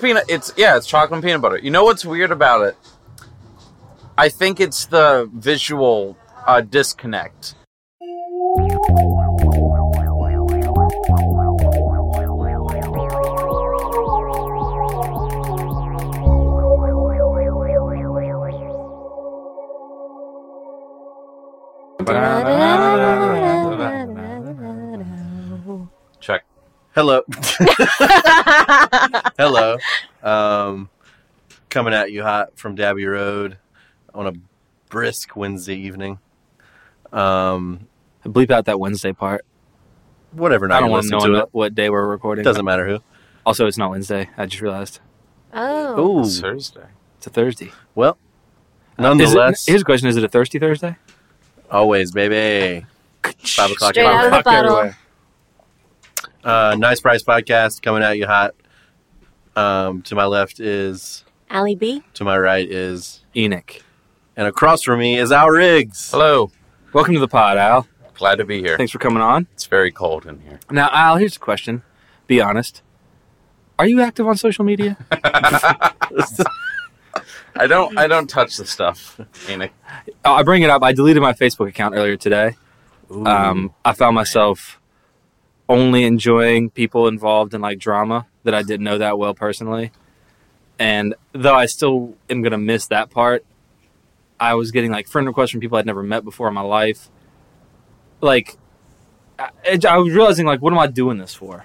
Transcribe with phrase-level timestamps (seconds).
[0.00, 0.24] peanut.
[0.28, 1.58] It's yeah, it's chocolate and peanut butter.
[1.58, 2.76] You know what's weird about it?
[4.18, 7.54] I think it's the visual uh, disconnect.
[26.94, 27.22] Hello.
[29.38, 29.76] Hello.
[30.22, 30.90] Um,
[31.68, 33.58] coming at you hot from Dabby Road
[34.14, 34.32] on a
[34.88, 36.18] brisk Wednesday evening.
[37.12, 37.86] Um,
[38.24, 39.44] Bleep out that Wednesday part.
[40.32, 42.42] whatever night I don't want to know what, what day we're recording.
[42.42, 42.44] it.
[42.44, 42.98] Doesn't matter who.
[43.46, 44.28] Also, it's not Wednesday.
[44.36, 45.00] I just realized
[45.52, 45.98] Oh.
[46.18, 46.20] Ooh.
[46.22, 46.86] It's Thursday.
[47.18, 47.72] it's a Thursday.
[47.94, 50.96] Well, Is it- nonetheless, here's a question: Is it a thirsty Thursday?
[51.70, 52.84] always, baby.
[53.22, 53.92] Five o'clock.
[53.94, 54.70] Straight out of the bottle.
[54.76, 54.96] everywhere.
[56.42, 58.54] Uh, nice Price Podcast coming at you hot.
[59.56, 62.02] Um, to my left is, Allie B.
[62.14, 63.82] to my right is, Enoch.
[64.36, 66.10] and across from me is Al Riggs.
[66.10, 66.50] Hello.
[66.92, 67.86] Welcome to the pod, Al.
[68.14, 68.76] Glad to be here.
[68.76, 69.46] Thanks for coming on.
[69.52, 70.60] It's very cold in here.
[70.70, 71.82] Now, Al, here's a question.
[72.26, 72.82] Be honest.
[73.78, 74.96] Are you active on social media?
[77.56, 77.98] I don't.
[77.98, 79.20] I don't touch the stuff.
[79.48, 79.72] Enoch.
[80.24, 80.82] Oh, I bring it up.
[80.82, 82.56] I deleted my Facebook account earlier today.
[83.10, 84.79] Um, I found myself
[85.70, 89.92] only enjoying people involved in like drama that I didn't know that well personally.
[90.80, 93.44] And though I still am gonna miss that part,
[94.40, 97.08] I was getting like friend requests from people I'd never met before in my life.
[98.20, 98.56] Like,
[99.38, 101.64] I, I was realizing like, what am I doing this for?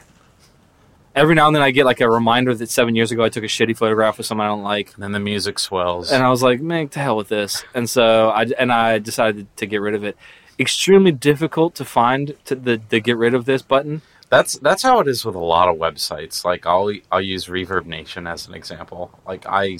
[1.15, 3.43] Every now and then I get like a reminder that seven years ago I took
[3.43, 6.11] a shitty photograph with someone I don't like, And then the music swells.
[6.11, 7.63] and I was like, man, to hell with this.
[7.73, 10.17] And so I and I decided to get rid of it.
[10.59, 14.01] Extremely difficult to find to the the get rid of this button.
[14.29, 16.43] That's that's how it is with a lot of websites.
[16.45, 19.11] Like I'll I'll use Reverb Nation as an example.
[19.27, 19.77] Like I,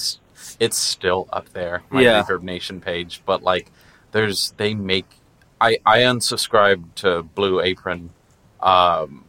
[0.60, 2.24] it's still up there, my Yeah.
[2.24, 3.22] Reverb Nation page.
[3.26, 3.72] But like,
[4.12, 5.06] there's they make.
[5.62, 8.10] I I unsubscribed to Blue Apron,
[8.62, 9.24] um,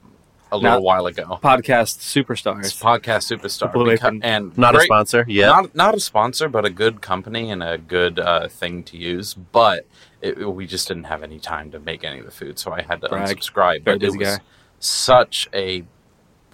[0.53, 1.39] a little Now- while ago.
[1.43, 2.81] Podcast It's superstars.
[2.83, 4.23] podcast superstar Blue beca- Apron.
[4.23, 7.79] and Not a sponsor Yeah, Not not a sponsor, but a good company and a
[7.79, 9.35] good uh, thing to use.
[9.35, 9.87] But
[10.27, 12.83] it, we just didn't have any time to make any of the food, so I
[12.83, 13.37] had to Brag.
[13.37, 13.83] unsubscribe.
[13.85, 14.39] Very But it was guy.
[14.79, 15.85] such a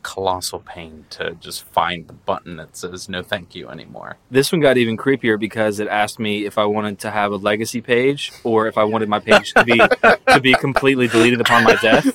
[0.02, 4.16] colossal pain to just find the button that says no thank you anymore.
[4.32, 7.36] This one got even creepier because it asked me if I wanted to have a
[7.36, 11.62] legacy page or if I wanted my page to be to be completely deleted upon
[11.62, 12.12] my death.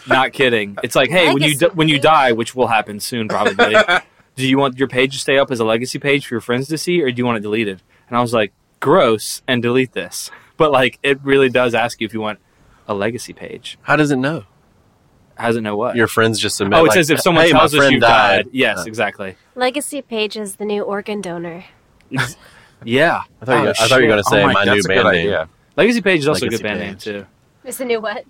[0.08, 0.76] Not kidding.
[0.82, 3.74] It's like, hey, when you di- when you die, which will happen soon probably.
[4.36, 6.68] do you want your page to stay up as a legacy page for your friends
[6.68, 7.82] to see, or do you want it deleted?
[8.08, 10.30] And I was like, gross, and delete this.
[10.58, 12.38] But like, it really does ask you if you want
[12.86, 13.78] a legacy page.
[13.82, 14.44] How does it know?
[15.36, 15.94] How does it know what?
[15.96, 16.78] Your friends just submit.
[16.78, 18.44] oh, it like, says if someone hey, tells us you died.
[18.44, 18.48] died.
[18.52, 19.36] Yes, Uh, exactly.
[19.54, 21.64] Legacy Page is the new organ donor.
[22.84, 23.22] Yeah.
[23.40, 25.04] I thought, you, Oh, I thought you were going to say Oh my, new band
[25.04, 25.06] name.
[25.06, 25.48] idea.
[25.76, 27.06] Legacy Page is also a good band Page.
[27.06, 27.26] name too.
[27.64, 28.24] It's the new what?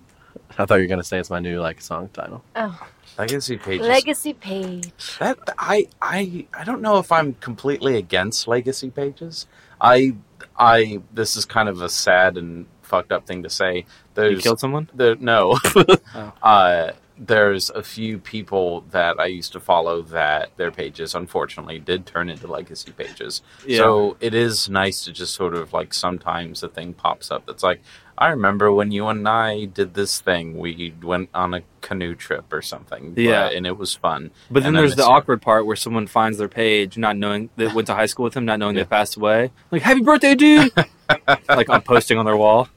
[0.57, 2.43] I thought you were going to say it's my new like song title.
[2.55, 2.87] Oh,
[3.17, 3.81] Legacy page.
[3.81, 4.91] Legacy Page.
[5.19, 9.45] That I I I don't know if I'm completely against legacy pages.
[9.81, 10.15] I
[10.57, 13.85] I this is kind of a sad and fucked up thing to say.
[14.15, 14.89] There's You killed someone?
[14.93, 15.57] there no.
[16.15, 16.33] Oh.
[16.41, 16.91] uh,
[17.21, 22.29] there's a few people that I used to follow that their pages unfortunately did turn
[22.29, 23.41] into legacy pages.
[23.67, 27.61] So it is nice to just sort of like sometimes a thing pops up that's
[27.61, 27.81] like,
[28.19, 30.57] I remember when you and I did this thing.
[30.57, 33.13] We went on a canoe trip or something.
[33.15, 33.47] Yeah.
[33.49, 34.31] and it was fun.
[34.51, 37.49] But then And there's the miss awkward part where someone finds their page, not knowing
[37.55, 39.51] they went to high school with him, not knowing they passed away.
[39.71, 40.69] Like, happy birthday, dude!
[41.47, 42.67] like I'm posting on their wall.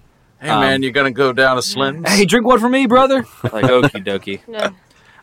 [0.40, 2.08] Hey Um, man, you're gonna go down to Slim's?
[2.08, 3.26] Hey, drink one for me, brother.
[3.42, 4.40] Like, okie dokie.
[4.48, 4.70] No.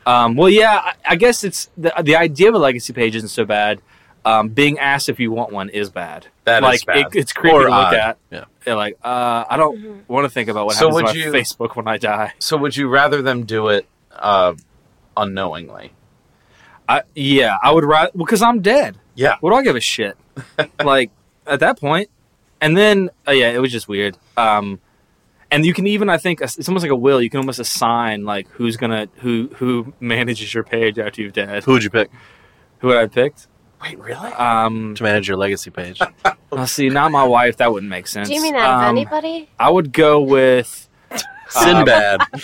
[0.05, 3.29] Um, well, yeah, I, I guess it's the the idea of a legacy page isn't
[3.29, 3.79] so bad.
[4.25, 6.27] Um, being asked if you want one is bad.
[6.43, 6.97] That is like bad.
[6.97, 7.93] It, it's creepy Or to look odd.
[7.93, 8.17] at.
[8.29, 8.45] Yeah.
[8.65, 9.99] They're like, uh, I don't Mhm.
[10.09, 12.33] want to think about what So happens would to you- my Facebook when I die.
[12.39, 14.53] So would you rather them do it uh,
[15.15, 15.93] unknowingly?
[16.87, 18.97] I, yeah, I would rather because I'm dead.
[19.15, 19.35] Yeah.
[19.41, 20.17] What do I give a shit?
[20.83, 21.11] like
[21.45, 22.09] at that point,
[22.61, 24.17] and then uh, yeah, it was just weird.
[24.37, 24.79] Um,
[25.51, 27.21] and you can even I think it's almost like a will.
[27.21, 31.63] You can almost assign like who's gonna who who manages your page after you've dead.
[31.63, 32.09] Who would you pick
[32.79, 33.47] Who would I picked?
[33.81, 34.31] Wait, really?
[34.33, 35.99] Um, to manage your legacy page?
[36.51, 37.57] let's see, not my wife.
[37.57, 38.27] That wouldn't make sense.
[38.27, 39.49] Do you mean out of Um, anybody?
[39.59, 40.87] I would go with.
[41.49, 42.19] Sinbad.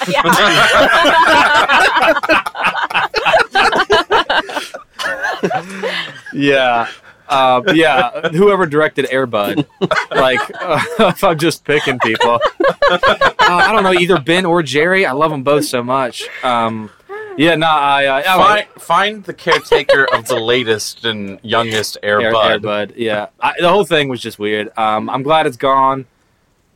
[6.34, 6.88] Yeah.
[7.28, 9.66] Uh, yeah, whoever directed Airbud,
[10.12, 13.00] like uh, if I'm just picking people, uh,
[13.40, 15.08] I don't know either Ben or Jerry.
[15.08, 16.24] I love them both so much.
[16.44, 16.92] Um,
[17.38, 22.22] Yeah, no, I, uh, I Find, find the caretaker of the latest and youngest Air,
[22.22, 22.52] Air, Bud.
[22.52, 22.94] Air Bud.
[22.96, 24.70] Yeah, I, the whole thing was just weird.
[24.78, 26.06] Um, I'm glad it's gone.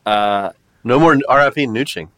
[0.05, 0.51] Uh,
[0.83, 1.67] No more R.I.P.
[1.67, 2.09] Nooching.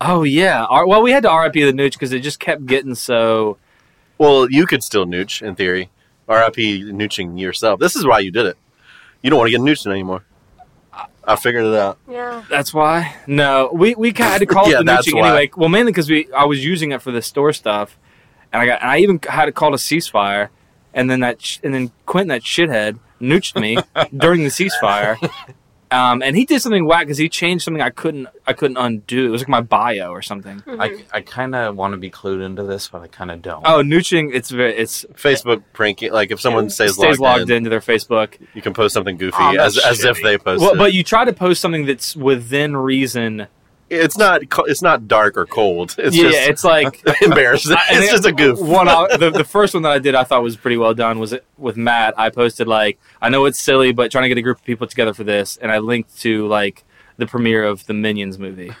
[0.00, 0.64] oh yeah.
[0.64, 3.58] R- well, we had to RIP the Nooch because it just kept getting so.
[4.18, 5.90] Well, you could still nooch in theory.
[6.28, 6.84] R.I.P.
[6.92, 7.78] Nooching yourself.
[7.80, 8.56] This is why you did it.
[9.22, 10.24] You don't want to get nooched anymore.
[11.26, 11.98] I figured it out.
[12.08, 12.44] Yeah.
[12.48, 13.16] That's why.
[13.26, 15.28] No, we we kinda had to call Yeah, it the that's Nooching why.
[15.28, 15.50] anyway.
[15.56, 17.98] Well, mainly because we I was using it for the store stuff,
[18.52, 20.48] and I got and I even had to call a ceasefire,
[20.94, 23.76] and then that sh- and then Quentin that shithead nooched me
[24.16, 25.16] during the ceasefire.
[25.90, 29.26] Um, and he did something whack because he changed something I couldn't I couldn't undo.
[29.26, 30.62] It was like my bio or something.
[30.66, 33.64] I, I kind of want to be clued into this, but I kind of don't.
[33.64, 34.34] Oh, nooching!
[34.34, 36.12] It's very it's Facebook pranking.
[36.12, 38.34] Like if someone stays, stays logged, logged in, into their Facebook.
[38.54, 40.66] you can post something goofy Oh, as that's as if they posted.
[40.66, 43.46] Well, but you try to post something that's within reason.
[43.88, 45.94] It's not it's not dark or cold.
[45.98, 47.76] It's yeah, just it's like embarrassing.
[47.90, 48.60] It's just a goof.
[48.60, 51.18] One, I- the, the first one that I did, I thought was pretty well done.
[51.18, 52.14] Was it with Matt?
[52.18, 54.86] I posted like, I know it's silly, but trying to get a group of people
[54.86, 56.84] together for this, and I linked to like
[57.16, 58.72] the premiere of the Minions movie.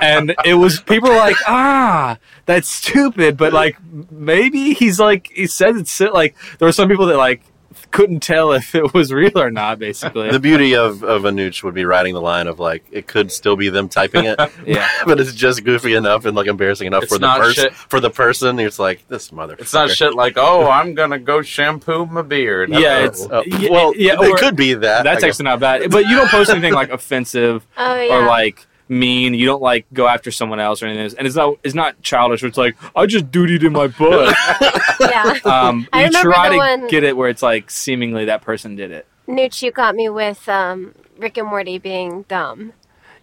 [0.00, 3.76] and it was people were like, ah, that's stupid, but like
[4.10, 7.42] maybe he's like he said it's like there were some people that like
[7.90, 9.78] couldn't tell if it was real or not.
[9.78, 13.06] Basically, The beauty of, of a nooch would be writing the line of like it
[13.06, 14.88] could still be them typing it, yeah.
[15.06, 17.72] but it's just goofy enough and like embarrassing enough It's for the person.
[17.72, 19.60] For the person, it's like this motherfucker.
[19.60, 22.70] It's not shit like, oh, I'm gonna go shampoo my beard.
[22.70, 23.04] Yeah, Oh.
[23.04, 25.04] it's- Uh, Yeah, well, yeah, it could be that.
[25.04, 27.66] That's actually not bad, but you don't post anything like offensive.
[27.76, 28.14] Oh yeah.
[28.16, 29.34] or like mean.
[29.34, 31.16] You don't like go after someone else or anything.
[31.18, 32.42] And it's not it's not childish.
[32.42, 34.34] Where it's like I just dutied in my butt.
[35.00, 35.38] yeah.
[35.44, 38.42] Um, I you remember try the to one- get it where it's like seemingly that
[38.42, 39.06] person did it.
[39.28, 42.72] Nooch, you got me with um, Rick and Morty being dumb.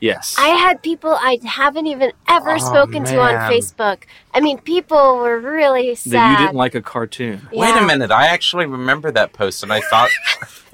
[0.01, 0.36] Yes.
[0.38, 3.50] I had people I haven't even ever Oh, spoken to on.
[3.50, 4.00] Facebook.
[4.33, 6.31] I mean, people were really that sad.
[6.31, 7.48] you didn't like a cartoon.
[7.54, 10.10] Wait a minute, I actually remember that post, and I thought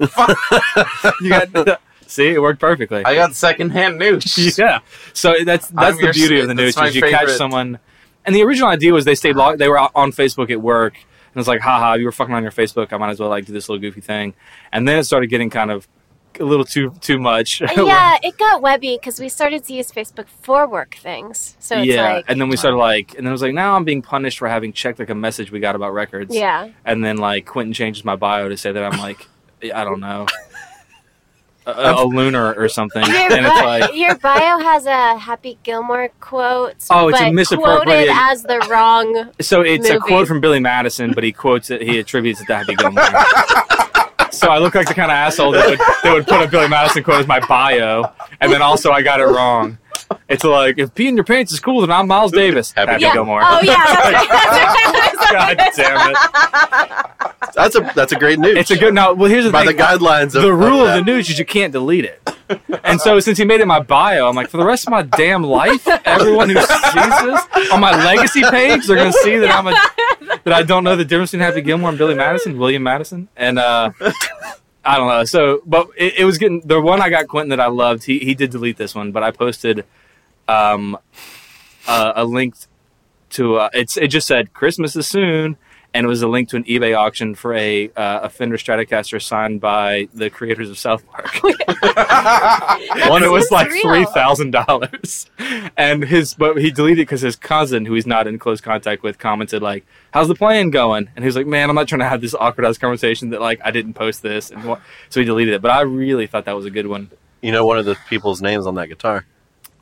[1.20, 1.80] you got
[2.10, 3.04] see it worked perfectly.
[3.04, 4.58] I got secondhand news.
[4.58, 4.80] yeah.
[5.12, 7.30] So that's that's I'm the beauty s- of the that's news my is you catch
[7.30, 7.78] someone.
[8.26, 10.94] And the original idea was they stayed log- they were on Facebook at work
[11.34, 12.92] and it's like, haha, you were fucking on your Facebook.
[12.92, 14.34] I might as well like do this little goofy thing.
[14.72, 15.86] And then it started getting kind of
[16.38, 17.62] a little too too much.
[17.62, 21.56] Uh, yeah, it got webby because we started to use Facebook for work things.
[21.60, 23.74] So it's yeah, like, and then we started like, and then it was like, now
[23.76, 26.34] I'm being punished for having checked like a message we got about records.
[26.34, 29.26] yeah, and then like Quentin changes my bio to say that I'm like,
[29.62, 30.26] I don't know,
[31.66, 35.58] a, a lunar or something, your, and it's bi- like, your bio has a Happy
[35.62, 36.74] Gilmore quote.
[36.90, 39.30] Oh, it's a but misappropriated- quoted as the wrong.
[39.40, 42.56] so it's a quote from Billy Madison, but he quotes it, he attributes it to
[42.56, 43.04] Happy Gilmore.
[44.32, 46.68] So I look like the kind of asshole that would, that would put a Billy
[46.68, 48.10] Madison quote as my bio,
[48.40, 49.76] and then also I got it wrong.
[50.28, 52.72] It's like if peeing your pants is cool, then I'm Miles Davis.
[52.72, 53.12] Happy Happy Yeah.
[53.12, 53.42] Gilmore.
[53.44, 53.96] Oh yeah, that's
[55.32, 55.56] right.
[55.56, 57.19] God damn it!
[57.62, 58.56] That's a that's a great news.
[58.56, 58.94] It's a good.
[58.94, 59.76] No, well, here's the by thing.
[59.76, 60.96] the guidelines of the rule of that.
[60.96, 62.20] the news is you can't delete it.
[62.82, 65.02] And so since he made it my bio, I'm like, for the rest of my
[65.02, 69.66] damn life, everyone who sees this on my legacy page, they're gonna see that I'm
[69.66, 73.28] a that I don't know the difference between Happy Gilmore and Billy Madison, William Madison,
[73.36, 73.90] and uh,
[74.84, 75.24] I don't know.
[75.24, 78.04] So, but it, it was getting the one I got Quentin that I loved.
[78.04, 79.84] He he did delete this one, but I posted
[80.48, 80.98] um,
[81.86, 82.54] uh, a link
[83.30, 85.56] to uh, it's it just said Christmas is soon.
[85.92, 89.20] And it was a link to an eBay auction for a uh, a Fender Stratocaster
[89.20, 91.42] signed by the creators of South Park.
[93.08, 93.82] One, it was like real.
[93.82, 95.28] three thousand dollars,
[95.76, 99.02] and his but he deleted it because his cousin, who he's not in close contact
[99.02, 102.00] with, commented like, "How's the playing going?" And he was like, "Man, I'm not trying
[102.00, 105.18] to have this awkward ass conversation that like I didn't post this," and what, so
[105.20, 105.62] he deleted it.
[105.62, 107.10] But I really thought that was a good one.
[107.42, 109.26] You know one of the people's names on that guitar.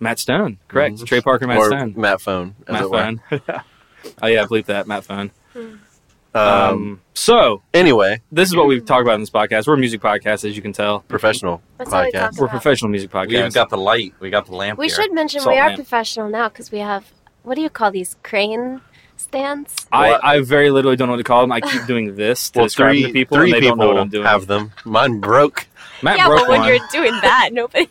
[0.01, 0.97] Matt Stone, correct?
[0.97, 1.07] Mhm.
[1.07, 2.55] Trey Parker, Matt or Stone, Matt Phone.
[2.67, 2.99] as Matt it were.
[2.99, 3.21] Phone.
[4.23, 5.33] oh yeah, I believe that Matt Phone.
[6.35, 9.67] Um, Um, so anyway, this is what we've talked about in this podcast.
[9.67, 11.01] We're a music podcast, as you can tell.
[11.01, 12.21] professional That's all we podcast.
[12.21, 13.29] talked We're a professional music podcast.
[13.29, 14.15] We even got the light.
[14.21, 14.79] We got the lamp.
[14.79, 14.95] We here.
[14.97, 15.77] should mention Salt we are lamp.
[15.79, 17.11] professional now because we have
[17.43, 18.83] what do you call these crane
[19.17, 19.75] stands?
[19.91, 21.51] I, I very literally don't know what to call them.
[21.51, 23.87] I keep doing this to Well, describe three, to people, three and they people don't
[23.87, 24.27] know what I'm doing.
[24.27, 24.73] have them.
[24.85, 25.67] Mine broke.
[26.03, 26.69] Matt yeah, broke but when one.
[26.69, 27.89] you're doing that, nobody.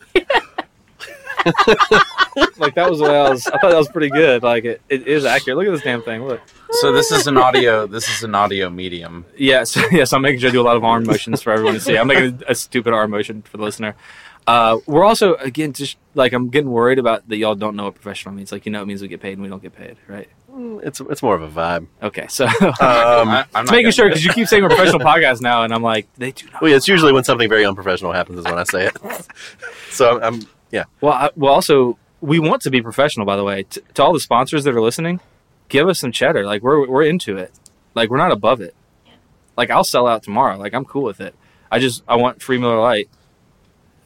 [2.57, 3.47] like that was what I was.
[3.47, 4.43] I thought that was pretty good.
[4.43, 5.57] Like it, it is accurate.
[5.57, 6.23] Look at this damn thing.
[6.25, 6.41] Look.
[6.71, 7.87] So this is an audio.
[7.87, 9.25] This is an audio medium.
[9.37, 10.13] Yes, yes.
[10.13, 11.97] I'm making sure I do a lot of arm motions for everyone to see.
[11.97, 13.95] I'm making a, stupid arm motion for the listener.
[14.45, 17.95] Uh, we're also again just like I'm getting worried about that y'all don't know what
[17.95, 18.51] professional means.
[18.51, 20.29] Like you know it means we get paid and we don't get paid, right?
[20.51, 21.87] Mm, It's it's more of a vibe.
[22.01, 25.41] Okay, so Um, I, I'm just not making sure because you keep saying professional podcast
[25.41, 26.61] now, and I'm like they do not.
[26.61, 28.97] well, yeah, it's usually when something very unprofessional happens is when I say it.
[29.91, 30.85] so I'm, I'm yeah.
[31.01, 33.25] Well, I, well, also we want to be professional.
[33.25, 35.19] By the way, T- to all the sponsors that are listening,
[35.69, 36.45] give us some cheddar.
[36.45, 37.51] Like we're we're into it.
[37.95, 38.75] Like we're not above it.
[39.55, 40.57] Like I'll sell out tomorrow.
[40.57, 41.35] Like I'm cool with it.
[41.71, 43.09] I just I want free Miller Lite.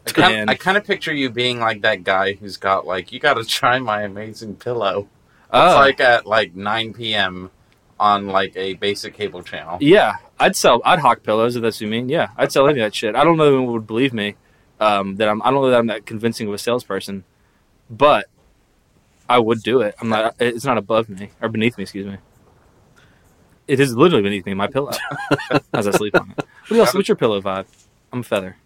[0.08, 3.12] I kind, And- I kind of picture you being like that guy who's got like,
[3.12, 5.08] you got to try my amazing pillow.
[5.44, 5.76] It's Oh.
[5.76, 7.52] like at like 9 p.m.
[8.00, 9.78] on like a basic cable channel.
[9.80, 10.82] Yeah, I'd sell.
[10.86, 12.10] I'd hawk pillows if that's what you mean.
[12.10, 13.16] Yeah, I'd sell any of that shit.
[13.16, 14.36] I don't know if anyone would believe me.
[14.82, 15.42] Um, that I'm.
[15.44, 17.24] I don't know that I'm that convincing of a salesperson,
[17.90, 18.26] but
[19.30, 19.96] I would do it.
[20.02, 20.36] I'm not.
[20.40, 21.84] It's not above me or beneath me.
[21.84, 22.18] Excuse me.
[23.68, 24.54] It is literally beneath me.
[24.56, 24.92] My pillow,
[25.74, 26.46] as I sleep on it.
[26.68, 26.94] What else?
[26.94, 27.68] What's your pillow vibe?
[28.12, 28.58] I'm a feather.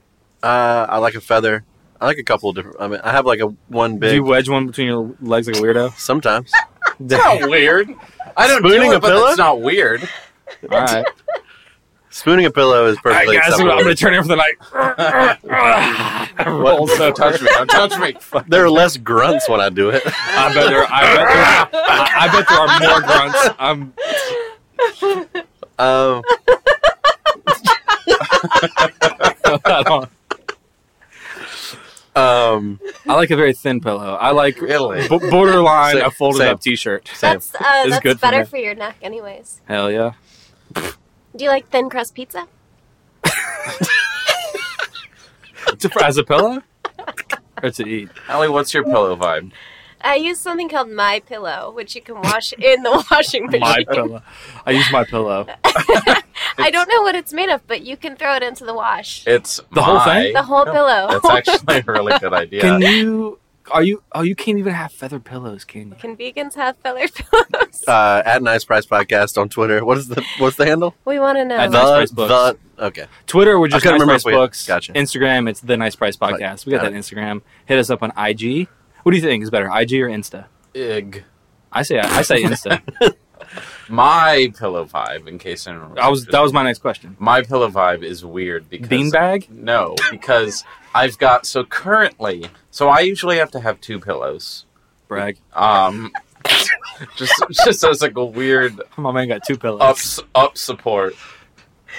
[0.42, 1.64] Uh, I like a feather.
[2.00, 2.78] I like a couple of different.
[2.80, 4.12] I mean, I have like a one big.
[4.12, 5.94] Do you wedge one between your legs like a weirdo?
[5.98, 6.52] Sometimes
[7.00, 7.90] It's not weird.
[8.38, 9.28] I don't Spooning do a it, but pillow?
[9.28, 10.08] it's not weird.
[10.72, 11.06] All right.
[12.16, 13.46] Spooning a pillow is All right, perfectly guys.
[13.48, 13.84] I'm acceptable.
[13.84, 14.36] gonna turn here for the
[16.38, 16.48] night.
[16.48, 17.48] Roll so Don't touch me.
[17.54, 18.16] Don't touch me.
[18.48, 20.02] There are less grunts when I do it.
[20.06, 20.86] I bet there.
[20.90, 21.82] I bet there.
[21.84, 23.40] I, I bet there are more grunts.
[23.60, 23.94] I'm.
[25.78, 26.24] Um,
[29.66, 30.10] I, don't-
[32.16, 34.16] um, I like a very thin pillow.
[34.16, 35.06] I like Really?
[35.08, 36.54] b- borderline Same- a folded same.
[36.54, 37.10] up T-shirt.
[37.10, 37.34] same.
[37.34, 38.46] That's uh, It's that's good for better me.
[38.46, 39.60] for your neck, anyways.
[39.68, 40.14] Hell yeah.
[41.36, 42.48] Do you like thin crust pizza?
[45.80, 46.62] To- As a pillow
[47.62, 48.10] or to eat?
[48.30, 49.52] Ellie, what's your pillow vibe?
[50.00, 53.62] I use something called My Pillow, which you can wash in the washing machine.
[53.62, 54.22] My pillow.
[54.66, 55.48] I use my pillow.
[55.66, 59.26] I don't know what it's made of, but you can throw it into the wash.
[59.26, 60.34] It's The whole thing?
[60.34, 61.08] The whole pillow.
[61.10, 62.62] That's actually a really good idea.
[62.62, 63.40] Can you?
[63.72, 64.04] Are you?
[64.12, 65.96] Oh, you can't even have feather pillows, can you?
[65.96, 67.84] Can vegans have feather pillows?
[67.88, 69.84] uh, at Nice Price Podcast on Twitter.
[69.84, 70.96] What is the what's the handle?
[71.06, 71.56] we want to know.
[71.58, 72.60] At Nice the, Price Books.
[72.78, 73.06] the okay.
[73.28, 74.68] Twitter, we're just couldn't Nice remember Price if we- Books.
[74.68, 74.94] gotcha.
[74.94, 76.34] Instagram, it's the Nice Price Right.
[76.36, 76.66] Podcast.
[76.66, 77.42] We got Got that Instagram.
[77.66, 78.68] Hit us up on IG.
[79.04, 80.46] What do you think is better, IG or Insta?
[80.74, 81.24] Ig.
[81.72, 82.82] I say I say Insta.
[83.90, 87.16] My pillow vibe, in case anyone I was that was my next question.
[87.20, 89.50] my pillow vibe is weird because Beanbag?
[89.50, 90.64] No, because
[90.96, 92.46] I've got so currently.
[92.76, 94.66] So I usually have to have two pillows.
[95.08, 95.38] Brag.
[95.54, 96.12] Um,
[97.16, 99.80] just just as like a weird My man got two pillows.
[99.80, 101.16] up up support.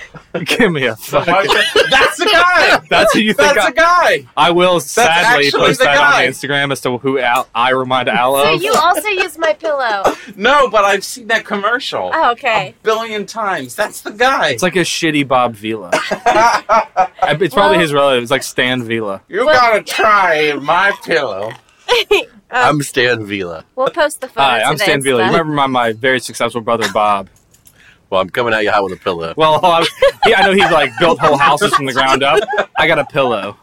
[0.44, 1.32] Give me a So fucking.
[1.46, 2.80] my- that's the guy.
[2.90, 4.26] That's who you think That's I- the guy.
[4.36, 6.24] I will sadly post that guy.
[6.26, 10.04] on Instagram as to who Al, I remind Al so you also use My Pillow.
[10.36, 12.68] No, but I've seen that commercial Oh, okay.
[12.68, 13.74] a billion times.
[13.74, 14.50] That's the guy.
[14.50, 15.90] It's like a shitty Bob Vila.
[15.92, 18.22] It's probably Well- his relative.
[18.22, 19.22] It's like Stan Vila.
[19.28, 21.52] you Well- gotta try my pillow.
[21.88, 22.22] Oh.
[22.50, 23.64] I'm Stan Vila.
[23.74, 24.40] We'll post the photo.
[24.46, 25.22] Hi, I'm Stan Vila.
[25.24, 27.28] You remember my, my very successful brother Bob?
[28.10, 29.34] Well, I'm coming at you hot with a pillow.
[29.36, 29.84] Well, I,
[30.24, 32.40] he, I know he's like built whole houses from the ground up.
[32.78, 33.56] I got a pillow.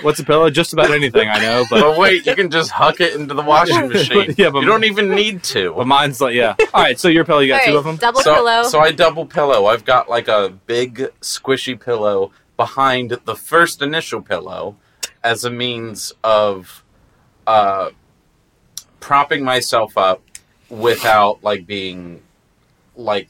[0.00, 0.48] What's a pillow?
[0.48, 3.42] Just about anything I know, but But wait, you can just huck it into the
[3.42, 4.34] washing machine.
[4.38, 5.74] Yeah, but- you don't even need to.
[5.74, 6.54] but mine's like yeah.
[6.72, 7.96] All right, so your pillow, you got All two of them.
[7.96, 8.62] Double so, pillow.
[8.62, 9.66] so I double pillow.
[9.66, 14.76] I've got like a big squishy pillow behind the first initial pillow
[15.22, 16.82] as a means of
[17.46, 17.90] uh,
[19.00, 20.22] propping myself up
[20.70, 22.22] without like being
[22.98, 23.28] like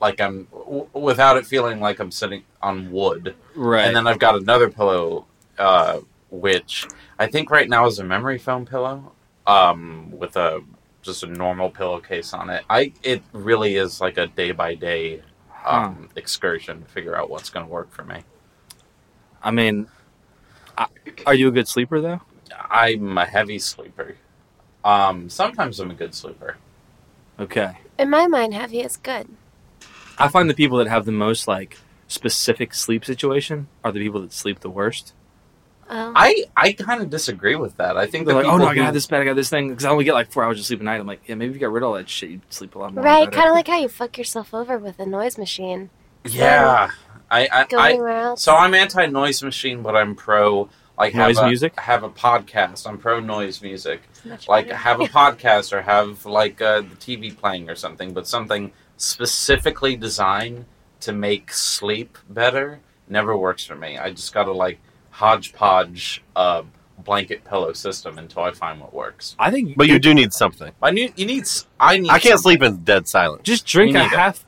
[0.00, 3.34] like I'm w- without it feeling like I'm sitting on wood.
[3.54, 3.86] Right.
[3.86, 5.26] And then I've got another pillow,
[5.58, 6.86] uh, which
[7.18, 9.12] I think right now is a memory foam pillow,
[9.46, 10.62] um, with a
[11.02, 12.64] just a normal pillowcase on it.
[12.70, 15.22] I it really is like a day by day
[15.64, 18.22] um, excursion to figure out what's going to work for me.
[19.42, 19.88] I mean,
[20.78, 20.86] I,
[21.26, 22.20] are you a good sleeper though?
[22.70, 24.16] I'm a heavy sleeper.
[24.84, 26.56] Um, sometimes I'm a good sleeper.
[27.42, 27.78] Okay.
[27.98, 29.28] In my mind, heavy is good.
[30.18, 34.20] I find the people that have the most like specific sleep situation are the people
[34.20, 35.14] that sleep the worst.
[35.90, 36.12] Oh.
[36.14, 37.96] I I kind of disagree with that.
[37.98, 39.36] I think They're that like, oh people no, I who- got this bed, I got
[39.36, 41.00] this thing, because I only get like four hours of sleep a night.
[41.00, 42.78] I'm like, yeah, maybe if you got rid of all that shit, you'd sleep a
[42.78, 43.02] lot more.
[43.04, 45.90] right, kind of like how you fuck yourself over with a noise machine.
[46.24, 46.90] yeah.
[47.30, 48.42] I I, Go I anywhere else.
[48.42, 50.68] So I'm anti noise machine, but I'm pro
[51.02, 51.80] like Noise have a, music?
[51.80, 52.86] Have a podcast.
[52.88, 54.00] I'm pro noise music.
[54.48, 54.76] Like better.
[54.76, 59.94] have a podcast or have like uh, the TV playing or something, but something specifically
[59.96, 60.64] designed
[61.00, 63.98] to make sleep better never works for me.
[63.98, 64.78] I just gotta like
[65.10, 66.62] hodgepodge uh,
[66.98, 69.34] blanket pillow system until I find what works.
[69.38, 70.72] I think, But you do need something.
[70.82, 72.60] I need you need s- I need I can't something.
[72.60, 73.42] sleep in dead silence.
[73.44, 74.16] just drink a neither.
[74.16, 74.44] half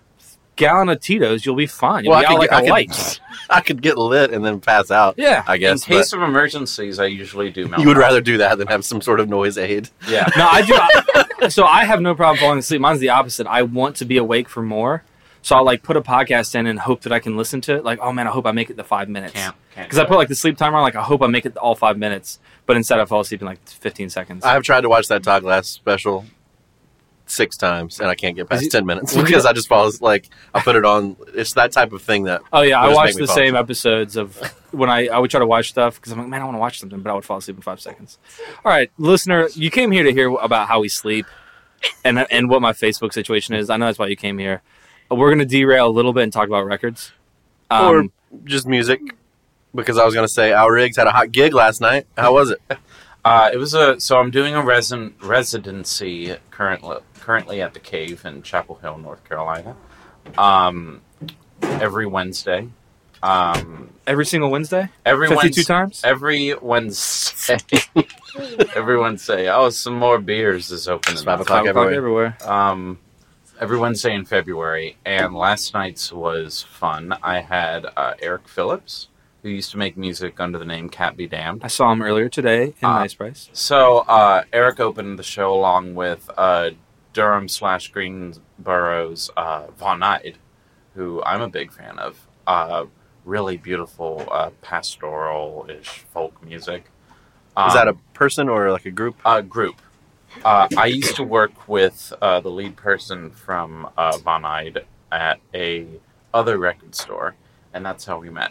[0.56, 2.04] gallon of Tito's, you'll be fine.
[2.04, 3.20] You'll Well, be I out could like get- I a could- light.
[3.50, 5.14] I could get lit and then pass out.
[5.18, 5.44] Yeah.
[5.46, 5.87] I guess.
[5.87, 7.64] In case of emergencies, I usually do.
[7.64, 8.00] but melt you would out.
[8.00, 9.90] rather do that than have some sort of noise aid.
[10.08, 10.28] yeah.
[10.37, 10.75] No, I do.
[10.75, 12.80] I, so I have no problem falling asleep.
[12.80, 13.46] Mine's the opposite.
[13.46, 15.02] I want to be awake for more.
[15.42, 17.84] So I'll like put a podcast in and hope that I can listen to it.
[17.84, 19.34] Like, oh man, I hope I make it the five minutes.
[19.34, 21.44] Can't can't Because I put like the sleep timer on, like I hope I make
[21.44, 24.42] it all five minutes, but instead I fall asleep in like 15 seconds.
[24.42, 26.25] I have tried to watch that Todd Glass special
[27.26, 30.28] six times, and I can't get past Is ten minutes because I just fall like
[30.54, 31.16] I put it on.
[31.35, 33.62] It's that type of thing that oh yeah, I just watch the same asleep.
[33.62, 34.37] episodes of
[34.73, 36.61] when I I would try to watch stuff because I'm like, man, I want to
[36.61, 38.19] watch something, but I would fall asleep in five seconds.
[38.64, 41.26] All right, listener, you came here to hear about how we sleep
[42.04, 43.71] and and what my Facebook situation is.
[43.71, 44.62] I know that's why you came here.
[45.11, 47.12] We're gonna derail a little bit and talk about records.
[47.71, 49.00] Um, or just music.
[49.75, 52.07] Because I was going to say, Al Riggs had a hot gig last night.
[52.16, 52.61] How was it?
[53.26, 58.25] Uh, it was a so I'm doing a resin, residency currently currently at the Cave
[58.26, 59.75] in Chapel Hill, North Carolina.
[60.37, 61.00] Um,
[61.62, 62.69] every Wednesday.
[63.23, 65.62] Um, every single Wednesday, every 52 Wednesday.
[65.64, 66.02] times.
[66.04, 67.57] Every Wednesday.
[68.76, 69.49] every Wednesday.
[69.50, 71.16] Oh, some more beers is open.
[71.16, 72.37] Five o'clock Five o'clock everywhere.
[72.37, 72.52] everywhere.
[72.52, 72.99] um,
[73.59, 77.14] every Wednesday in February, and last night's was fun.
[77.23, 79.09] I had uh, Eric Phillips,
[79.43, 81.64] who used to make music under the name Cat Be Damned.
[81.64, 83.49] I saw him earlier today in Uh, Nice Price.
[83.54, 86.71] So uh, Eric opened the show along with uh,
[87.14, 90.37] Durham slash Greensboro's uh, Von Eyde,
[90.94, 92.26] who I'm a big fan of.
[92.47, 92.85] Uh,
[93.25, 96.85] really beautiful uh, pastoral-ish folk music.
[97.66, 99.16] Is that a Um, person or like a group?
[99.25, 99.80] a group?
[100.44, 105.38] Uh, I used to work with uh, the lead person from uh, Von Eyde at
[105.54, 105.87] a
[106.35, 107.37] other record store,
[107.73, 108.50] and that's how we met.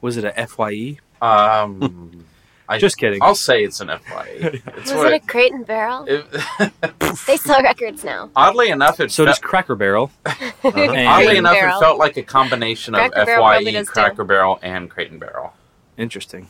[0.00, 0.98] Was it a Fye?
[1.20, 2.24] Um,
[2.70, 3.20] I Just kidding.
[3.22, 4.26] I'll say it's an FYE.
[4.76, 6.04] It's Was what it a Crate and Barrel?
[6.08, 6.24] it-
[7.26, 8.30] They sell records now.
[8.36, 10.10] oddly enough, it So fe- does Cracker Barrel.
[10.24, 10.68] Uh-huh.
[10.78, 11.76] And- oddly enough, Barrel.
[11.78, 13.92] it felt like a combination of Cracker Barrel probably FYE, does too.
[13.92, 15.52] Cracker Barrel, and Crate and Barrel.
[15.98, 16.46] Interesting.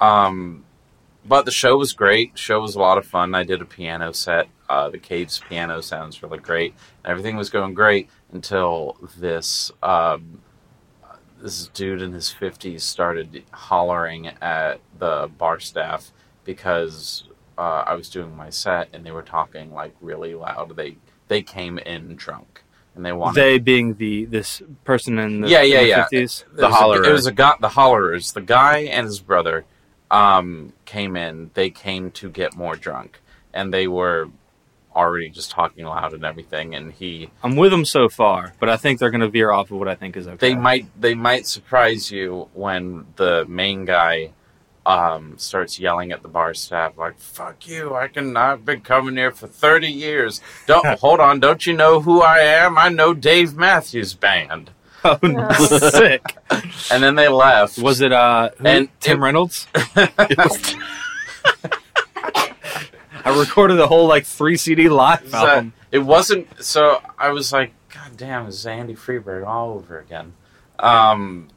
[0.00, 0.64] Um,
[1.26, 2.38] but the show was great.
[2.38, 3.34] Show was a lot of fun.
[3.34, 4.48] I did a piano set.
[4.68, 6.74] Uh, the Caves piano sounds really great.
[7.04, 10.40] Everything was going great until this um,
[11.42, 16.12] this dude in his fifties started hollering at the bar staff
[16.44, 17.24] because
[17.58, 20.76] uh, I was doing my set and they were talking like really loud.
[20.76, 20.96] They
[21.28, 22.62] they came in drunk
[22.94, 26.06] and they wanted They being the this person in the Yeah, yeah, in the yeah.
[26.12, 26.42] 50s.
[26.42, 27.06] It was a- hollerer.
[27.06, 28.32] it was a guy, the hollerers.
[28.32, 29.64] The guy and his brother
[30.10, 31.50] um, came in.
[31.54, 33.20] They came to get more drunk,
[33.54, 34.28] and they were
[34.94, 36.74] already just talking loud and everything.
[36.74, 39.70] And he, I'm with them so far, but I think they're going to veer off
[39.70, 40.36] of what I think is okay.
[40.50, 44.32] they might, they might surprise you when the main guy
[44.86, 47.94] um, starts yelling at the bar staff like "fuck you!
[47.94, 50.40] I can I've been coming here for thirty years.
[50.66, 51.38] Don't hold on.
[51.38, 52.78] Don't you know who I am?
[52.78, 54.70] I know Dave Matthews Band."
[55.02, 55.18] Oh,
[55.90, 56.22] sick.
[56.92, 57.78] And then they left.
[57.78, 59.66] Was it uh who- And Tim it- Reynolds?
[63.24, 65.72] I recorded the whole like three CD live Is that- album.
[65.92, 70.32] it wasn't so i was like god damn it's andy freeberg all over again
[70.78, 71.48] um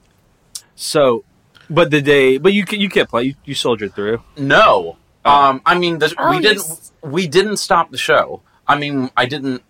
[0.76, 1.24] So,
[1.70, 3.24] but the day, but you you kept play.
[3.24, 4.22] You, you soldiered through.
[4.38, 5.32] no Oh.
[5.50, 9.10] um i mean the, Oh, we didn't s- we didn't stop the show i mean
[9.16, 9.62] i didn't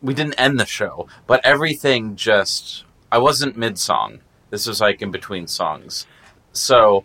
[0.00, 4.20] we didn't end the show but everything just i wasn't mid-song
[4.50, 6.06] this was like in between songs
[6.52, 7.04] so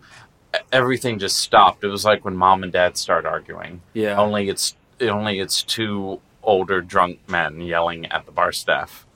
[0.72, 4.18] everything just stopped it was like when mom and dad start arguing Yeah.
[4.18, 9.06] only it's only it's two older drunk men yelling at the bar staff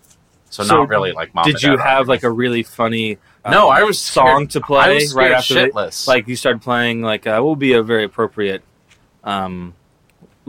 [0.51, 2.07] so, So not really like mom Did and you have arguing.
[2.09, 5.25] like a really funny uh, no i was song scared- to I play was right
[5.27, 6.07] scared after the, shitless.
[6.07, 8.62] like you started playing like uh, what would be a very appropriate
[9.25, 9.75] um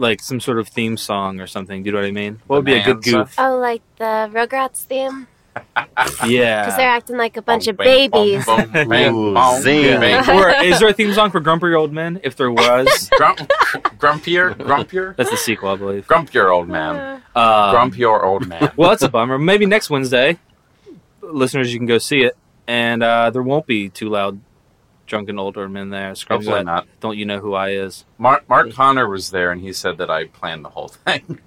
[0.00, 1.82] like some sort of theme song or something.
[1.82, 2.40] Do you know what I mean?
[2.46, 3.10] What would be a good Bonanza?
[3.10, 3.34] goof?
[3.36, 5.26] Oh, like the Rugrats theme?
[5.72, 8.46] Because they're acting like a bunch Boom, of bang, boom, babies.
[8.46, 10.00] boom, bang, Ooh, zing.
[10.00, 10.28] bang.
[10.30, 12.20] or is there a theme song for Grumpier Old Men?
[12.22, 13.38] If there was, Grump,
[13.98, 16.06] grumpier, grumpier, that's the sequel, I believe.
[16.06, 16.96] grumpier old man,
[17.34, 18.72] Uh, Uh, grumpier old man.
[18.76, 19.38] Well, that's a bummer.
[19.38, 20.38] Maybe next Wednesday,
[21.22, 24.40] listeners, you can go see it, and uh, there won't be too loud,
[25.06, 26.14] drunken older men there.
[26.14, 26.86] Screaming Hopefully that, not.
[27.00, 28.04] Don't you know who I is?
[28.18, 31.40] Mark, Mark Connor was there, and he said that I planned the whole thing.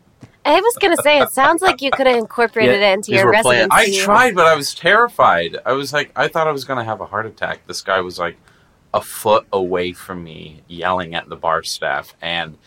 [0.44, 3.26] I was going to say, it sounds like you could have incorporated it into your
[3.26, 3.70] were residency.
[3.72, 5.58] I tried, but I was terrified.
[5.66, 7.68] I was like, I thought I was going to have a heart attack.
[7.68, 8.38] This guy was like
[8.94, 12.58] a foot away from me, yelling at the bar staff, and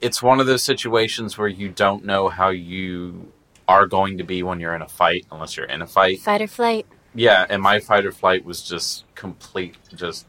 [0.00, 3.32] it's one of those situations where you don't know how you
[3.66, 6.20] are going to be when you're in a fight, unless you're in a fight.
[6.20, 6.86] Fight or flight.
[7.14, 10.26] Yeah, and my fight or flight was just complete, just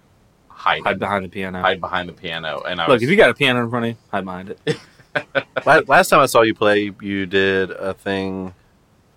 [0.47, 1.59] hide, Hide behind the piano.
[1.59, 3.85] hide behind the piano, and I Look, was, if you got a piano in front
[3.85, 4.59] of you, hide behind it.
[5.65, 8.53] La- Last time I saw you play, you did a thing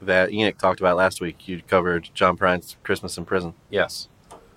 [0.01, 1.49] that Enoch talked about last week.
[1.49, 3.55] You covered John Prine's Christmas in Prison.
[3.71, 4.09] yes,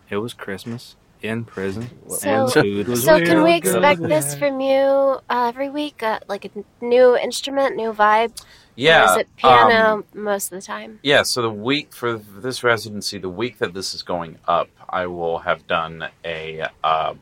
[0.09, 4.59] It was Christmas in prison, So- and food was So, can we expect this from
[4.59, 6.01] you uh, every week?
[6.01, 6.49] Uh, like a
[6.83, 8.35] new instrument, new vibe?
[8.75, 9.01] Yeah.
[9.03, 10.99] Or is it piano um, most of the time?
[11.03, 15.05] Yeah, so the week for this residency, the week that this is going up, I
[15.07, 17.13] will have done a uh,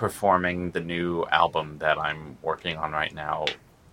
[0.00, 3.44] performing the new album that I'm working on right now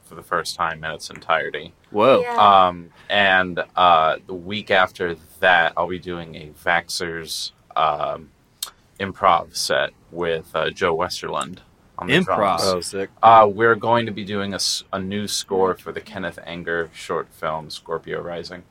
[0.06, 1.74] for the first time in its entirety.
[1.92, 2.22] Whoa.
[2.22, 2.38] Yeah.
[2.38, 8.32] Um, and uh, the week after that, I'll be doing a Vaxxers um,
[9.02, 11.58] improv set with uh, Joe Westerlund
[11.98, 12.36] on the Improv?
[12.38, 12.62] drums.
[12.64, 13.10] Oh, sick.
[13.22, 14.56] Uh, we're going to be doing
[14.94, 18.64] a new score for the Kenneth Anger short film Scorpio Rising.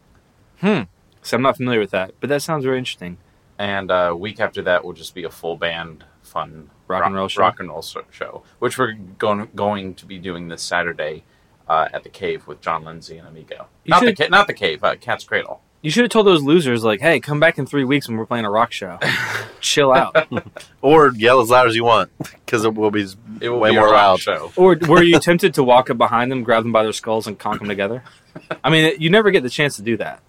[0.61, 0.85] Hmm.
[1.21, 3.19] So I'm not familiar with that, but that sounds very interesting.
[3.59, 7.29] And uh, week after that will just be a full band fun Rock and roll
[7.29, 7.41] show?
[7.43, 11.25] rock and roll show, which we're going going to be doing this Saturday
[11.69, 13.67] uh, at the Cave with John Lindsay and Amigo.
[13.85, 15.61] You not the should- ca- not the Cave, uh, Cat's Cradle.
[15.83, 18.27] You should have told those losers, like, hey, come back in three weeks when we're
[18.27, 18.99] playing a rock show.
[19.61, 20.27] Chill out.
[20.83, 23.07] Or yell as loud as you want, because it will be
[23.41, 24.21] It will way be more a rock loud.
[24.21, 24.53] show.
[24.57, 27.37] Or were you tempted to walk up behind them, grab them by their skulls, and
[27.39, 28.03] conk them together?
[28.65, 30.21] I mean, you never get the chance to do that.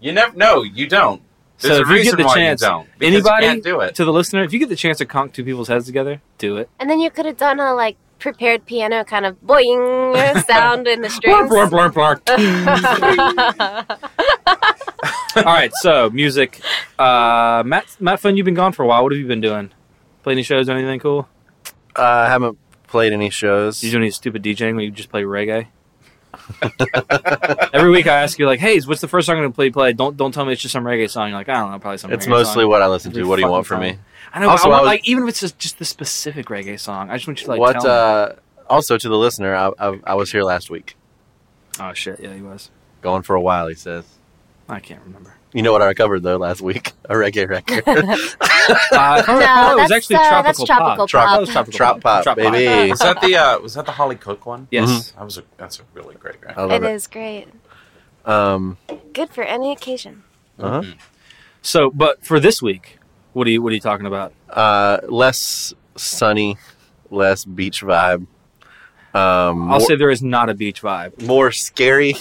[0.00, 1.22] You never no, you don't.
[1.62, 3.94] There's so if you get the chance, you anybody you can't do it.
[3.94, 6.56] to the listener, if you get the chance to conk two people's heads together, do
[6.56, 6.68] it.
[6.78, 11.02] And then you could have done a like prepared piano kind of boing sound in
[11.02, 11.48] the strings.
[11.48, 13.84] Blur, blur, blur, blur.
[15.36, 16.60] All right, so music.
[16.98, 19.02] Uh, Matt, Matt Fun, you've been gone for a while.
[19.02, 19.70] What have you been doing?
[20.22, 21.28] Play any shows or anything cool?
[21.96, 23.82] Uh, I haven't played any shows.
[23.82, 25.68] You doing any stupid DJing where you just play reggae?
[27.72, 29.92] Every week I ask you like, "Hey, what's the first song I'm gonna play?" Play.
[29.92, 31.28] Don't don't tell me it's just some reggae song.
[31.28, 32.12] You're like, I don't know, probably some.
[32.12, 32.70] It's mostly song.
[32.70, 33.24] what I listen to.
[33.24, 33.98] What do you want from me?
[34.32, 34.48] I know.
[34.50, 37.10] Also, I want, I was- like even if it's just, just the specific reggae song,
[37.10, 37.84] I just want you to like what?
[37.84, 38.34] Uh,
[38.68, 40.96] also, to the listener, I, I, I was here last week,
[41.78, 42.20] Oh shit!
[42.20, 42.70] Yeah, he was.
[43.02, 43.66] going for a while.
[43.68, 44.04] He says.
[44.68, 45.34] I can't remember.
[45.54, 46.92] You know what I covered though last week?
[47.08, 47.84] A reggae record.
[48.62, 51.08] Uh, if I recall, No, it was actually uh, tropical, that's tropical pop.
[51.08, 52.90] Trop- That was tropical Trop pop, Trop baby.
[52.90, 54.68] was that the uh, was that the Hollie Cook one?
[54.70, 55.10] Yes.
[55.12, 56.58] That was a that's a really great record.
[56.60, 57.10] I It love is it.
[57.12, 57.48] great.
[58.24, 58.76] Um,
[59.12, 60.22] Good for any occasion.
[60.60, 60.82] uh-huh.
[60.82, 60.94] Mhm.
[61.60, 62.98] So, but for this week,
[63.32, 64.32] what are you what are you talking about?
[64.48, 66.56] uh, less sunny,
[67.10, 68.26] less beach vibe.
[69.14, 71.20] Um, I'll more, say there is not a beach vibe.
[71.26, 72.14] more scary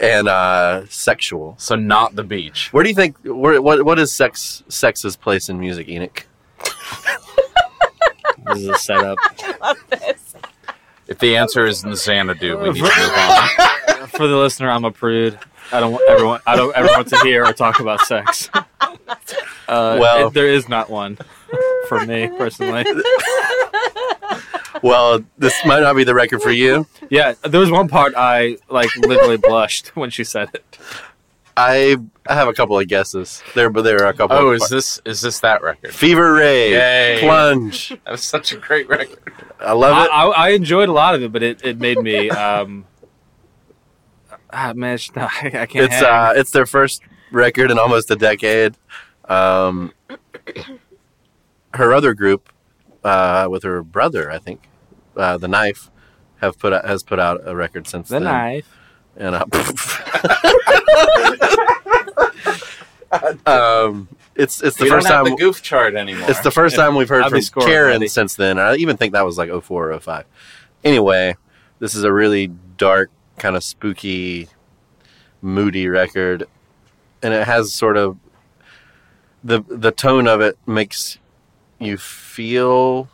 [0.00, 1.54] and uh, sexual.
[1.58, 2.72] So not the beach.
[2.72, 3.16] Where do you think?
[3.24, 6.26] Where, what what is sex sex's place in music, Enoch?
[8.48, 9.18] This is a setup.
[11.08, 14.06] If the answer is in Xanadu, we need to move on.
[14.08, 15.36] For the listener, I'm a prude.
[15.72, 16.40] I don't want everyone.
[16.46, 18.48] I don't ever want to hear or talk about sex.
[18.52, 18.60] Uh,
[19.68, 21.18] Well- it- there is not one
[21.88, 22.84] for me personally.
[24.82, 26.86] Well, this might not be the record for you.
[27.10, 30.78] Yeah, there was one part I like literally blushed when she said it.
[31.56, 31.96] I
[32.28, 33.42] I have a couple of guesses.
[33.54, 34.36] There, but there are a couple.
[34.36, 35.94] Oh, of is this is this that record?
[35.94, 37.20] Fever Ray, Yay.
[37.20, 37.88] Plunge.
[38.04, 39.32] That was such a great record.
[39.60, 40.10] I love I, it.
[40.10, 42.28] I, I enjoyed a lot of it, but it, it made me.
[42.30, 42.84] Um,
[44.52, 45.86] ah, man, it's- no, I, I can't.
[45.86, 46.04] it's hang.
[46.04, 48.76] uh, it's their first record in almost a decade.
[49.26, 49.92] Um,
[51.74, 52.50] her other group,
[53.06, 54.68] uh, with her brother, I think,
[55.16, 55.90] uh, the Knife,
[56.40, 58.22] have put has put out a record since then.
[58.22, 58.34] the then.
[58.34, 58.78] knife.
[59.16, 59.46] And uh,
[63.86, 66.28] um, it's it's the we first don't have time the goof chart anymore.
[66.28, 68.08] It's the first time we've heard I'll from scoring Karen ready.
[68.08, 68.58] since then.
[68.58, 70.26] I even think that was like 04 or 05.
[70.84, 71.36] Anyway,
[71.78, 74.48] this is a really dark, kind of spooky,
[75.40, 76.46] moody record.
[77.22, 78.18] And it has sort of
[79.42, 81.18] the the tone of it makes
[81.78, 83.08] you feel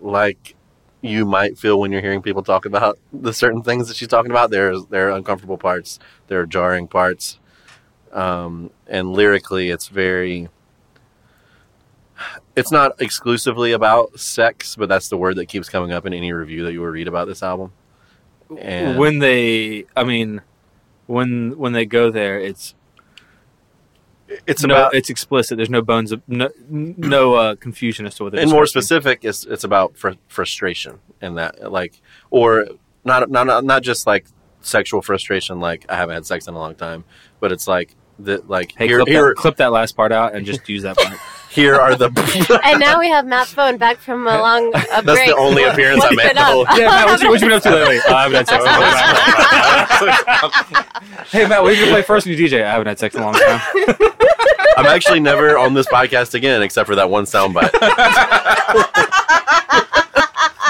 [0.00, 0.54] like
[1.02, 4.30] you might feel when you're hearing people talk about the certain things that she's talking
[4.30, 4.50] about.
[4.50, 5.98] There's there are uncomfortable parts,
[6.28, 7.38] there are jarring parts.
[8.12, 10.48] Um, and lyrically it's very
[12.54, 16.32] it's not exclusively about sex, but that's the word that keeps coming up in any
[16.32, 17.72] review that you will read about this album.
[18.58, 20.40] And when they, I mean,
[21.06, 22.74] when when they go there, it's
[24.46, 25.56] it's no, about, it's explicit.
[25.56, 29.44] There's no bones, of, no, no uh, confusion as to what and more specific, it's
[29.44, 32.66] it's about fr- frustration and that like, or
[33.04, 34.26] not not not just like
[34.60, 37.04] sexual frustration, like I haven't had sex in a long time,
[37.40, 40.34] but it's like the like Hey, here clip, here that, clip that last part out
[40.34, 41.18] and just use that part.
[41.50, 42.10] here are the
[42.64, 45.28] And now we have Matt's phone back from a long a That's break.
[45.28, 46.76] the only appearance I what's made been the whole- up?
[46.78, 47.98] yeah, Matt, what you, what you been up to lately?
[47.98, 48.92] Uh, I haven't had sex in a long
[50.52, 50.84] time.
[51.30, 52.62] hey, Matt, what did you play first when you DJ?
[52.64, 53.60] I haven't had sex in a long time.
[54.76, 57.70] I'm actually never on this podcast again except for that one soundbite.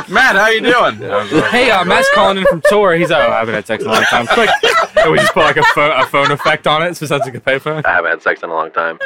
[0.09, 0.97] Matt, how you doing?
[1.51, 2.95] hey, uh, Matt's calling in from tour.
[2.95, 4.27] He's like, oh, I haven't had sex in a long time.
[4.29, 4.51] Quick.
[4.97, 7.25] And we just put like a phone, a phone effect on it so it sounds
[7.25, 7.85] like a payphone.
[7.85, 8.99] I haven't had sex in a long time.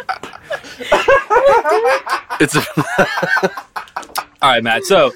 [2.41, 2.57] it's
[4.43, 4.85] All right, Matt.
[4.85, 5.13] So,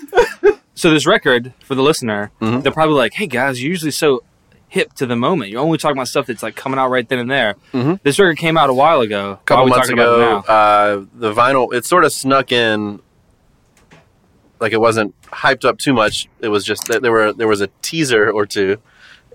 [0.75, 2.63] so this record for the listener, Mhm.
[2.63, 4.23] they're probably like, "Hey guys, you're usually so
[4.69, 5.51] hip to the moment.
[5.51, 7.55] You're only talking about stuff that's like coming out right then and there.
[7.73, 8.01] Mhm.
[8.03, 9.33] This record came out a while ago.
[9.33, 10.55] A couple Why are we months talking about it ago, now?
[10.55, 13.01] uh, the vinyl it sort of snuck in.
[14.61, 16.29] Like it wasn't hyped up too much.
[16.41, 18.79] It was just that there were there was a teaser or two,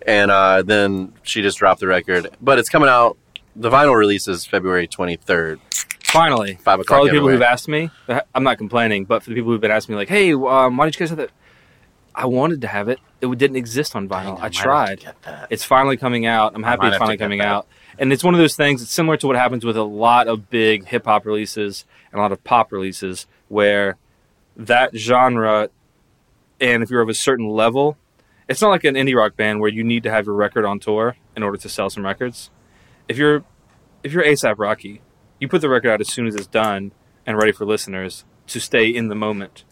[0.06, 2.30] and uh, then she just dropped the record.
[2.42, 3.18] But it's coming out.
[3.56, 5.60] The vinyl release is February twenty third.
[6.04, 7.34] Finally, Five for o'clock all the people giveaway.
[7.34, 7.92] who've asked me,
[8.34, 10.86] I'm not complaining, but for the people who've been asking me, like, "Hey, um, why
[10.86, 11.32] did you guys have that?"
[12.16, 13.00] I wanted to have it.
[13.22, 14.16] It didn't exist on vinyl.
[14.18, 15.14] I, might have to tried.
[15.50, 16.54] It's finally coming out.
[16.56, 17.48] I'm happy it's finally coming that.
[17.48, 17.68] out.
[17.98, 18.82] And it's one of those things.
[18.82, 22.22] It's similar to what happens with a lot of big hip hop releases and a
[22.22, 23.98] lot of pop releases, where
[24.60, 25.70] that genre,
[26.62, 27.98] and if you're of a certain level,
[28.48, 30.80] it's not like an indie rock band where you need to have your record on
[30.80, 32.50] tour in order to sell some records.
[33.08, 33.44] If you're
[34.04, 35.02] if you're ASAP Rocky,
[35.40, 36.92] you put the record out as soon as it's done
[37.26, 39.64] and ready for listeners to stay in the moment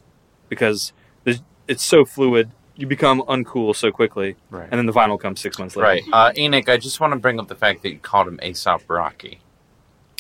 [0.50, 0.94] because
[1.26, 2.52] it's so fluid.
[2.76, 4.68] You become uncool so quickly, Right.
[4.72, 5.88] and then the vinyl comes six months later.
[5.88, 6.04] Right.
[6.14, 8.84] Uh, Enoch, I just want to bring up the fact that you called him Aesop
[8.88, 9.40] Rocky.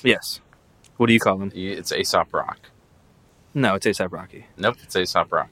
[0.04, 0.42] Yes.
[0.98, 1.52] What do you call him?
[1.56, 2.72] It's Aesop Rock.
[3.54, 4.46] No, it's ASAP Rocky.
[4.58, 5.50] Nope, it's Aesop Rock.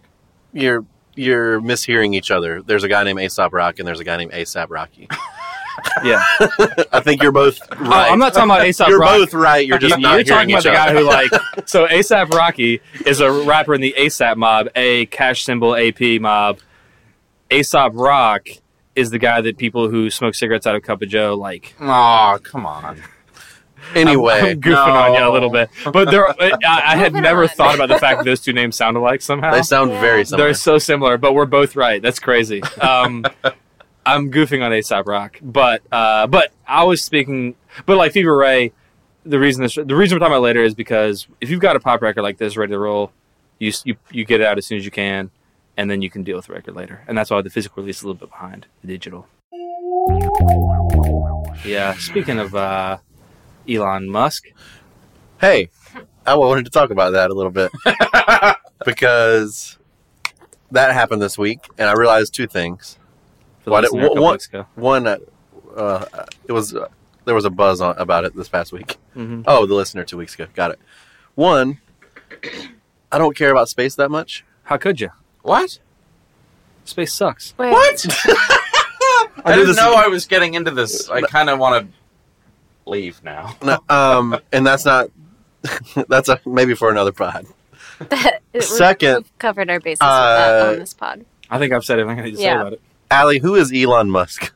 [0.53, 2.61] You're you're mishearing each other.
[2.61, 5.07] There's a guy named Aesop Rock and there's a guy named ASAP Rocky.
[6.05, 6.23] Yeah.
[6.93, 7.79] I think you're both right.
[7.81, 9.19] Oh, I'm not talking about ASAP You're Rocky.
[9.25, 9.67] both right.
[9.67, 10.93] You're just You- not You're talking about each the other.
[10.93, 11.05] guy who
[11.57, 11.67] like.
[11.67, 16.59] So ASAP Rocky is a rapper in the ASAP mob, A cash symbol AP mob.
[17.51, 18.47] Aesop Rock
[18.95, 21.75] is the guy that people who smoke cigarettes out of Cup of Joe like.
[21.81, 23.01] Oh, come on.
[23.93, 26.27] Anyway, I'm goofing on you a little bit, but there.
[26.29, 27.49] I, I had never on.
[27.49, 29.51] thought about the fact that those two names sound alike somehow.
[29.51, 30.01] they sound Yeah.
[30.01, 30.47] very similar.
[30.47, 32.01] They're so similar, but we're both right.
[32.01, 32.61] That's crazy.
[32.81, 33.25] Um,
[34.05, 38.71] I'm goofing on ASAP Rock, but uh, but I was speaking, but like Fever Ray,
[39.25, 41.79] the reason this, the reason we're talking about later is because if you've got a
[41.79, 43.11] pop record like this ready to roll,
[43.57, 45.31] you you you get it out as soon as you can,
[45.75, 47.97] and then you can deal with the record later, and that's why the physical release
[47.97, 49.27] is a little bit behind the digital.
[51.65, 52.97] Yeah, speaking of uh,
[53.69, 54.43] Elon Musk,
[55.41, 55.69] Hey,
[56.25, 57.71] I wanted to talk about that a little bit
[58.85, 59.77] because
[60.71, 62.97] that happened this week, and I realized two things.
[63.63, 64.65] for the What- listener a weeks ago.
[64.75, 65.17] One, uh,
[65.75, 66.05] uh,
[66.47, 66.87] it was uh,
[67.25, 68.97] there was a buzz on, about it this past week.
[69.15, 69.43] Mhm.
[69.47, 70.47] Oh, the listener two weeks ago.
[70.55, 70.79] Got it.
[71.35, 71.79] One,
[73.11, 74.45] I don't care about space that much.
[74.63, 75.09] How could you?
[75.41, 75.79] What?
[76.85, 77.53] Space sucks.
[77.57, 78.05] Wait, What?
[79.45, 81.09] I knew didn't know I was getting into this.
[81.09, 81.97] I kind of want to
[82.85, 83.55] leave now.
[83.63, 85.09] No, um, and that's not.
[86.07, 87.45] that's a maybe for another pod.
[88.53, 91.25] We've- Second, we've covered our bases uh, on this pod.
[91.49, 92.81] I think I've said everything I need to say about it.
[93.11, 94.53] Allie, who is Elon Musk?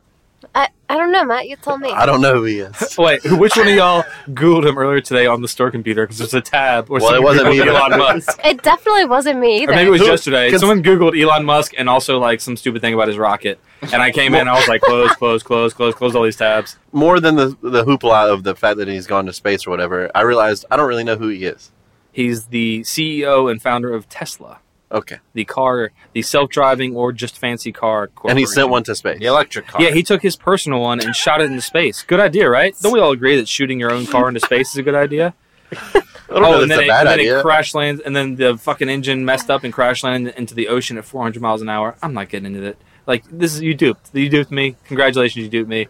[0.55, 1.47] I, I don't know, Matt.
[1.47, 1.91] You tell me.
[1.91, 2.95] I don't know who he is.
[2.97, 6.05] Wait, which one of y'all Googled him earlier today on the store computer?
[6.05, 6.89] Because there's a tab.
[6.89, 8.39] Or Well, it wasn't me, Elon Musk.
[8.45, 9.73] It definitely wasn't me either.
[9.73, 10.51] Or maybe it was Who- yesterday.
[10.57, 13.59] Someone Googled Elon Musk and also like some stupid thing about his rocket.
[13.81, 16.35] And I came in and I was like, close, close, close, close, close all these
[16.35, 16.77] tabs.
[16.91, 20.09] More than the the hoopla of the fact that he's gone to space or whatever,
[20.15, 21.71] I realized I don't really know who he is.
[22.11, 24.59] He's the CEO and founder of Tesla,
[24.91, 28.09] Okay, the car, the self-driving or just fancy car.
[28.27, 29.19] and he sent one to space.
[29.19, 29.81] The electric car.
[29.81, 32.01] Yeah, he took his personal one and shot it into space.
[32.01, 32.75] Good idea, right?
[32.81, 35.35] Don't we all agree that shooting your own car into space is a good idea?
[35.71, 37.39] I don't oh, if and then, a it, bad and then idea.
[37.39, 40.67] it crash lands, and then the fucking engine messed up and crash landed into the
[40.67, 41.95] ocean at 400 miles an hour.
[42.01, 42.77] I'm not getting into it.
[43.05, 44.13] Like this is you duped.
[44.13, 44.75] You duped me.
[44.85, 45.87] Congratulations, you duped me.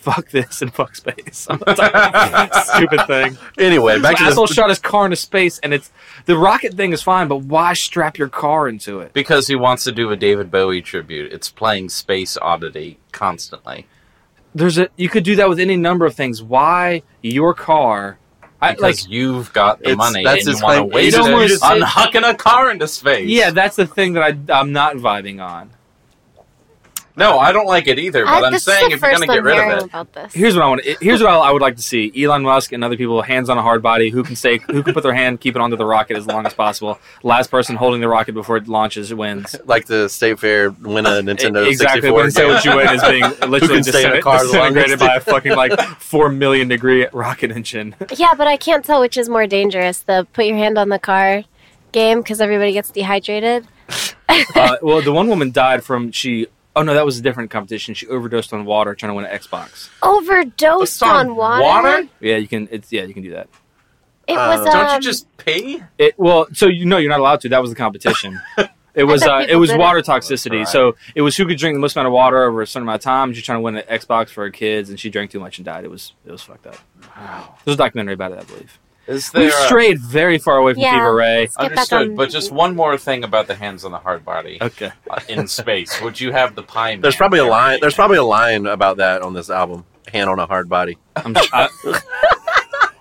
[0.00, 1.46] Fuck this and fuck space.
[1.50, 3.38] I'm not talking stupid thing.
[3.58, 5.90] anyway, back This to the, shot his car into space, and it's
[6.26, 9.12] the rocket thing is fine, but why strap your car into it?
[9.12, 11.32] Because he wants to do a David Bowie tribute.
[11.32, 13.86] It's playing Space Oddity constantly.
[14.54, 16.42] There's a you could do that with any number of things.
[16.42, 18.18] Why your car?
[18.60, 20.90] I like Because you've got the It's- money that's and his you want to claim.
[20.92, 23.28] waste It it almost- on hucking a car into space.
[23.28, 25.70] yeah, that's the thing that I I'm not vibing on.
[27.18, 29.58] No, I don't like it either, but I'm saying if you're going to get rid
[29.58, 29.84] of it.
[29.86, 30.32] about this.
[30.32, 30.82] Here's what I want.
[31.00, 33.62] Here's what I would like to see: Elon Musk and other people, hands on a
[33.62, 36.16] hard body, who can stay, who can put their hand, keep it onto the rocket
[36.16, 36.98] as long as possible.
[37.24, 39.56] Last person holding the rocket before it launches wins.
[39.64, 42.02] like the state fair win a Nintendo exactly.
[42.02, 45.16] 64 say what you win is being literally can stay in a car disintegrated by
[45.16, 47.96] a fucking like four million degree rocket engine.
[48.16, 50.98] Yeah, but I can't tell which is more dangerous: the put your hand on the
[51.00, 51.42] car
[51.90, 53.66] game because everybody gets dehydrated.
[54.28, 56.46] Uh, well, the one woman died from she.
[56.76, 57.94] Oh no, that was a different competition.
[57.94, 59.88] She overdosed on water trying to win an Xbox.
[60.02, 61.62] Overdosed on on water.
[61.64, 62.08] water?
[62.20, 62.68] Yeah, you can.
[62.70, 63.48] It's yeah, you can do that.
[64.28, 64.66] It Uh, was.
[64.66, 65.82] Um, Don't you just pay?
[65.98, 67.48] It well, so you know you're not allowed to.
[67.48, 68.40] That was the competition.
[68.94, 69.80] It was uh, it was did it.
[69.80, 70.58] water toxicity.
[70.58, 70.68] right.
[70.68, 72.96] So it was who could drink the most amount of water over a certain amount
[73.00, 73.32] of time.
[73.32, 75.64] She's trying to win an Xbox for her kids, and she drank too much and
[75.64, 75.84] died.
[75.84, 76.78] It was it was fucked up.
[77.16, 77.54] Wow.
[77.64, 78.78] There's a documentary about it, I believe.
[79.08, 80.92] Is there We've strayed very far away from Yeah.
[80.92, 81.46] Fever Ray.
[81.46, 82.08] Get back understood?
[82.10, 84.92] on- But just one more thing about the hands on the hard body Okay.
[85.08, 86.00] uh, in space.
[86.02, 86.90] Would you have the pie?
[86.92, 87.50] Man There's probably a line.
[87.62, 87.80] variation?
[87.80, 89.86] There's probably a line about that on this album.
[90.12, 90.98] Hand on a hard body.
[91.16, 91.68] I'm, I,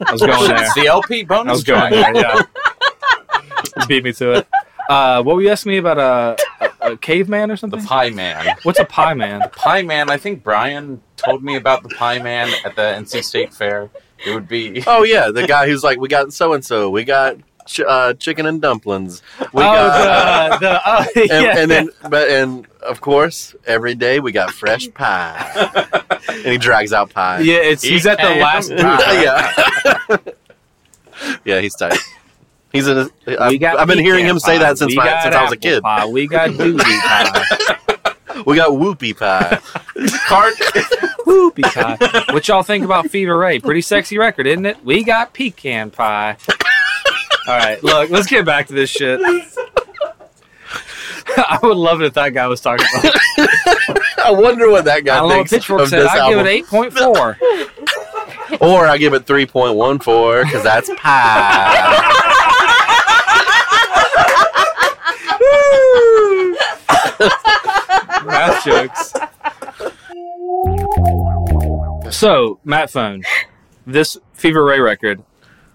[0.05, 0.63] I was going there.
[0.63, 2.13] It's the LP bonus I was going track.
[2.13, 2.23] there.
[2.23, 3.85] Yeah.
[3.87, 4.47] Beat me to it.
[4.89, 6.37] Uh, what were you asking me about a,
[6.81, 7.79] a, a caveman or something?
[7.79, 8.11] The something?
[8.13, 8.55] Pie Man.
[8.63, 9.41] What's a pie man?
[9.51, 10.09] Pie Man.
[10.09, 13.89] I think Brian told me about the Pie Man at the NC State Fair.
[14.25, 17.03] It would be Oh yeah, the guy who's like, we got so and so, we
[17.03, 19.21] got ch- uh, chicken and dumplings,
[19.53, 21.57] we oh, got, the, the oh, and, yeah.
[21.57, 25.87] and then but and of course every day we got fresh pie,
[26.29, 27.39] and he drags out pie.
[27.39, 29.21] yeah, it's he's at the last pie.
[29.23, 30.17] yeah,
[31.45, 31.97] yeah, he's tight.
[32.73, 32.97] He's in.
[32.97, 35.35] A, We I've, got I've been hearing him pecan say that since We my, since
[35.35, 35.81] I was a kid.
[35.81, 36.05] Pie.
[36.05, 38.43] We got doobie pie.
[38.45, 39.59] We got whoopie pie.
[40.27, 40.53] card.
[41.27, 41.97] Whoopie pie.
[42.33, 43.59] What y'all think about Fever Ray?
[43.59, 44.83] Pretty sexy record, isn't it?
[44.85, 46.37] We got pecan pie.
[47.47, 49.19] All right, look, let's get back to this shit.
[51.37, 53.13] I would love it if that guy was talking about.
[54.25, 56.07] I wonder what that I guy what thinks Pitchfork of said.
[56.07, 57.37] I give it eight point four.
[58.61, 62.13] Or I give it three point one four because that's pie.
[68.25, 69.13] Math jokes.
[72.11, 73.23] So, Matt Phone,
[73.85, 75.21] this Fever Ray record.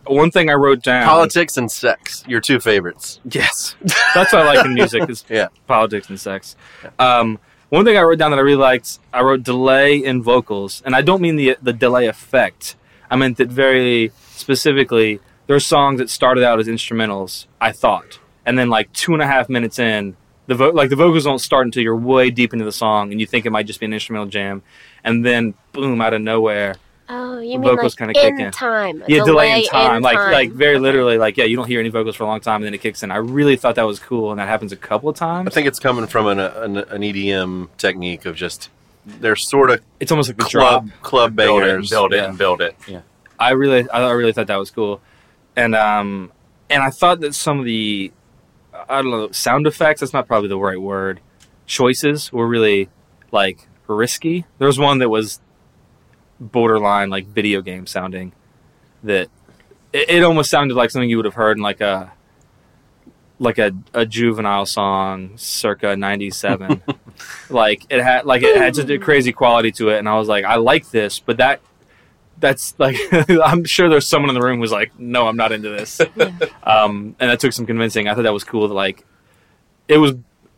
[0.07, 1.05] One thing I wrote down.
[1.07, 3.21] Politics and sex, your two favorites.
[3.31, 3.77] Yes,
[4.15, 5.49] that's what I like in music is Yeah.
[5.69, 6.57] politics and sex.
[6.99, 10.83] Um, one thing I wrote down that I really liked, I wrote delay in vocals,
[10.85, 12.75] and I don't mean the the delay effect.
[13.11, 15.21] I meant that very specifically.
[15.47, 17.47] There are songs that started out as instrumentals.
[17.61, 20.97] I thought, and then like two and a half minutes in, the vo- like the
[20.97, 23.67] vocals don't start until you're way deep into the song, and you think it might
[23.67, 24.63] just be an instrumental jam,
[25.05, 26.77] and then boom, out of nowhere,
[27.09, 28.51] Oh, you The mean vocals like kinda kick in in.
[28.53, 29.03] time?
[29.03, 30.33] a yeah, delay in time, in like time.
[30.33, 30.81] like very Okay.
[30.81, 32.81] literally, like yeah, you don't hear any vocals for a long time, and then it
[32.81, 33.11] kicks in.
[33.11, 35.49] I really thought that was cool, and that happens a couple of times.
[35.49, 38.71] I think it's coming from an, an, an EDM technique of just
[39.05, 40.85] they're sort of It's almost like a drop.
[40.85, 42.25] club club Build it, and build it, Yeah.
[42.29, 42.77] and build it.
[42.87, 43.01] Yeah.
[43.39, 45.03] I really, I really thought that was cool,
[45.57, 46.33] and um,
[46.71, 48.11] and I thought that some of the,
[48.89, 50.01] I don't know, sound effects.
[50.01, 51.21] That's not probably the right word.
[51.67, 52.89] Choices were really
[53.33, 54.45] like risky.
[54.59, 55.41] There was one that was
[56.41, 58.33] borderline like video game sounding.
[59.05, 59.29] That
[59.93, 62.13] it, it almost sounded like something you would have heard in like a
[63.39, 66.81] like a, a juvenile song circa 97
[67.51, 70.29] like it had like it had such a crazy quality to it and i was
[70.29, 71.61] like i like this but that
[72.39, 72.97] that's like
[73.45, 76.01] i'm sure there's someone in the room who's like no i'm not into this
[76.63, 79.05] um and that took some convincing i thought that was cool that like
[79.89, 80.13] it was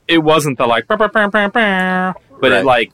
[0.07, 2.61] it wasn't the like "Bah, bah, bah, bah, bah," but Right.
[2.61, 2.93] it like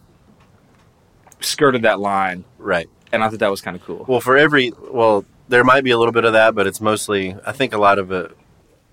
[1.41, 2.89] skirted that line Right.
[3.13, 5.91] and i thought that was kind of cool Well, for every well, there might be
[5.91, 8.37] a little bit of that, but it's mostly I think a lot of it.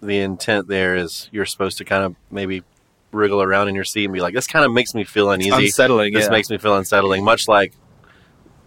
[0.01, 2.63] The intent there is you're supposed to kind of maybe
[3.11, 5.51] wriggle around in your seat and be like, "This kind of makes me feel uneasy.
[5.65, 6.31] unsettling this yeah.
[6.31, 7.73] makes me feel unsettling." Much like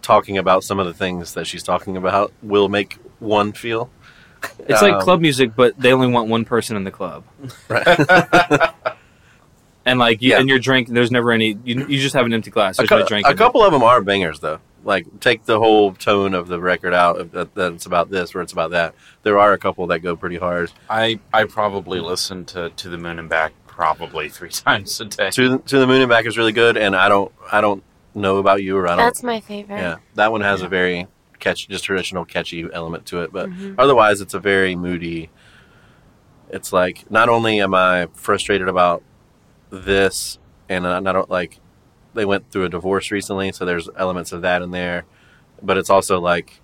[0.03, 3.91] talking about some of the things that she's talking about will make one feel.
[4.69, 7.25] it's like um, club music but they only want one person in the club
[7.69, 7.85] Right.
[9.91, 10.39] and like you, Yeah.
[10.41, 12.89] and your drink there's never any you, you just have an empty glass a, there's
[12.89, 13.39] cou- no drink a in it.
[13.39, 14.59] couple of them are bangers though.
[14.83, 18.35] Like take the whole tone of the record out of that, that it's about this
[18.35, 18.95] or it's about that.
[19.25, 20.73] There are a couple that go pretty hard.
[20.89, 25.31] I I probably listen to To the Moon and Back probably three times a day.
[25.31, 27.83] To the, to the moon and back is really good, and I don't I don't
[28.15, 28.99] know about you or I don't.
[29.05, 29.77] That's my favorite.
[29.79, 30.67] yeah, that one has Yeah.
[30.67, 31.07] a very
[31.39, 33.75] catchy, just traditional catchy element to it, but Mhm.
[33.79, 35.31] otherwise it's a very moody.
[36.51, 39.03] It's like not only am I frustrated about
[39.71, 41.59] this, and I don't like
[42.15, 45.05] they went through a divorce recently, so there's elements of that in there,
[45.63, 46.61] but it's also like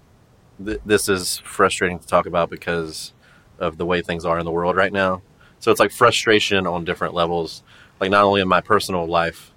[0.65, 3.13] th- this is frustrating to talk about because
[3.61, 5.23] of the way things are in the world right now.
[5.61, 7.63] So it's like frustration on different levels,
[8.01, 9.53] like not only in my personal life,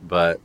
[0.00, 0.40] but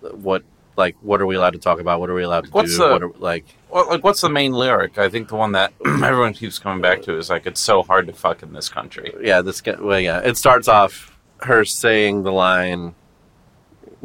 [0.00, 0.42] what
[0.76, 2.00] like what are we allowed to talk about?
[2.00, 2.78] What are we allowed to What's do?
[2.84, 4.98] the- what are, like Well, like, what's the main lyric?
[4.98, 8.06] I think the one that everyone keeps coming back to is like, "It's so hard
[8.06, 12.32] to fuck in this country." yeah, this well, yeah, it starts off her saying the
[12.32, 12.94] line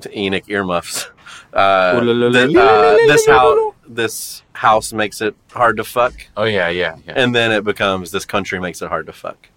[0.02, 1.08] to Enoch earmuffs.
[1.54, 6.98] Uh, that, uh, this house, this house makes it hard to fuck, Oh yeah, yeah,
[7.06, 7.14] yeah.
[7.16, 9.50] and then it becomes this country makes it hard to fuck,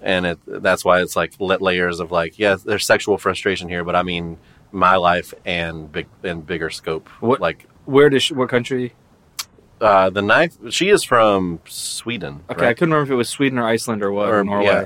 [0.00, 3.82] and it that's why it's like lit layers of like, yeah, there's sexual frustration here,
[3.82, 4.38] but I mean
[4.70, 7.08] my life and big and bigger scope.
[7.20, 8.92] What- like where does she, what country
[9.80, 10.56] uh, the knife?
[10.70, 12.42] She is from Sweden.
[12.50, 14.64] okay i couldn't remember if it was sweden or iceland or what or, Or- norway
[14.66, 14.84] yeah.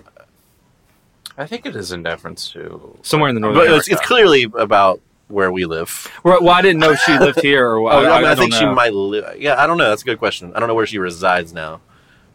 [1.39, 3.55] I think it is in deference to somewhere in the north.
[3.55, 6.11] but it's, it's clearly about where we live.
[6.25, 7.95] Well, well, I didn't know if she lived here or what.
[7.95, 9.41] Oh, I, mean, I, don't think she might live.
[9.41, 9.89] Yeah, I don't know.
[9.89, 10.53] That's a good question.
[10.55, 11.81] I don't know where she resides now,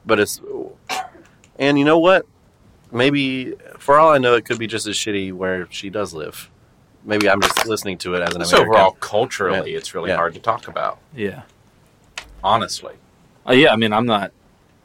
[0.05, 0.41] but it's.
[1.59, 2.25] And you know what?
[2.91, 6.49] Maybe for all I know, it could be just as shitty where she does live.
[7.03, 8.73] Maybe I'm just listening to it as an Just American.
[8.75, 10.15] overall, culturally, it's really Yeah.
[10.15, 10.97] hard to talk about.
[11.15, 11.43] Yeah.
[12.43, 12.93] Honestly,
[13.47, 14.31] Uh, yeah, I mean, I'm not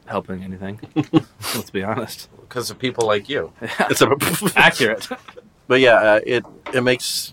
[0.06, 0.80] helping anything.
[1.54, 2.28] Let's be honest.
[2.50, 3.52] Because of people like you.
[3.88, 4.10] It's a,
[4.56, 5.08] Accurate.
[5.68, 6.44] but yeah, uh, it
[6.74, 7.32] it makes.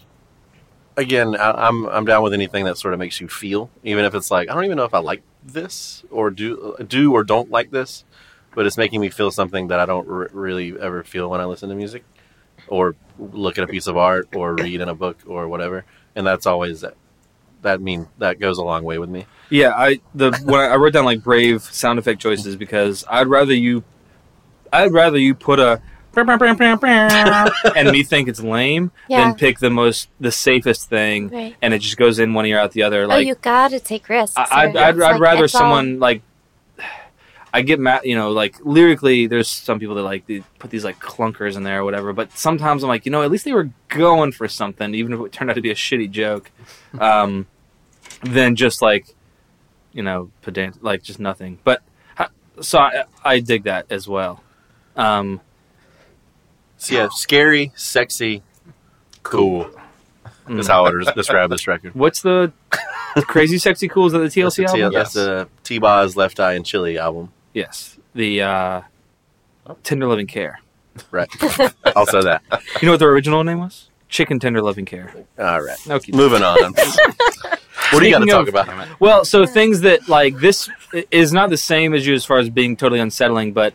[0.96, 4.16] Again, I, I'm I'm down with anything that sort of makes you feel, even if
[4.16, 7.52] it's like I don't even know if I like this or do do or don't
[7.52, 8.06] like this,
[8.56, 11.46] but it's making me feel something that I don't r- really ever feel when I
[11.46, 12.04] listen to music,
[12.68, 15.86] or look at a piece of art, or read in a book, or whatever.
[16.16, 16.96] And that's always that.
[17.64, 19.26] That mean that goes a long way with me.
[19.50, 23.28] Yeah, I the when I, I wrote down like brave sound effect choices because I'd
[23.28, 23.84] rather you,
[24.74, 25.82] I'd rather you put a
[27.76, 29.26] and me think it's lame Yeah.
[29.26, 31.56] than pick the most the safest thing Right.
[31.62, 33.06] and it just goes in one ear out the other.
[33.10, 34.36] oh, you gotta take risks.
[34.36, 36.22] I, I'd, I'd, I'd like- rather it's all- someone like
[37.54, 40.84] I get mad, you know, like lyrically, there's some people that like they put these
[40.84, 42.14] like clunkers in there or whatever.
[42.14, 45.20] But sometimes I'm like, you know, at least they were going for something, even if
[45.22, 46.52] it turned out to be a shitty joke,
[47.00, 47.48] um,
[48.24, 49.08] than just like,
[49.94, 51.58] you know, pedant, like just nothing.
[51.64, 51.82] But
[52.60, 54.42] so I, I dig that as well.
[54.98, 55.42] Um,
[56.78, 58.44] So yeah, scary, sexy,
[59.24, 59.70] cool.
[60.48, 61.94] That's how I would describe this record.
[61.96, 62.52] what's the
[63.28, 64.08] crazy sexy cool?
[64.08, 64.92] Is that the TLC that's the, album?
[64.92, 67.32] T- that's the T-Boz Left Eye and Chili album.
[67.54, 68.82] Yes, the uh,
[69.84, 70.60] Tender Loving Care.
[71.12, 71.30] Right.
[71.96, 72.42] also that.
[72.82, 73.90] You know what their original name was?
[74.10, 75.14] Chicken Tender Loving Care.
[75.38, 75.78] All right.
[75.90, 76.12] Okay.
[76.12, 76.74] Moving on.
[77.92, 78.88] what do you got to talk about?
[79.00, 80.70] Well, so things that like this
[81.12, 83.74] is not the same as you as far as being totally unsettling, but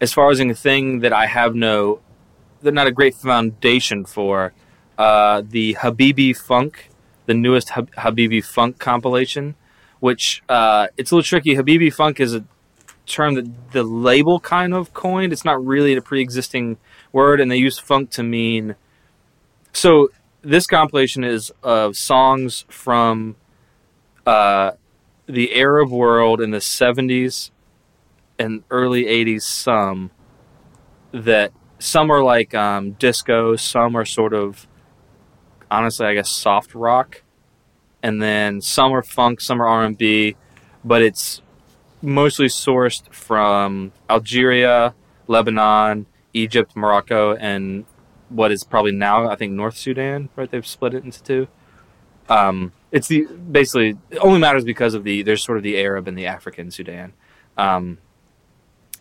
[0.00, 2.00] as far as a thing that I have no,
[2.60, 4.52] they're not a great foundation for.
[4.96, 6.90] Uh, the Habibi Funk,
[7.26, 9.54] the newest Hab- Habibi Funk compilation,
[10.00, 11.54] which uh, it's a little tricky.
[11.54, 12.44] Habibi Funk is a
[13.06, 15.32] term that the label kind of coined.
[15.32, 16.78] It's not really a pre-existing
[17.12, 18.76] word, and they use funk to mean.
[19.72, 20.10] So
[20.42, 23.36] this compilation is of songs from
[24.26, 24.72] uh,
[25.26, 27.50] the Arab world in the 70s
[28.38, 30.10] and early 80s some
[31.12, 34.66] that some are like um, disco some are sort of
[35.70, 37.22] honestly i guess soft rock
[38.02, 40.36] and then some are funk some are r&b
[40.84, 41.42] but it's
[42.00, 44.94] mostly sourced from algeria
[45.26, 47.84] lebanon egypt morocco and
[48.28, 51.48] what is probably now i think north sudan right they've split it into two
[52.28, 56.08] um, it's the basically it only matters because of the there's sort of the Arab
[56.08, 57.12] and the African Sudan.
[57.56, 57.98] Um,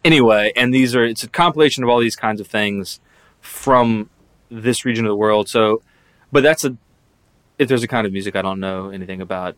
[0.07, 2.99] anyway, and these are it's a compilation of all these kinds of things
[3.41, 4.09] from
[4.49, 5.47] this region of the world.
[5.49, 5.81] So,
[6.31, 6.75] but that's a
[7.59, 9.55] if there's a kind of music I don't know anything about,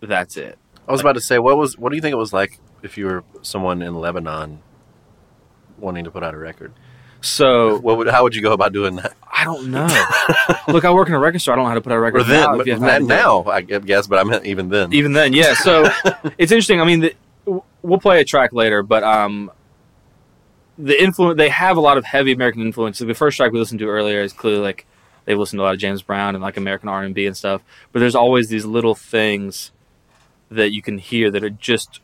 [0.00, 0.58] that's it.
[0.88, 1.76] I was about to say, what was?
[1.78, 4.60] What do you think it was like if you were someone in Lebanon
[5.78, 6.72] wanting to put out a record?
[7.22, 8.08] So What would?
[8.08, 9.14] How would you go about doing that?
[9.30, 9.86] I don't know.
[10.68, 11.52] Look, I work in a record store.
[11.54, 12.60] I don't know how to put out a record Or then, now.
[12.60, 13.46] if you haven't had now, it.
[13.46, 14.92] now, I guess, but I meant even then.
[14.92, 15.82] even then yeah so
[16.38, 17.14] it's interesting i mean the,
[17.82, 19.50] we'll play a track later but um
[20.82, 23.00] the influence they have a lot of heavy american influence.
[23.00, 24.86] Like the first track we listened to earlier is clearly like
[25.24, 27.62] they've listened to a lot of james brown and like american r&b and stuff.
[27.92, 29.72] But there's always these little things
[30.50, 32.00] that you can hear that are just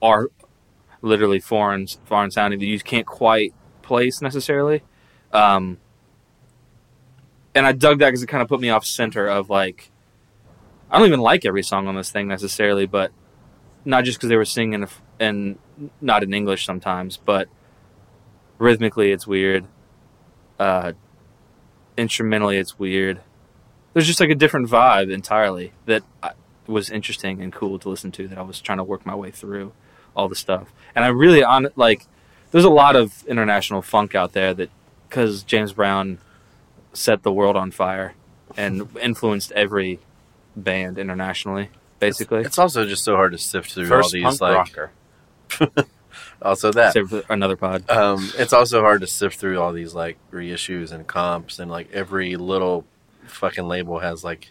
[0.00, 0.28] are
[1.00, 3.52] literally foreign foreign sounding that you can't quite
[3.82, 4.82] place necessarily.
[5.32, 5.78] Um
[7.54, 9.90] and i dug that because it kind of put me off center of like
[10.92, 13.12] I don't even like every song on this thing necessarily, but
[13.86, 14.86] not just because they were singing
[15.18, 15.58] and
[16.02, 17.48] not in English sometimes, but
[18.62, 19.66] rhythmically it's weird.
[20.58, 20.92] Uh,
[21.96, 23.20] instrumentally it's weird.
[23.92, 26.32] There's just like a different vibe entirely that I,
[26.66, 28.28] was interesting and cool to listen to.
[28.28, 29.72] That I was trying to work my way through
[30.16, 32.06] all the stuff, and I really on like.
[32.52, 34.68] There's a lot of international funk out there that
[35.08, 36.18] because James Brown
[36.92, 38.12] set the world on fire
[38.58, 40.00] and influenced every
[40.54, 42.42] band internationally, basically.
[42.42, 44.56] It's also just so hard to sift through all these punk like.
[44.56, 44.92] rocker.
[46.44, 46.92] Also that.
[46.92, 47.88] Save for another pod.
[47.90, 51.90] Um, it's also hard to sift through all these like reissues and comps and like
[51.92, 52.84] every little
[53.26, 54.50] fucking label has like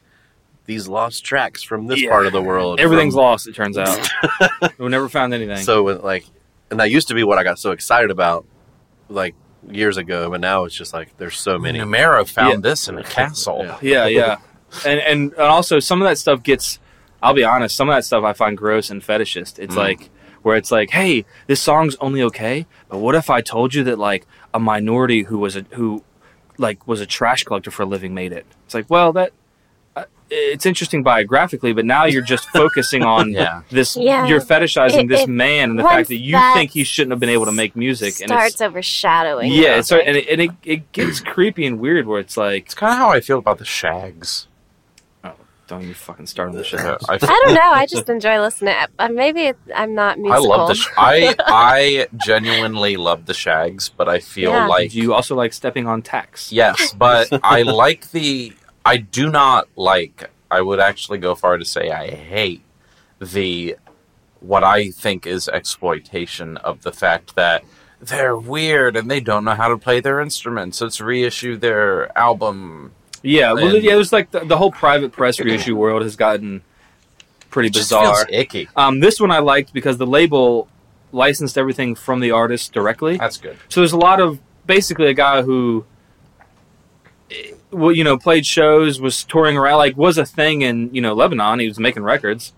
[0.66, 2.10] these lost tracks from this Yeah.
[2.10, 2.80] part of the world.
[2.80, 4.10] Everything's from- lost, it turns out.
[4.78, 5.58] we never found anything.
[5.58, 6.26] So like,
[6.70, 8.46] and that used to be what I got so excited about,
[9.10, 9.36] like
[9.70, 10.30] years ago.
[10.30, 11.80] But now it's just like there's so many.
[11.80, 12.70] Numero found Yeah.
[12.70, 13.64] this in a castle.
[13.66, 13.78] Yeah.
[13.82, 14.38] yeah, yeah.
[14.86, 16.80] And, and and also some of that stuff gets
[17.22, 19.60] I'll be honest, some of that stuff I find gross and fetishist.
[19.60, 19.78] It's Mm.
[19.78, 20.10] like
[20.44, 23.98] where it's like, "Hey, this song's only okay, but what if I told you that
[24.00, 26.04] like a minority who was a who
[26.58, 29.32] like was a trash collector for a living made it?" It's like, "Well, that
[29.96, 33.64] I, it's interesting biographically, but now you're just focusing on Yeah.
[33.70, 33.98] this.
[33.98, 34.26] Yeah.
[34.28, 37.12] You're fetishizing It- this it- man and the fact that you that think he shouldn't
[37.12, 38.20] have been able to make music.
[38.22, 39.52] And starts it's, overshadowing.
[39.52, 42.64] yeah, the it's and, it, and it, it gets creepy and weird where it's like,
[42.66, 44.48] It's kind of how I feel about the Shags.
[45.72, 46.78] Don't you fucking start on the show.
[46.78, 47.62] I, I don't know.
[47.72, 48.76] I just enjoy listening.
[49.00, 50.52] Uh, maybe it, I'm not musical.
[50.52, 50.76] I love the.
[50.76, 54.68] Sh- I I genuinely love the Shags, but I feel Yeah.
[54.68, 56.52] like Do you also like stepping on tacks?
[56.52, 58.54] Yes, but I like the.
[58.86, 60.30] I do not like.
[60.52, 62.64] I would actually go far to say I hate
[63.20, 63.78] the
[64.42, 67.64] what I think is exploitation of the fact that
[68.02, 70.82] they're weird and they don't know how to play their instruments.
[70.82, 72.92] Let's reissue their album.
[73.22, 73.96] Yeah, well, And- yeah.
[73.96, 76.62] There's like the, the whole private press reissue world has gotten
[77.50, 78.26] pretty bizarre.
[78.30, 78.68] icky.
[78.76, 80.68] Um, this one I liked because the label
[81.12, 83.18] licensed everything from the artist directly.
[83.18, 83.58] That's good.
[83.70, 85.86] So there's a lot of basically a guy who,
[87.30, 91.02] eh, well, you know, played shows, was touring around, like was a thing in you
[91.02, 91.60] know Lebanon.
[91.60, 92.54] He was making records.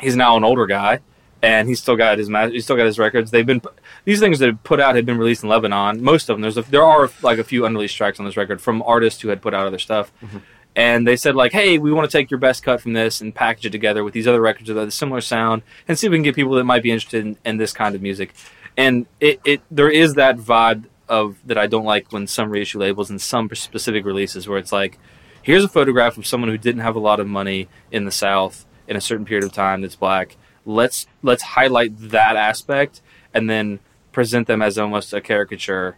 [0.00, 1.00] He's now an older guy,
[1.46, 3.30] and he's still got his he's still got his records.
[3.30, 3.62] They've been
[4.04, 6.02] these things that put out had been released in Lebanon.
[6.02, 6.42] Most of them.
[6.42, 9.28] There's a, there are like a few unreleased tracks on this record from artists who
[9.28, 10.12] had put out other stuff.
[10.22, 10.38] Mm-hmm.
[10.74, 13.34] And they said like, hey, we want to take your best cut from this and
[13.34, 16.16] package it together with these other records with a similar sound, and see if we
[16.18, 18.34] can get people that might be interested in, in this kind of music.
[18.76, 22.80] And it, it there is that vibe of that I don't like when some reissue
[22.80, 24.98] labels and some specific releases where it's like,
[25.42, 28.66] here's a photograph of someone who didn't have a lot of money in the South
[28.88, 30.36] in a certain period of time that's black.
[30.66, 33.00] Let's let's highlight that aspect
[33.32, 33.80] and then
[34.12, 35.96] present them as almost a caricature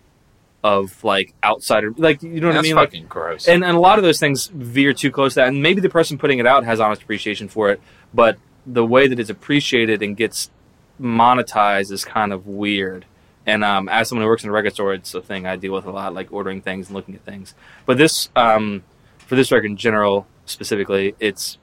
[0.62, 3.48] of like outsider, like you know what That's I mean, like gross.
[3.48, 5.48] and, and a lot of those things veer too close to that.
[5.48, 7.80] And maybe the person putting it out has honest appreciation for it,
[8.12, 10.50] but the way that it's appreciated and gets
[11.00, 13.06] monetized is kind of weird.
[13.46, 15.72] And um, as someone who works in a record store, it's a thing I deal
[15.72, 17.54] with a lot, like ordering things and looking at things.
[17.86, 18.82] But this, um,
[19.18, 21.57] for this record in general, specifically, it's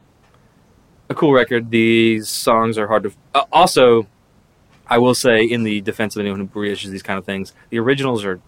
[1.09, 1.69] a cool record.
[1.69, 3.11] These songs are hard to.
[3.33, 4.07] Uh, also,
[4.87, 7.79] I will say, in the defense of anyone who reissues these kind of things, the
[7.79, 8.39] originals are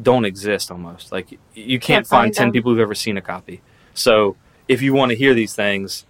[0.00, 1.12] don't exist almost.
[1.12, 3.60] Like you can't, Can't find find ten people who've ever seen a copy.
[3.94, 4.36] So
[4.68, 6.06] if you want to hear these things,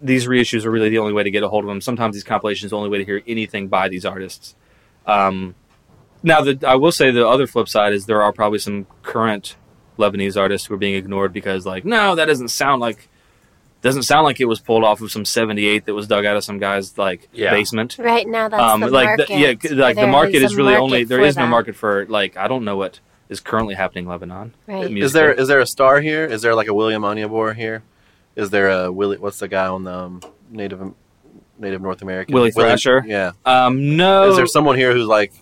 [0.00, 1.80] these reissues are really the only way to get a hold of them.
[1.80, 4.54] Sometimes these compilations are the only way to hear anything by these artists.
[5.06, 5.54] Um,
[6.22, 9.56] now, the, I will say the other flip side is there are probably some current
[9.98, 13.08] Lebanese artists who are being ignored because, like, no, that doesn't sound like
[13.86, 16.44] doesn't sound like it was pulled off of some '78 that was dug out of
[16.44, 17.50] some guy's like Yeah.
[17.50, 17.96] basement.
[17.98, 19.28] Right now, that's Um, the like market.
[19.28, 19.34] the,
[19.70, 21.74] yeah, like the market is is really market only there is for is no market
[21.76, 24.54] for like I don't know what is currently happening in Lebanon.
[24.66, 24.90] Right.
[24.96, 26.24] Is there is there a star here?
[26.26, 27.82] Is there like a William Onyeabor here?
[28.36, 29.16] Is there a Willie?
[29.18, 30.20] What's the guy on the um,
[30.50, 30.80] Native
[31.58, 32.34] Native North American?
[32.34, 33.02] Willie William- Thrasher?
[33.06, 33.32] Yeah.
[33.46, 35.32] Um, no, Is there someone here who's like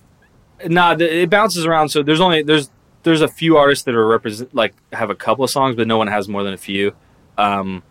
[0.66, 1.88] nah, it bounces around.
[1.90, 2.70] So there's only there's
[3.02, 5.98] there's a few artists that are represent like have a couple of songs, but no
[5.98, 6.94] one has more than a few.
[7.36, 7.82] Um,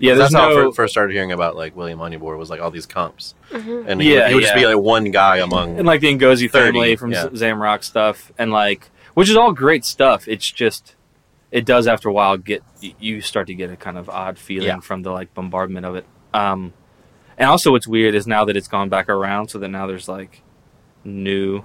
[0.00, 2.70] yeah, there's that's how I first started hearing about like William Onyeabor was like all
[2.70, 3.84] these comps, Mhm.
[3.86, 5.78] and he, Yeah, would, he would just be like one guy among.
[5.78, 7.26] and like the Ngozi 30, family from yeah.
[7.28, 10.26] Zamrock stuff, and like which is all great stuff.
[10.26, 10.96] It's just
[11.52, 14.68] it does after a while get you start to get a kind of odd feeling
[14.68, 14.80] Yeah.
[14.80, 16.06] from the like bombardment of it.
[16.32, 16.72] Um,
[17.36, 20.08] and also what's weird is now that it's gone back around, so that now there's
[20.08, 20.42] like
[21.04, 21.64] new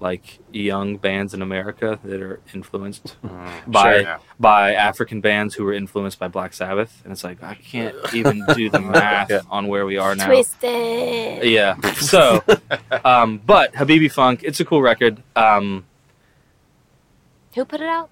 [0.00, 3.16] like young bands in America that are influenced
[3.66, 4.18] by Sure, yeah.
[4.38, 8.44] by African bands who were influenced by Black Sabbath, and it's like I can't even
[8.54, 9.40] do the math Yeah.
[9.50, 10.26] on where we are now.
[10.26, 11.44] Twisted.
[11.44, 11.80] Yeah.
[11.94, 12.42] So,
[13.04, 15.22] um, but Habibi Funk, it's a cool record.
[15.34, 15.84] Um,
[17.54, 18.10] Who put it out?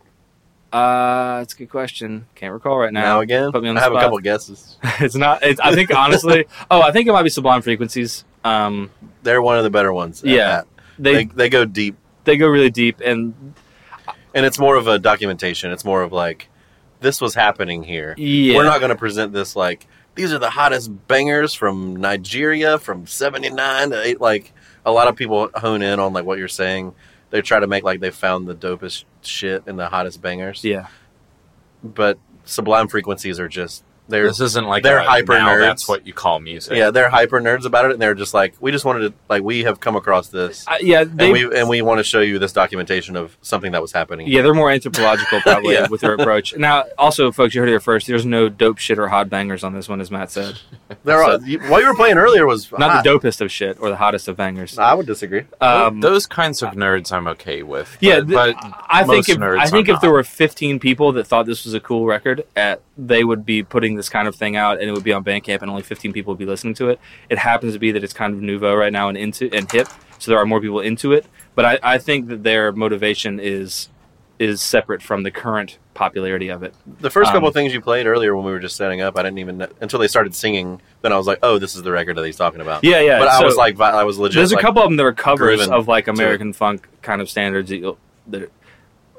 [0.72, 2.26] uh, it's a good question.
[2.34, 3.20] Can't recall right now, now.
[3.20, 4.02] again, put me on the I have spot.
[4.02, 4.76] a couple guesses.
[5.00, 5.42] it's not.
[5.42, 6.46] It's, I think honestly.
[6.70, 8.24] oh, I think it might be Sublime Frequencies.
[8.44, 8.90] Um,
[9.22, 10.22] They're one of the better ones.
[10.22, 10.46] at Yeah.
[10.48, 10.66] that.
[10.98, 13.54] They, they they go deep, They go really deep, and
[14.34, 15.70] and it's more of a documentation.
[15.72, 16.48] It's more of like
[17.00, 18.14] this was happening here.
[18.16, 22.78] yeah, We're not going to present this like these are the hottest bangers from Nigeria
[22.78, 24.20] from '79 to eight.
[24.20, 24.52] Like
[24.84, 26.94] a lot of people hone in on like what you're saying.
[27.30, 30.62] They try to make like they found the dopest shit and the hottest bangers.
[30.64, 30.86] Yeah,
[31.82, 35.60] But Sublime Frequencies are just they're This isn't like they're a, hyper now nerds.
[35.60, 36.76] That's what you call music.
[36.76, 39.42] yeah they're hyper nerds about it, and they're just like we just wanted to like
[39.42, 40.64] we have come across this.
[40.68, 41.04] I, yeah.
[41.04, 43.92] They, and we and we want to show you this documentation of something that was
[43.92, 44.28] happening.
[44.28, 45.86] yeah, they're more anthropological probably Yeah.
[45.90, 46.56] with their approach.
[46.56, 48.06] Now, also, folks, you heard it here first.
[48.06, 50.58] There's no dope shit or hot bangers on this one, as Matt said.
[51.02, 53.04] There are, you, what you were playing earlier was Not hot.
[53.04, 54.78] the dopest of shit or the hottest of bangers.
[54.78, 55.44] I would disagree.
[55.60, 57.96] Um, those kinds of nerds I'm okay with.
[58.00, 60.78] Yeah, but, th- but I think if nerds I think I'm if there were 15
[60.78, 64.28] people that thought this was a cool record, at, they would be putting this kind
[64.28, 66.46] of thing out, and it would be on Bandcamp, and only 15 people would be
[66.46, 67.00] listening to it.
[67.28, 69.88] It happens to be that it's kind of nouveau right now and into and hip,
[70.18, 71.26] so there are more people into it.
[71.54, 73.88] But I, I think that their motivation is
[74.38, 76.74] is separate from the current popularity of it.
[77.00, 79.18] The first couple Um, of things you played earlier when we were just setting up,
[79.18, 80.82] I didn't even know, until they started singing.
[81.00, 83.18] Then I was like, "Oh, this is the record that he's talking about." Yeah, yeah.
[83.18, 84.36] but I was like, I was legit.
[84.36, 86.06] there's a like, couple of them that are covers of like.
[86.08, 88.50] American funk kind of standards that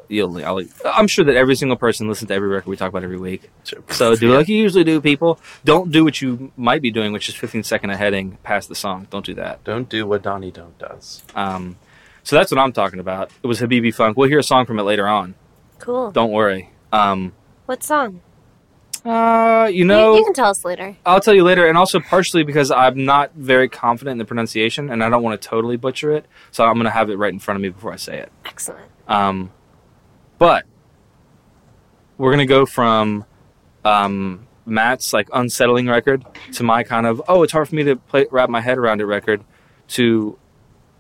[0.10, 0.30] you'll.
[0.34, 3.04] That I'll, I'm sure that every single person listens to every record we talk about
[3.04, 3.50] every week.
[3.90, 5.40] So do like you usually do, people.
[5.66, 8.76] Don't do what you might be doing, which is 15 second of heading past the
[8.76, 9.08] song.
[9.10, 9.64] Don't do that.
[9.64, 11.24] Don't do what Donnie Don't does.
[11.36, 11.78] Um,
[12.24, 13.32] so that's what I'm talking about.
[13.44, 14.18] It was Habibi Funk.
[14.18, 15.36] We'll hear a song from it later on.
[15.80, 16.12] Cool.
[16.12, 16.72] Don't worry.
[16.92, 17.34] Um,
[17.68, 18.22] What song?
[19.06, 20.98] uh, you You- know, you, can tell us later.
[21.06, 24.90] I'll tell you later, and also partially because I'm not very confident in the pronunciation,
[24.90, 26.26] and I don't want to totally butcher it.
[26.52, 28.32] So I'm going to have it right in front of me before I say it.
[28.46, 28.84] Excellent.
[29.08, 29.52] Um,
[30.38, 30.66] but
[32.18, 33.26] we're gonna go from
[33.86, 37.96] um, Matt's like unsettling record to my kind of oh it's hard for me to
[37.96, 39.44] play, wrap my head around it record
[39.90, 40.38] to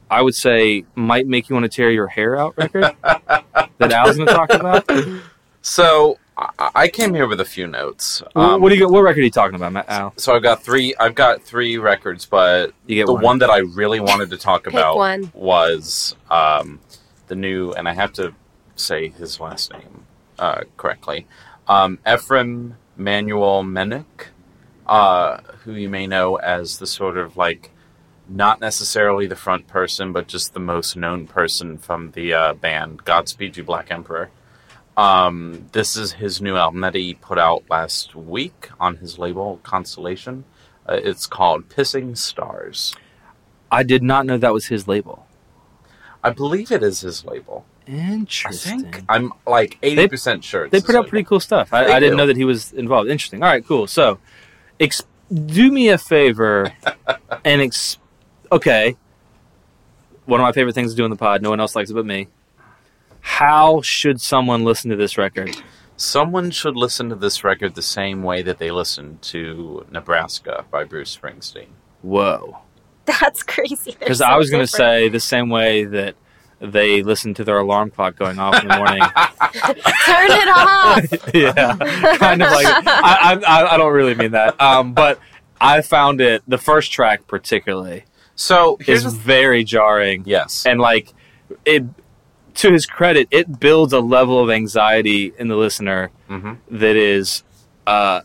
[0.09, 4.17] I would say might make you want to tear your hair out record that Al's
[4.17, 4.89] gonna talk about.
[5.61, 8.21] So I, I came here with a few notes.
[8.35, 8.89] Um, what do you get?
[8.89, 9.89] What record are you talking about, Matt?
[9.89, 10.13] Al?
[10.17, 10.95] So I've got three.
[10.97, 13.23] I've got three records, but You get the one.
[13.23, 13.39] one.
[13.39, 15.29] that I really wanted to talk about one.
[15.33, 16.79] was um,
[17.27, 18.33] the new, and I have to
[18.79, 20.05] say his last name
[20.39, 21.27] uh, correctly,
[21.67, 24.27] um, Efrim Manuel Menuck,
[24.85, 27.71] uh, who you may know as the sort of like
[28.29, 33.05] not necessarily the front person, but just the most known person from the uh, band
[33.05, 34.29] Godspeed You Black Emperor.
[34.97, 39.59] Um, this is his new album that he put out last week on his label
[39.63, 40.43] Constellation.
[40.87, 42.95] Uh, it's called Pissing Stars.
[43.71, 45.27] I did not know that was his label.
[46.23, 47.65] I believe it is his label.
[47.87, 48.81] I Interesting.
[48.91, 50.65] think I'm like eighty percent sure.
[50.65, 51.73] It's They put out pretty cool stuff.
[51.73, 53.09] I, I didn't know that he was involved.
[53.09, 53.41] Interesting.
[53.43, 53.87] All right, cool.
[53.87, 54.19] So,
[54.79, 55.03] ex-
[55.45, 56.71] do me a favor
[57.45, 57.97] and ex-
[58.51, 58.95] okay.
[60.25, 61.41] One of my favorite things to do in the pod.
[61.41, 62.27] No one else likes it but me.
[63.21, 65.55] How should someone listen to this record?
[65.95, 70.83] Someone should listen to this record the same way that they listened to Nebraska by
[70.83, 71.67] Bruce Springsteen.
[72.01, 72.59] Whoa.
[73.05, 73.95] That's crazy.
[73.97, 76.15] Because so I was going to say the same way that
[76.59, 79.01] they listen to their alarm clock going off in the morning.
[80.05, 81.29] turn it off.
[81.33, 85.19] yeah, kind of like I, I, I don't really mean that, um, but
[85.61, 88.05] I found it the first track particularly
[88.35, 91.13] So here's is the very jarring, yes, and like
[91.65, 91.83] it.
[92.55, 97.43] To his credit, it builds a level of anxiety in the listener hmm that is.
[97.87, 98.21] Uh,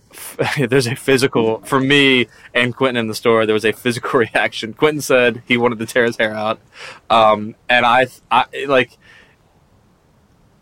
[0.69, 3.47] there's a physical for me and Quentin in the store.
[3.47, 4.75] There was a physical reaction.
[4.75, 6.61] Quentin said he wanted to tear his hair out,
[7.09, 8.99] um, and I, I like,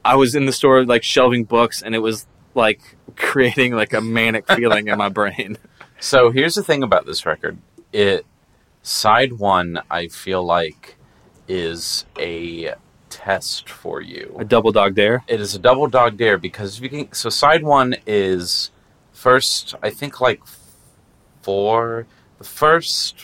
[0.04, 2.82] I was in the store like shelving books, and it was like
[3.16, 5.56] creating like a manic feeling in my brain.
[5.98, 7.56] So here's the thing about this record.
[7.94, 8.26] It
[8.82, 10.96] side one, I feel like,
[11.48, 12.74] is a
[13.08, 14.36] test for you.
[14.38, 15.24] A double dog dare.
[15.26, 17.12] It is a double dog dare because if you can.
[17.14, 18.70] So side one is
[19.20, 20.40] first, I think like
[21.42, 22.06] four.
[22.38, 23.20] The first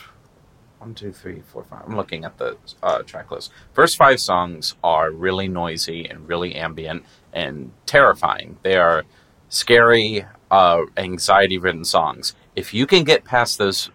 [0.78, 1.84] one, two, three, four, five.
[1.86, 3.50] I'm looking at the uh, track list.
[3.72, 8.58] First five songs are really noisy and really ambient and terrifying.
[8.62, 9.04] They are
[9.48, 12.34] scary, uh, anxiety-ridden songs.
[12.54, 13.90] If you can get past those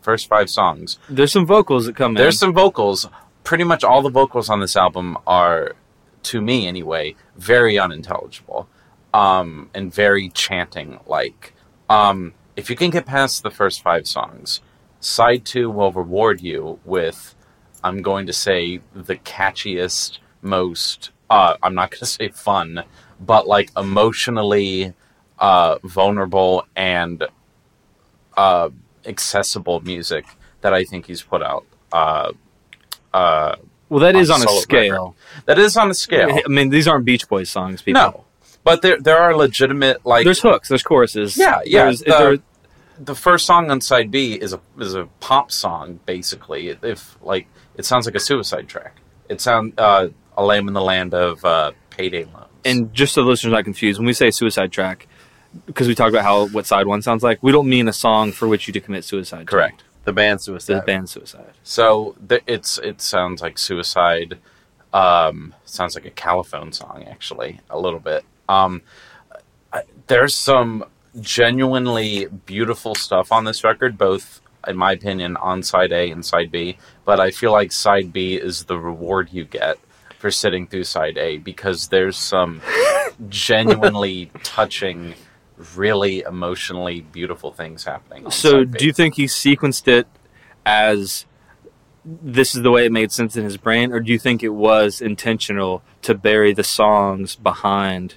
[0.00, 2.14] first five songs, There's some vocals that come in.
[2.22, 3.08] there's some vocals.
[3.44, 5.74] Pretty much all the vocals on this album are,
[6.24, 8.68] to me anyway, very unintelligible,
[9.12, 11.54] um, and very chanting like.
[11.88, 14.60] Um, if you can get past the first five songs,
[15.00, 17.34] side two will reward you with,
[17.82, 21.10] I'm going to say, the catchiest, most.
[21.30, 22.84] Uh, I'm not going to say fun,
[23.20, 24.94] but like emotionally
[25.38, 27.24] uh, vulnerable and
[28.36, 28.70] uh,
[29.06, 30.24] accessible music
[30.60, 31.66] that I think he's put out.
[31.92, 32.32] Uh,
[33.12, 33.56] uh,
[33.88, 35.16] well, that is on on a scale.
[35.44, 36.38] that is on a scale.
[36.44, 38.00] I mean, these aren't Beach Boys songs, people.
[38.00, 38.24] No,
[38.64, 40.68] but there there are legitimate like There's hooks.
[40.68, 41.36] There's choruses.
[41.36, 42.38] Yeah, yeah, There's, the- there-
[42.98, 46.68] the first song on side B is a is a pop song basically.
[46.68, 47.46] If like
[47.76, 48.96] it sounds like a suicide track.
[49.28, 52.46] It sounds uh, a lamb in the land of uh, payday loans.
[52.64, 55.08] and just so the listeners are not confused, when we say suicide track,
[55.66, 58.30] because we talked about how what side one sounds like, we don't mean a song
[58.30, 59.40] for which you to commit suicide.
[59.40, 59.44] to.
[59.46, 59.82] correct.
[60.04, 60.86] the band It's the Suicide.
[60.86, 61.52] band suicide.
[61.62, 64.38] So th- it's it sounds like suicide.
[64.92, 68.24] Um, sounds like a Califone song, actually, a little bit.
[68.48, 68.82] Um,
[70.06, 70.84] there's some
[71.20, 76.50] genuinely beautiful stuff on this record, both in my opinion on side A and side
[76.50, 76.78] B.
[77.04, 79.78] But I feel like side B is the reward you get
[80.18, 82.60] for sitting through side A because there's some
[83.28, 85.14] genuinely touching,
[85.74, 88.30] really emotionally beautiful things happening.
[88.30, 90.06] So, do you think he sequenced it
[90.64, 91.26] as
[92.04, 94.50] this is the way it made sense in his brain, or do you think it
[94.50, 98.14] was intentional to bury the songs behind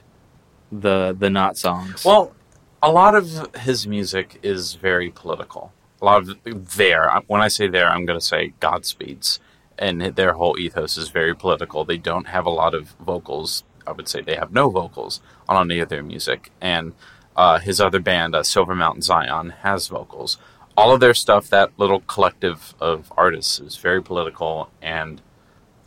[0.71, 2.03] the the not songs?
[2.05, 2.33] Well,
[2.81, 5.73] a lot of his music is very political.
[6.01, 9.39] A lot of there, when I say there, I'm going to say Godspeeds,
[9.79, 11.83] and their whole ethos is very political.
[11.83, 13.63] They don't have a lot of vocals.
[13.87, 16.93] I would say they have no vocals on any of their music, and
[17.35, 20.37] uh, his other band, uh, Silver Mountain Zion, has vocals.
[20.77, 25.21] All of their stuff, that little collective of artists, is very political and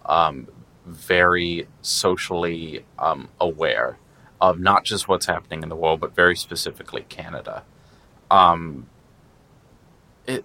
[0.07, 0.49] um,
[0.87, 3.99] very socially um, aware
[4.41, 7.65] of not just what's happening in the world, but very specifically Canada.
[8.31, 8.87] Um,
[10.27, 10.45] it,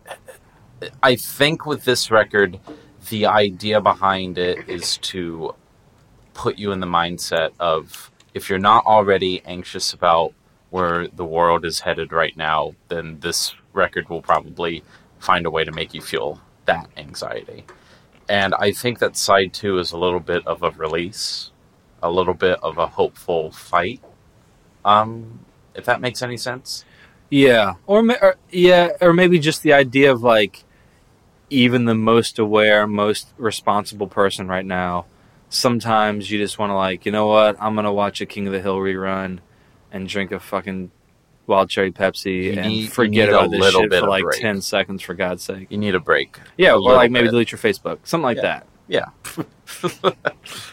[1.02, 2.60] I think with this record,
[3.10, 5.56] the idea behind it is to
[6.34, 10.34] put you in the mindset of if you're not already anxious about
[10.70, 14.84] where the world is headed right now, then this record will probably
[15.20, 17.66] find a way to make you feel that anxiety.
[18.28, 21.52] And I think that side two is a little bit of a release,
[22.04, 24.02] a little bit of a hopeful fight.
[24.86, 25.40] Um,
[25.74, 26.86] if that makes any sense.
[27.30, 30.64] Yeah, or, or yeah, or maybe just the idea of like
[31.50, 35.06] even the most aware, most responsible person right now.
[35.50, 37.56] Sometimes you just want to like, you know what?
[37.60, 39.40] I'm gonna watch a King of the Hill rerun
[39.92, 40.92] and drink a fucking
[41.48, 44.42] wild cherry Pepsi You and need- forget about this little shit bit for like break.
[44.42, 45.68] ten seconds, for God's sake.
[45.70, 46.38] You need a break.
[46.58, 47.32] Yeah, A or like maybe bit.
[47.32, 48.62] delete your Facebook, something like Yeah.
[48.62, 48.68] that.
[48.88, 50.14] Yeah.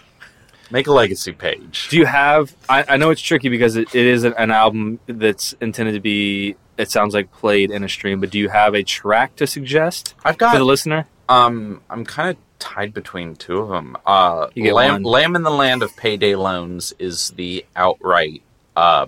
[0.70, 1.88] Make a legacy page.
[1.90, 2.54] Do you have?
[2.68, 6.00] I, I know it's tricky because it, it is an, an album that's intended to
[6.00, 6.56] be.
[6.78, 10.14] It sounds like played in a stream, but do you have a track to suggest
[10.24, 11.06] I've got for the listener?
[11.28, 13.96] Um, I'm kind of tied between two of them.
[14.06, 15.02] Uh, You get Lamb, one.
[15.02, 18.42] Lamb in the Land of Payday Loans is the outright
[18.76, 19.06] uh,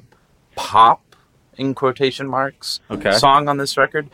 [0.57, 1.01] pop
[1.57, 3.13] in quotation marks Okay.
[3.13, 4.09] song on this record.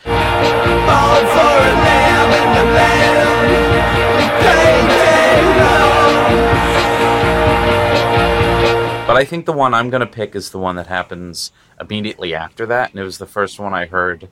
[9.08, 11.50] But I think the one I'm going to pick is the one that happens
[11.80, 14.28] immediately after that, and it was the first one I heard.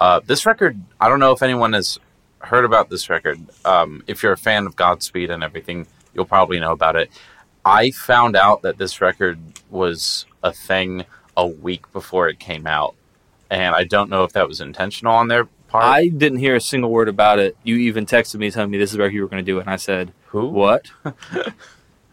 [0.00, 2.00] Uh, this record, I don't know if anyone has
[2.40, 3.38] heard about this record.
[3.64, 7.08] Um, if you're a fan of Godspeed and everything, you'll probably know about it.
[7.64, 9.38] I found out that this record
[9.70, 11.04] was a thing
[11.36, 12.96] a week before it came out,
[13.48, 15.84] and I don't know if that was intentional on their part.
[15.84, 17.56] I didn't hear a single word about it.
[17.62, 19.60] You even texted me telling me this is where you were going to do it,
[19.60, 20.48] and I said, Who?
[20.48, 20.90] "What?"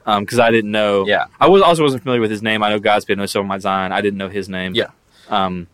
[0.05, 1.05] Because I didn't know.
[1.07, 1.25] Yeah.
[1.39, 2.63] I was also wasn't familiar with his name.
[2.63, 3.91] I know Godspeed, I know Silver My Zion.
[3.91, 4.75] I didn't know his name.
[4.75, 4.91] Yeah.
[5.29, 5.67] Um,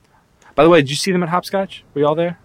[0.55, 1.83] by the way, did you see them at Hopscotch?
[1.93, 2.37] Were you all there?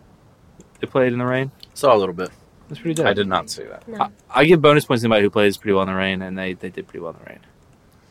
[0.80, 1.51] They played in the rain.
[1.74, 2.30] Saw a little bit.
[2.68, 3.07] That's pretty dope.
[3.07, 3.87] I did not see that.
[3.87, 3.99] No.
[4.01, 6.39] I, I give bonus points to anybody who plays pretty well in the rain, and
[6.39, 7.41] they, they did pretty well in the rain.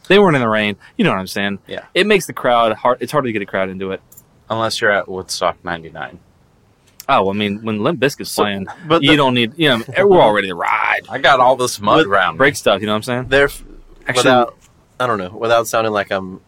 [0.07, 0.75] They weren't in the rain.
[0.97, 1.59] You know what I'm saying?
[1.67, 1.85] Yeah.
[1.93, 2.97] It makes the crowd hard.
[3.01, 4.01] It's hard to get a crowd into it.
[4.49, 6.19] Unless you're at Woodstock 99.
[7.09, 9.53] Oh, I mean, when Limp Bizkit's So- playing, But you the- don't need.
[9.57, 12.35] You know, we're all ready to ride, I got all this mud With- around.
[12.35, 12.37] me.
[12.39, 12.79] break stuff.
[12.81, 13.25] You know what I'm saying?
[13.29, 13.49] They're
[14.07, 14.57] Actually, without
[14.99, 16.41] I don't know without sounding like I'm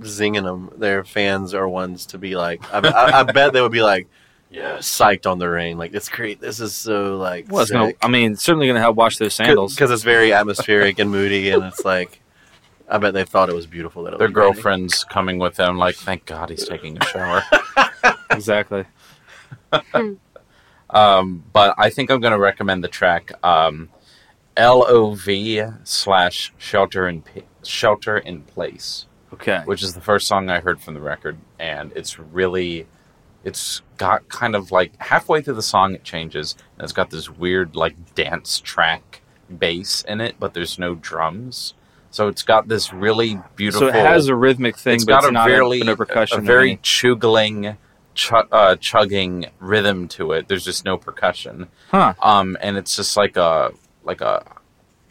[0.00, 0.70] zinging them.
[0.76, 2.62] Their fans are ones to be like.
[2.72, 4.08] I, I, I bet they would be like,
[4.50, 5.76] yeah, psyched on the rain.
[5.78, 6.40] Like it's great.
[6.40, 7.46] This is so like.
[7.50, 9.74] well, it's gonna, I mean, certainly going to help wash those sandals.
[9.74, 12.20] because it's very atmospheric and moody, and it's like.
[12.86, 14.02] I bet they thought it was beautiful.
[14.04, 14.52] That it Their was raining.
[14.52, 17.42] girlfriends coming with them, like, thank God he's taking a shower.
[18.30, 18.84] exactly.
[20.90, 23.88] um, but I think I'm going to recommend the track um,
[24.58, 25.28] LOV
[25.84, 29.62] slash Shelter in P- Shelter in Place, Okay.
[29.64, 32.86] which is the first song I heard from the record, and it's really,
[33.42, 37.28] it's got kind of like halfway through the song it changes, and it's got this
[37.28, 39.22] weird like dance track
[39.58, 41.74] bass in it, but there's no drums.
[42.10, 43.88] So it's got this really beautiful.
[43.88, 45.96] So it has a rhythmic thing, it's but got it's a not very a, no
[45.96, 46.38] percussion.
[46.38, 47.76] a very chugling,
[48.14, 50.48] chu- uh, chugging rhythm to it.
[50.48, 52.14] There's just no percussion, huh?
[52.22, 53.72] um, and it's just like a
[54.04, 54.44] like a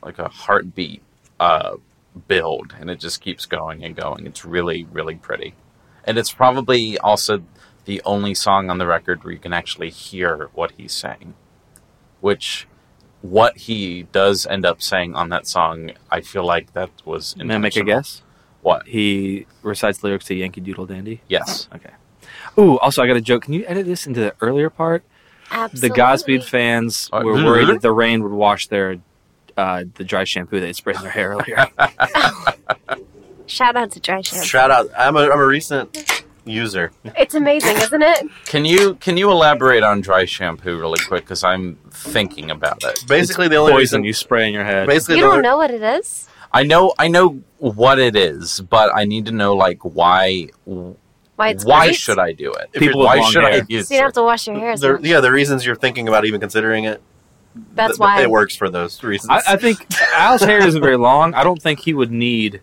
[0.04, 1.01] like a heartbeat
[1.39, 1.78] uh,
[2.28, 4.26] build, and it just keeps going and going.
[4.26, 5.54] It's really really pretty,
[6.06, 7.43] and it's probably also
[7.86, 11.34] the only song on the record where you can actually hear what he's saying,
[12.22, 12.68] which.
[13.22, 17.38] What he does end up saying on that song, I feel like that was.
[17.38, 18.22] May I make a guess?
[18.64, 18.86] What?
[18.86, 21.22] He recites lyrics to Yankee Doodle Dandy.
[21.30, 21.70] Yes.
[21.74, 21.91] Okay.
[22.58, 23.43] Ooh, also I got a joke.
[23.43, 25.04] Can you edit this into the earlier part?
[25.51, 25.89] Absolutely.
[25.89, 28.97] The Godspeed fans Uh, were worried that the rain would wash their
[29.58, 31.68] uh, the dry shampoo they sprayed in their hair earlier.
[33.45, 34.45] Shout out to Dry Shampoo.
[34.45, 34.89] Shout out!
[34.97, 36.91] I'm a, I'm a recent user.
[37.04, 38.26] It's amazing, isn't it?
[38.45, 41.24] Can you can you elaborate on dry shampoo really quick?
[41.26, 43.04] Because I'm thinking about it.
[43.08, 44.04] Basically, the only Poison reason.
[44.06, 44.88] you spray in your head.
[44.88, 46.28] Basically, You don't only- know what it is?
[46.54, 50.47] I know I know what it is, but I need to know like why
[51.36, 51.96] Why it's why great?
[51.96, 52.70] should I do it?
[52.74, 53.66] If People why long should I hair.
[53.68, 55.76] use So you don't have to wash your hair as the, yeah, the reasons you're
[55.76, 57.02] thinking about even considering it
[57.74, 58.22] That's th- why.
[58.22, 59.32] it works for those reasons.
[59.32, 61.34] I, I think Al's hair isn't very long.
[61.34, 62.62] I don't think he would need,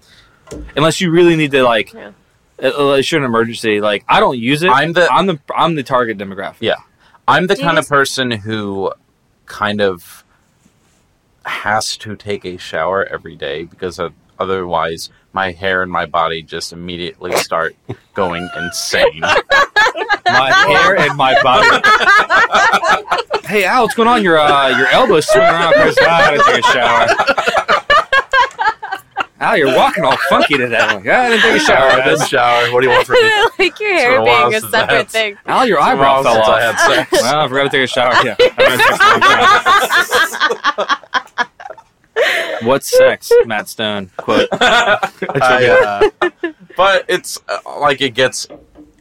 [0.77, 2.13] unless you really need to like, Yeah.
[2.63, 3.81] uh, unless you're an emergency.
[3.81, 4.71] Like I don't use it.
[4.71, 6.57] I'm the- I'm the I'm the target demographic.
[6.61, 6.77] Yeah.
[7.27, 8.93] I'm the Do kind of just- person who
[9.47, 10.25] kind of
[11.45, 16.43] has to take a shower every day because of, otherwise my hair and my body
[16.43, 17.75] just immediately start
[18.15, 19.21] going insane.
[20.27, 21.67] My hair and my body.
[23.49, 24.23] hey Al, what's going on?
[24.23, 25.73] Your uh, your elbow's swinging around.
[25.75, 27.09] Chris, I gotta take a shower.
[29.41, 30.77] Al, you're walking all funky today.
[30.77, 31.91] I'm like, "Ah, I didn't take a shower.
[31.91, 32.71] shower, then guys." shower.
[32.73, 33.21] What do you want from me?
[33.23, 35.37] I like your hair a being a since I separate had- thing.
[35.47, 36.55] Al, your eyebrow Well, fell since off.
[36.55, 36.79] I had
[37.09, 37.11] sex.
[37.23, 38.15] Well, I forgot to take a shower.
[38.25, 38.37] Yeah.
[42.63, 43.31] What's sex?
[43.47, 44.49] Matt Stone quote.
[44.53, 48.47] I, uh, but it's uh, like it gets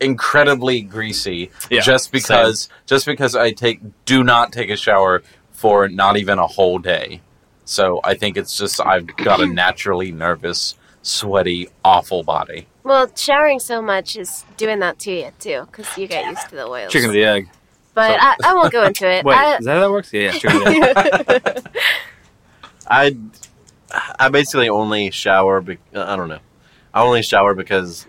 [0.02, 5.88] incredibly greasy Yeah, just because just because I take do not take a shower for
[5.90, 7.22] not even a whole day.
[7.66, 12.68] So I think it's just I've got a naturally nervous, sweaty, awful body.
[12.84, 16.56] Well, showering so much is doing that to you too, because you get used to
[16.56, 16.92] the oils.
[16.92, 17.50] Chicken or the egg.
[17.94, 19.26] But I, I won't go into it.
[19.26, 20.14] Wait, I, is that how that works?
[20.14, 20.32] Yeah, yeah.
[20.32, 21.84] Chicken or the egg.
[22.90, 23.16] I,
[24.18, 25.62] I basically only shower.
[25.62, 26.40] Be- uh, I don't know.
[26.94, 28.08] I only shower because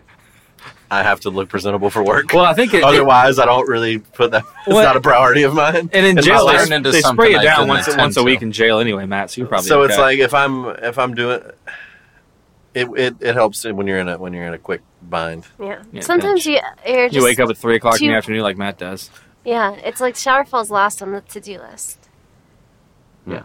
[0.91, 2.33] I have to look presentable for work.
[2.33, 2.83] Well, I think it.
[2.83, 4.45] Otherwise, I don't really put that.
[4.66, 4.83] It's What?
[4.85, 5.91] not a priority of mine.
[5.93, 8.24] and in it's jail, they, into they something spray it down once once a to.
[8.24, 9.31] week in jail anyway, Matt.
[9.31, 11.41] So you probably so it's like if I'm if I'm doing
[12.74, 15.47] it, it it helps when you're in a when you're in a quick bind.
[15.61, 15.83] yeah.
[15.93, 18.57] Yeah, Sometimes you you're just you wake up at three o'clock in the afternoon like
[18.57, 19.11] Matt does.
[19.45, 19.72] yeah.
[19.74, 22.09] It's like shower falls last on the to do list.
[23.26, 23.43] Yeah.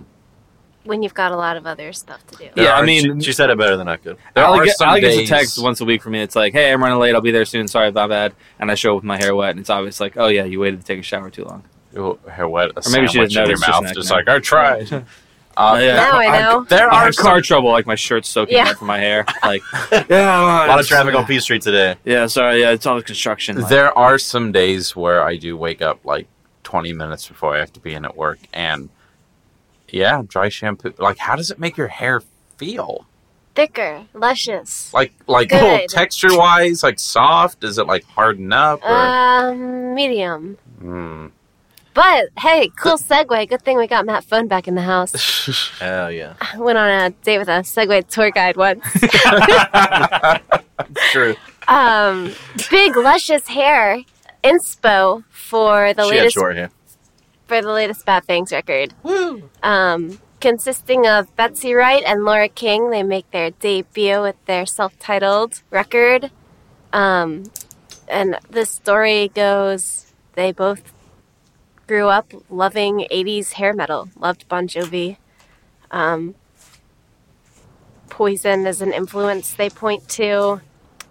[0.86, 2.50] When you've got a lot of other stuff to do.
[2.56, 4.18] Yeah, I mean- she, she said it better than I could.
[4.34, 6.22] There I'll are get, some I'll get a text once a week from me.
[6.22, 7.16] It's like, hey, I'm running late.
[7.16, 7.68] I'll be there soon.
[7.68, 8.34] Sorry, my bad.
[8.60, 10.60] And I show up with my hair wet, and it's obvious like, oh yeah, you
[10.60, 11.64] waited to take a shower too long.
[11.94, 13.94] Your hair wet, a Or maybe she sandwich didn't in your notice, just mouth, an
[13.96, 15.06] just like I tried.
[15.58, 15.96] Uh, Oh, yeah.
[15.96, 16.64] Now I know.
[16.66, 18.66] There I are car some, trouble, like my shirt's soaking Yeah.
[18.66, 19.26] wet from my hair.
[19.42, 19.62] Like,
[20.10, 21.96] yeah, A lot of traffic on P Street today.
[22.04, 22.60] Yeah, sorry.
[22.60, 23.56] Yeah, it's all the construction.
[23.62, 26.28] Like, there are some days where I do wake up like
[26.64, 28.90] 20 minutes before I have to be in at work, and
[29.90, 30.94] yeah, dry shampoo.
[30.98, 32.22] Like, how does it make your hair
[32.58, 33.06] feel?
[33.56, 34.94] Thicker, luscious.
[34.94, 35.88] Like, like Good.
[35.90, 37.64] texture wise, like soft?
[37.64, 38.82] Is it like harden up?
[38.84, 40.58] Or, Um, medium.
[40.80, 41.28] Hmm.
[41.94, 43.48] But hey, cool segue.
[43.48, 45.14] Good thing we got Matt Phone back in the house.
[45.80, 48.84] Hell yeah, I went on a date with a Segway tour guide once.
[51.12, 51.36] true.
[51.70, 52.34] um,
[52.70, 54.02] big luscious hair
[54.44, 56.70] inspo for the she had latest short hair.
[57.46, 58.94] For the latest Bat Fangs record.
[59.64, 62.90] Um, consisting of Betsy Wright and Laura King.
[62.90, 66.32] They make their debut with their self-titled record.
[66.94, 67.44] Um,
[68.08, 70.94] and the story goes they both
[71.88, 75.18] grew up loving 80s hair metal, loved Bon Jovi.
[75.92, 76.36] Um,
[78.10, 80.62] Poison is an influence they point to.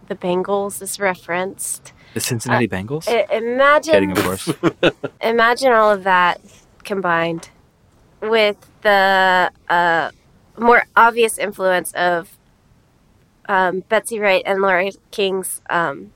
[0.09, 1.93] The Bangles is referenced.
[2.15, 3.09] The Cincinnati Bengals.
[3.09, 4.53] I- imagine Kidding, of course.
[5.21, 6.41] imagine all of that
[6.85, 7.51] combined
[8.21, 10.11] with the uh,
[10.59, 12.39] more obvious influence of
[13.49, 16.13] um, Betsy Wright and Laura King's um,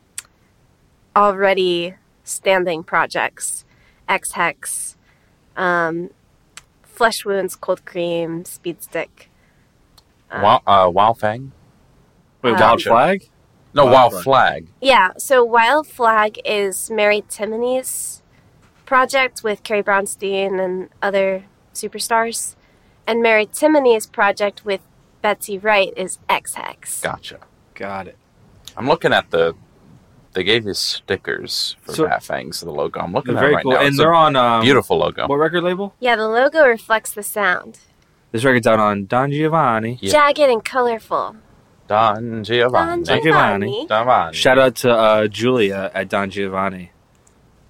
[1.17, 1.95] already
[2.25, 3.65] standing projects
[4.09, 4.97] Ex Hex,
[5.57, 6.11] um,
[6.83, 9.31] Flesh Wounds, Cold Cream, Speed Stick.
[10.31, 11.53] Uh, Wild, uh, Wild Fang?
[12.43, 13.29] Wait, Um, Wild Flag?
[13.79, 14.65] No, Wild Wild, Flag.
[14.65, 14.67] Flag.
[14.81, 18.23] Yeah, so Wild Flag is Mary Timony's
[18.87, 22.55] project with Carrie Brownstein and other superstars.
[23.07, 24.81] And Mary Timony's project with
[25.23, 27.01] Betsy Wright is Ex Hex.
[27.01, 27.39] Gotcha.
[27.75, 28.17] Got it.
[28.77, 29.55] I'm looking at the.
[30.35, 33.01] They gave you stickers for So- Bat Fangs, the logo.
[33.01, 33.79] I'm looking They're at it very right cool, now.
[33.79, 35.27] and It's they're a on um, beautiful logo.
[35.27, 35.95] What record label?
[36.01, 37.81] Yeah, the logo reflects the sound.
[38.31, 39.99] This record's out on Don Giovanni.
[40.03, 40.13] Yeah.
[40.13, 41.37] Jagged and colorful.
[41.89, 43.03] Don Giovanni.
[43.03, 43.67] Don Giovanni.
[43.67, 43.87] Giovanni.
[43.89, 44.37] Giovanni.
[44.37, 46.93] Shout out to uh, Julia at Don Giovanni,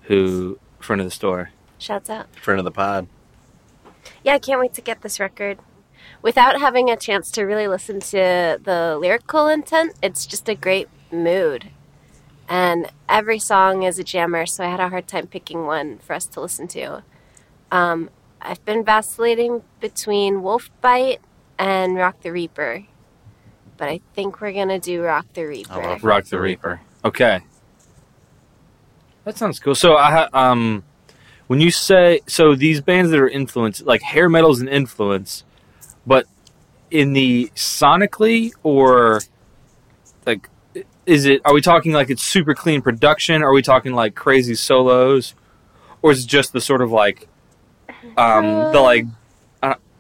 [0.02, 1.50] who front of the store.
[1.78, 2.26] Shouts out.
[2.34, 3.06] Friend of the pod.
[4.24, 5.58] Yeah, I can't wait to get this record.
[6.20, 10.88] Without having a chance to really listen to the lyrical intent, it's just a great
[11.12, 11.70] mood.
[12.48, 16.14] And every song is a jammer, so I had a hard time picking one for
[16.14, 17.04] us to listen to.
[17.70, 18.10] Um,
[18.40, 21.20] I've been vacillating between Wolf Bite
[21.58, 22.86] and Rock the Reaper.
[23.78, 25.74] But I think we're gonna do Rock the Reaper.
[25.74, 26.80] love Rock the Reaper.
[27.04, 27.40] Okay,
[29.24, 29.74] that sounds cool.
[29.74, 30.82] So I um,
[31.46, 35.44] when you say so, these bands that are influenced, like hair metal's an influence,
[36.06, 36.26] but
[36.90, 39.20] in the sonically or
[40.26, 40.48] like,
[41.06, 41.40] is it?
[41.44, 43.42] Are we talking like it's super clean production?
[43.42, 45.34] Are we talking like crazy solos,
[46.02, 47.28] or is it just the sort of like,
[48.16, 49.06] um, the like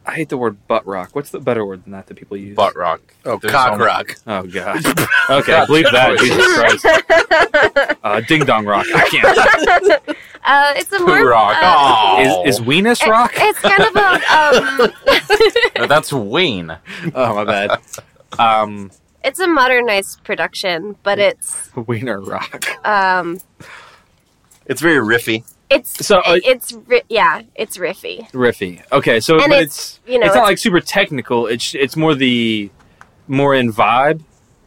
[0.08, 1.10] I hate the word butt rock.
[1.14, 2.56] What's the better word than that that people use?
[2.56, 3.00] Butt rock.
[3.26, 4.16] Oh, There's cock only- rock.
[4.26, 4.76] Oh god.
[5.30, 6.18] Okay, bleep that.
[6.18, 7.98] Jesus Christ.
[8.02, 8.86] Uh, ding dong rock.
[8.94, 10.16] I can't.
[10.44, 11.56] Uh, it's a Poo more rock.
[11.60, 12.42] uh, Oh.
[12.46, 13.32] Is, is weenus it- rock?
[13.36, 14.92] It's kind of a um,
[15.76, 16.74] No, that's Wayne.
[17.14, 17.78] Oh my bad.
[18.38, 18.90] Um,
[19.22, 22.64] it's a modernized production, but it's wiener rock.
[22.86, 23.40] um,
[24.64, 25.44] It's very riffy.
[25.70, 26.74] It's So, uh, it's
[27.08, 28.30] yeah, it's riffy.
[28.32, 28.82] Riffy.
[28.92, 31.46] Okay, so And but it's, it's you know, it's not it's- like super technical.
[31.46, 32.70] It's it's more the
[33.26, 34.22] more in vibe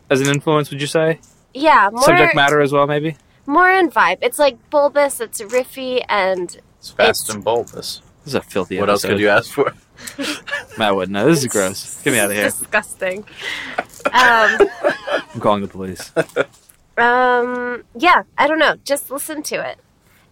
[0.10, 0.70] as an influence.
[0.72, 1.20] Would you say
[1.54, 2.86] Yeah, more subject matter as well?
[2.88, 3.18] Maybe.
[3.46, 4.20] more in vibe.
[4.22, 5.20] It's like bulbous.
[5.20, 8.02] It's riffy, and It's fast It's- and bulbous.
[8.24, 8.80] This is a filthy.
[8.80, 9.74] What else could you ask for?
[10.78, 11.28] Matt wouldn't know.
[11.28, 12.00] This is gross.
[12.04, 12.46] Get me out of here.
[12.46, 13.26] disgusting.
[14.14, 14.60] Um,
[15.34, 16.12] I'm calling the police.
[16.98, 18.76] um, yeah, I don't know.
[18.84, 19.78] Just listen to it.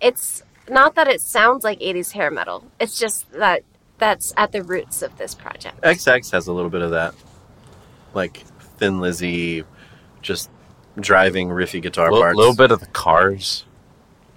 [0.01, 2.69] It's not that it sounds like '80s hair metal.
[2.79, 3.63] It's just that
[3.97, 5.79] that's at the roots of this project.
[5.83, 7.13] Ex Hex has a little bit of that,
[8.13, 8.37] like
[8.77, 9.63] Thin Lizzy,
[10.21, 10.49] just
[10.99, 12.21] driving riffy guitar parts.
[12.21, 13.65] A little, little bit of the cars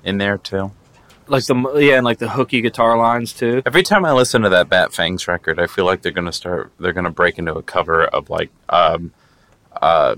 [0.05, 0.72] in there too.
[1.28, 3.62] Like the yeah, and like the hooky guitar lines too.
[3.64, 6.72] Every time I listen to that Bat Fangs record, I feel like they're gonna start.
[6.78, 9.12] They're gonna break into a cover of like, um,
[9.80, 10.16] uh,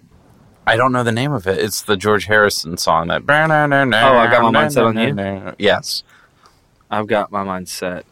[0.67, 1.59] I don't know the name of it.
[1.59, 3.23] It's the George Harrison song that.
[3.27, 5.53] Oh, I Got My Mind Set on You?
[5.59, 6.03] Yes,
[6.91, 8.05] I've got my mind set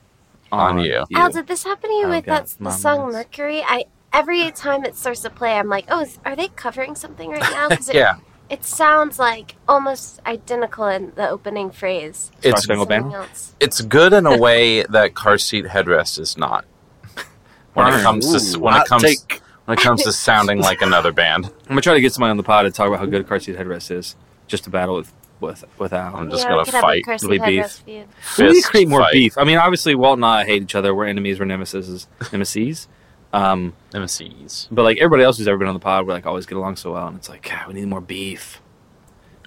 [0.51, 1.05] On you.
[1.15, 3.17] Al, oh, did this happen to you I've with got that the my song moments.
[3.17, 3.63] Mercury?
[3.63, 7.31] I every time it starts to play, I'm like, oh, is, are they covering something
[7.31, 7.69] right now?
[7.75, 8.17] 'Cause it, yeah.
[8.51, 12.31] it sounds like almost identical in the opening phrase.
[12.41, 13.23] Star It's Spangled Something Banner.
[13.25, 13.55] else.
[13.61, 16.65] it's good in a way that car seat headrest is not.
[17.75, 18.03] When it Darn.
[18.03, 19.41] comes to Ooh, when it hot comes take.
[19.73, 22.37] When it comes to sounding like another band, I'm gonna try to get somebody on
[22.37, 24.16] the pod to talk about how good car seat headrest is,
[24.47, 26.14] just to battle with with with Al.
[26.14, 27.05] I'm just yeah, gonna we a fight.
[27.05, 28.07] Cursive It'll be headrest feud.
[28.39, 29.12] We need to create more fight.
[29.12, 29.39] beef.
[29.39, 30.95] I mean, obviously, Walt and I hate each other.
[30.95, 31.39] We're enemies.
[31.39, 32.07] We're nemesis.
[32.33, 32.87] Nemesis.
[33.33, 34.68] Um, Nemesis.
[34.70, 36.77] but like everybody else who's ever been on the pod, we like always get along
[36.77, 38.61] so well, and it's like God, we need more beef.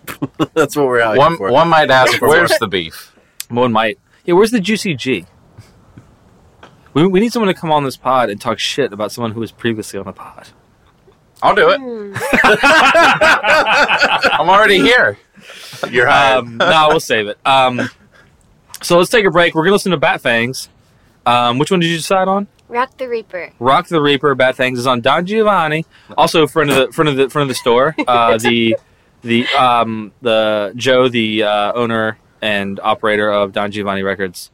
[0.55, 1.51] That's what we're out One here for.
[1.51, 3.15] one might ask, where's the beef?
[3.49, 3.99] One might.
[4.23, 5.25] Yeah, where's the juicy G?
[6.95, 9.41] We, we need someone to come on this pod and talk shit about someone who
[9.41, 10.47] was previously on the pod.
[11.43, 11.79] I'll do it.
[11.79, 12.13] Hmm.
[14.31, 15.19] I'm already here.
[15.91, 16.45] You're hired.
[16.45, 17.37] Um, no, we'll save it.
[17.45, 17.89] Um,
[18.81, 19.53] so let's take a break.
[19.53, 20.69] We're gonna listen to Bat Fangs.
[21.25, 22.47] Um, which one did you decide on?
[22.69, 23.51] Rock the Reaper.
[23.59, 25.85] Rock the Reaper, Bat Fangs is on Don Giovanni,
[26.17, 27.93] also friend of the friend of the friend of the store.
[28.07, 28.77] Uh, the
[29.21, 34.49] the um, the Joe, the uh, owner and operator of Don Giovanni Records.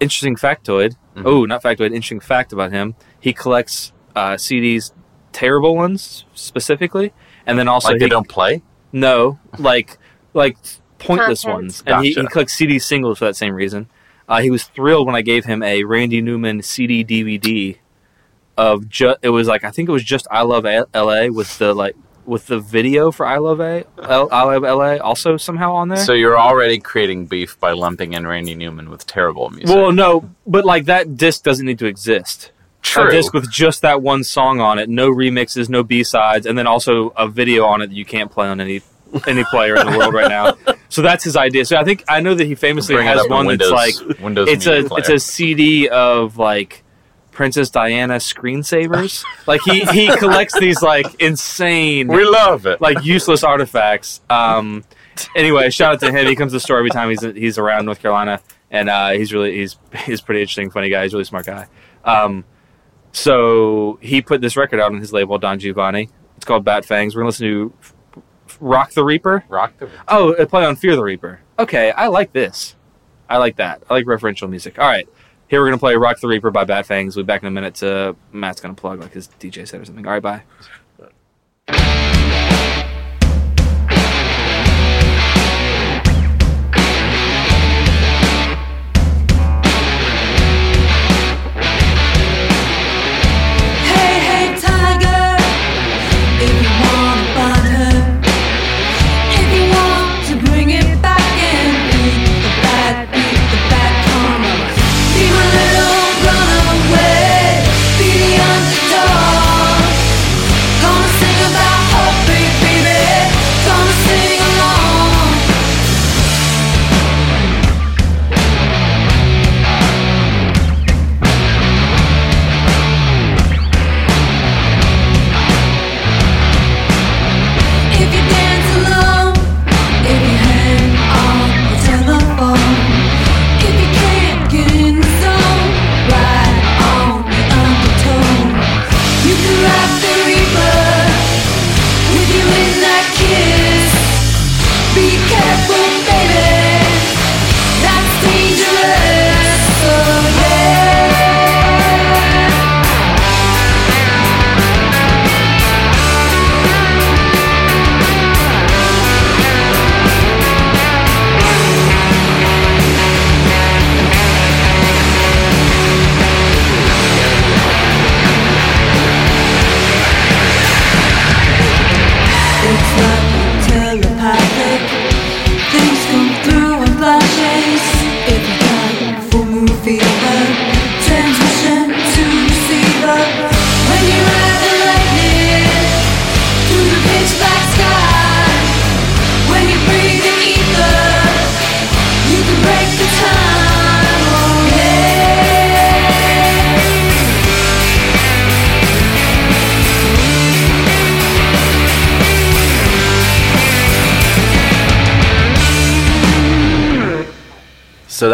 [0.00, 0.96] Interesting factoid.
[1.16, 1.22] Mhm.
[1.26, 1.86] Oh, not factoid.
[1.92, 2.94] Interesting fact about him.
[3.20, 4.92] He collects uh, CDs,
[5.32, 7.12] terrible ones specifically,
[7.46, 8.62] and then also Like they don't play.
[8.92, 9.98] no, like
[10.34, 10.56] like
[10.98, 11.62] pointless Content.
[11.62, 13.88] ones, and he, he collects CD singles for that same reason.
[14.28, 17.76] Uh, he was thrilled when I gave him a Randy Newman CD DVD
[18.56, 19.18] of just.
[19.22, 21.30] It was like I think it was just I Love A- L.A.
[21.30, 21.96] with the like
[22.30, 24.98] with the video for I Love A L- I Love L.A.
[24.98, 25.98] also somehow on there.
[25.98, 29.76] So you're already creating beef by lumping in Randy Newman with terrible music.
[29.76, 32.52] well, no, but like that disc doesn't need to exist.
[32.82, 33.08] True.
[33.08, 36.56] A disc with just that one song on it, no remixes, no B sides, and
[36.56, 38.80] then also a video on it that you can't play on any
[39.26, 40.56] any player in the world right now.
[40.90, 41.64] So that's his idea.
[41.66, 44.48] So I think I know that he famously Bring has one Windows, that's like Windows
[44.48, 44.98] it's a Player.
[44.98, 46.82] it's a CD of like
[47.40, 49.24] Princess Diana screensavers.
[49.46, 52.82] like he he collects these like insane we love it.
[52.82, 54.20] like useless artifacts.
[54.28, 54.84] Um,
[55.34, 56.26] anyway, shout out to him.
[56.26, 59.32] He comes to the store every time he's he's around North Carolina, and uh, he's
[59.32, 61.04] really he's he's pretty interesting, funny guy.
[61.04, 61.66] He's a really smart guy.
[62.04, 62.44] Um,
[63.12, 66.10] so he put this record out on his label, Don Giovanni.
[66.36, 67.16] It's called Bat Fangs.
[67.16, 67.72] We're gonna listen to
[68.60, 69.44] Rock the Reaper.
[69.48, 70.02] Rock the Reaper.
[70.08, 71.40] Oh, play on Fear the Reaper.
[71.58, 72.76] Okay, I like this.
[73.30, 73.82] I like that.
[73.88, 74.78] I like referential music.
[74.78, 75.08] All right,
[75.50, 77.16] here we're gonna play Rock the Reaper by Bat Fangs.
[77.16, 77.74] We'll be back in a minute.
[77.76, 80.06] To Matt's gonna plug like his DJ set or something.
[80.06, 80.44] All right,
[81.68, 82.09] bye.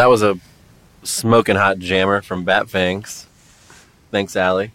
[0.06, 0.38] That was a
[1.02, 3.26] smoking hot jammer from Bat Fangs.
[4.12, 4.70] Thanks, Allie.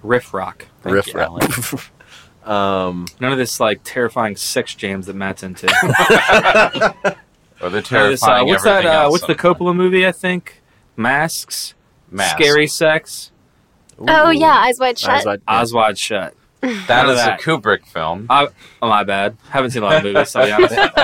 [0.00, 0.68] Riff rock.
[0.82, 1.32] Thank Riff you, rap.
[2.48, 5.66] um, None of this like terrifying sex jams that Matt's into.
[7.60, 8.86] Or the None of this, uh, what's that?
[8.86, 9.58] Uh, what's the sometimes.
[9.58, 10.06] Coppola movie?
[10.06, 10.62] I think
[10.96, 11.74] Masks.
[12.08, 12.36] Mask.
[12.36, 13.32] Scary sex.
[13.98, 15.10] Oh yeah, eyes wide shut.
[15.10, 15.54] Eyes Wide- yeah.
[15.54, 16.34] Eyes wide shut.
[16.60, 17.40] That None of is that.
[17.40, 18.26] a Kubrick film.
[18.28, 18.48] I,
[18.82, 19.36] oh my bad.
[19.50, 20.30] Haven't seen a lot of movies.
[20.30, 20.74] So be honest.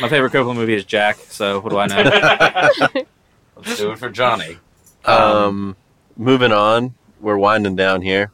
[0.00, 1.16] my favorite Kubrick movie is Jack.
[1.16, 3.02] So what do I know?
[3.56, 4.58] Let's do it for Johnny.
[5.04, 5.76] Um,
[6.16, 6.94] moving on.
[7.20, 8.30] We're winding down here.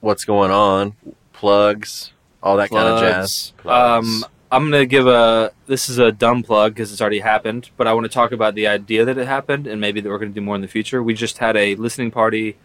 [0.00, 0.94] What's going on?
[1.34, 2.12] Plugs,
[2.42, 3.52] all that kind of jazz.
[3.58, 3.62] Plugs.
[3.62, 4.06] Plugs.
[4.24, 5.52] Um, I'm gonna give a.
[5.66, 8.54] This is a dumb plug because it's already happened, but I want to talk about
[8.54, 11.02] the idea that it happened and maybe that we're gonna do more in the future.
[11.02, 12.56] We just had a listening party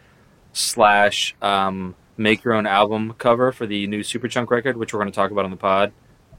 [0.53, 5.11] slash um, make your own album cover for the new Superchunk record, which we're gonna
[5.11, 5.91] talk about on the pod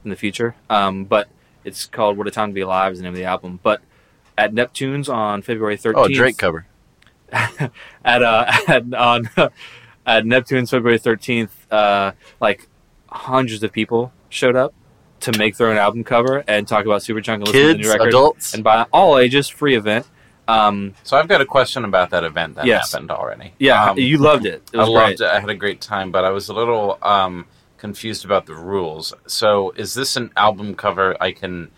[0.05, 0.55] in the future.
[0.71, 1.29] Um, but
[1.65, 3.61] it's called "What a Time to Be Alive" is the name of the album.
[3.63, 3.83] But
[4.39, 5.95] at Neptune's on February 13th.
[5.97, 6.67] Oh, Drake cover.
[7.33, 9.29] at uh at, on
[10.07, 12.69] at Neptune's February thirteenth, uh, like
[13.09, 14.75] hundreds of people showed up
[15.21, 17.91] to make their own album cover and talk about Superchunk and listen to the new
[17.91, 18.09] record.
[18.09, 18.55] adults.
[18.55, 20.07] and by all ages, free event.
[20.49, 22.93] Um, So I've got a question about that event that Yes.
[22.93, 23.53] happened already.
[23.59, 24.63] yeah, Um, you loved it.
[24.73, 25.21] It I loved great.
[25.21, 25.33] it.
[25.35, 27.47] I had a great time, but I was a little um,
[27.79, 29.13] confused about the rules.
[29.27, 31.71] So, is this an album cover I can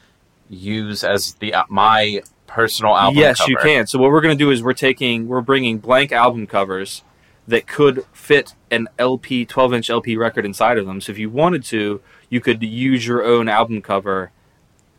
[0.50, 3.18] use as the uh, my personal album?
[3.18, 3.50] yes, cover?
[3.50, 3.86] you can.
[3.86, 7.02] So what we're going to do is we're taking we're bringing blank album covers
[7.46, 11.00] that could fit an LP 12 inch LP record inside of them.
[11.00, 14.30] So if you wanted to, you could use your own album cover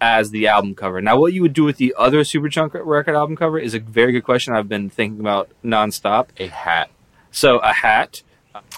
[0.01, 1.01] as the album cover.
[1.01, 4.11] Now, what you would do with the other Superchunk record album cover is a very
[4.11, 6.27] good question I've been thinking about nonstop.
[6.37, 6.89] A hat.
[7.31, 8.23] So a hat,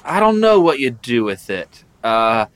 [0.04, 1.84] I don't know what you'd do with it.
[2.04, 2.48] Uh,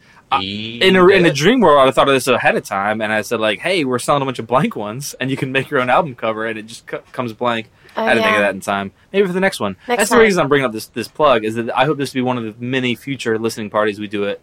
[0.42, 3.14] E in a, in a dream world, I thought of this ahead of time, and
[3.14, 5.70] I said like, "Hey, we're selling a bunch of blank ones, and you can make
[5.70, 8.42] your own album cover, and it just co- comes blank." Oh, I didn't think of
[8.42, 8.92] that in time.
[9.14, 9.78] Maybe for the next one.
[9.88, 12.10] Next That's the reason I'm bringing up this this plug is that I hope this
[12.10, 14.42] to be one of the many future listening parties we do it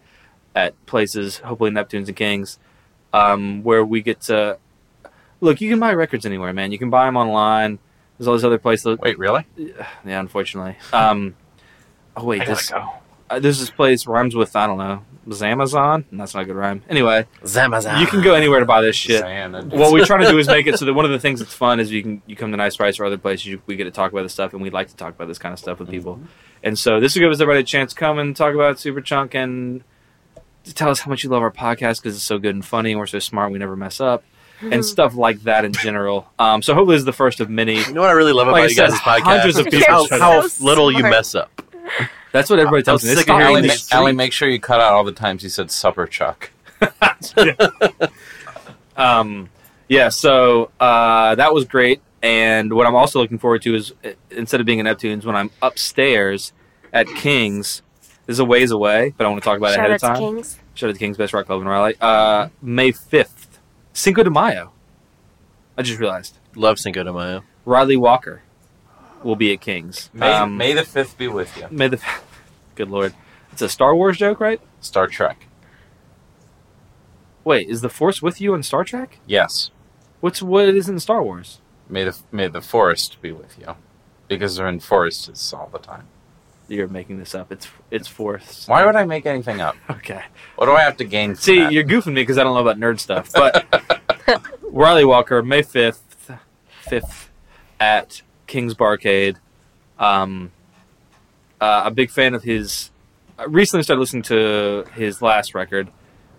[0.55, 2.59] at places, hopefully Neptunes and Kings,
[3.13, 4.57] um, where we get to
[5.39, 5.61] look.
[5.61, 6.71] You can buy records anywhere, man.
[6.71, 7.79] You can buy them online.
[8.17, 8.97] There's all these other places.
[8.99, 9.45] Wait, really?
[9.57, 10.77] Yeah, unfortunately.
[10.91, 11.35] Um,
[12.17, 12.89] oh wait, this go.
[13.29, 16.05] uh, there's this place rhymes with I don't know Zamazon.
[16.11, 16.83] That's not a good rhyme.
[16.89, 17.99] Anyway, Zamazan.
[17.99, 19.23] you can go anywhere to buy this shit.
[19.23, 21.53] What we're trying to do is make it so that one of the things that's
[21.53, 23.85] fun is you can you come to Nice Price or other places you, we get
[23.85, 25.79] to talk about this stuff and we like to talk about this kind of stuff
[25.79, 26.19] with people.
[26.61, 29.35] And so this will give us everybody a chance to come and talk about Superchunk
[29.35, 29.83] and
[30.65, 32.91] to tell us how much you love our podcast because it's so good and funny
[32.91, 34.23] and we're so smart we never mess up
[34.61, 36.29] and stuff like that in general.
[36.39, 37.79] Um, so hopefully this is the first of many.
[37.79, 39.21] You know what I really love Like about you guys' podcast?
[39.23, 40.49] hundreds of Is people how, showed how up.
[40.51, 41.61] So little you mess up.
[42.31, 43.11] That's what everybody tells I'm me.
[43.11, 43.97] It's sick of not hearing Allie, these- street.
[43.97, 46.49] Allie, make sure you cut out all the times you said supper chuck.
[48.95, 49.49] Um,
[49.87, 52.01] yeah, so uh, that was great.
[52.21, 53.93] And what I'm also looking forward to is
[54.31, 56.53] instead of being in Neptunes, when I'm upstairs
[56.93, 57.81] at King's,
[58.25, 59.95] this is a ways away, but I want to talk about it Shout ahead out
[59.95, 60.17] of to time.
[60.17, 60.59] Kings.
[60.73, 61.95] Shout out to King's Best Rock Club in Raleigh.
[61.99, 63.47] Uh, May 5th,
[63.93, 64.71] Cinco de Mayo.
[65.77, 66.37] I just realized.
[66.55, 67.43] Love Cinco de Mayo.
[67.65, 68.43] Ryley Walker
[69.23, 70.09] will be at King's.
[70.13, 71.67] May, Um, May the fifth be with you.
[71.71, 72.01] May the.
[72.75, 73.13] Good lord.
[73.51, 74.59] It's a Star Wars joke, right?
[74.81, 75.47] Star Trek.
[77.43, 79.19] Wait, is the Force with you in Star Trek?
[79.27, 79.69] Yes.
[80.21, 81.59] What's what it is in Star Wars?
[81.89, 83.75] May the may the forest be with you,
[84.29, 86.07] because they're in forests all the time.
[86.67, 87.51] You're making this up.
[87.51, 88.67] It's it's Force.
[88.67, 89.75] Why would I make anything up?
[89.89, 90.23] Okay.
[90.55, 91.35] What do I have to gain?
[91.35, 91.71] See, that?
[91.73, 93.31] you're goofing me because I don't know about nerd stuff.
[93.33, 93.65] But
[94.63, 96.31] Ryley Walker, May fifth,
[96.81, 97.29] fifth
[97.79, 99.37] at King's Barcade.
[99.99, 100.51] Um,
[101.61, 102.91] uh, a big fan of his.
[103.37, 105.89] I recently started listening to his last record.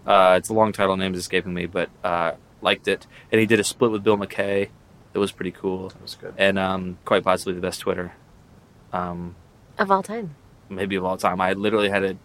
[0.06, 3.06] Uh, it's a long title, name is escaping me, but uh, liked it.
[3.32, 4.68] And he did a split with Bill MacKay.
[5.12, 6.34] That was pretty cool, That was good.
[6.36, 8.12] and um, quite possibly the best Twitter.
[8.92, 9.34] Um,
[9.78, 10.34] Of all time.
[10.68, 11.40] maybe of all time.
[11.40, 12.16] I literally had a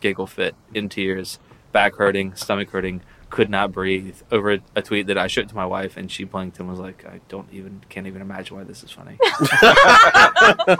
[0.00, 1.38] giggle fit in tears,
[1.72, 5.66] back hurting, stomach hurting, could not breathe over a tweet that I showed to my
[5.66, 8.84] wife, and she blinked and was like, "I don't even, can't even imagine why this
[8.84, 9.18] is funny."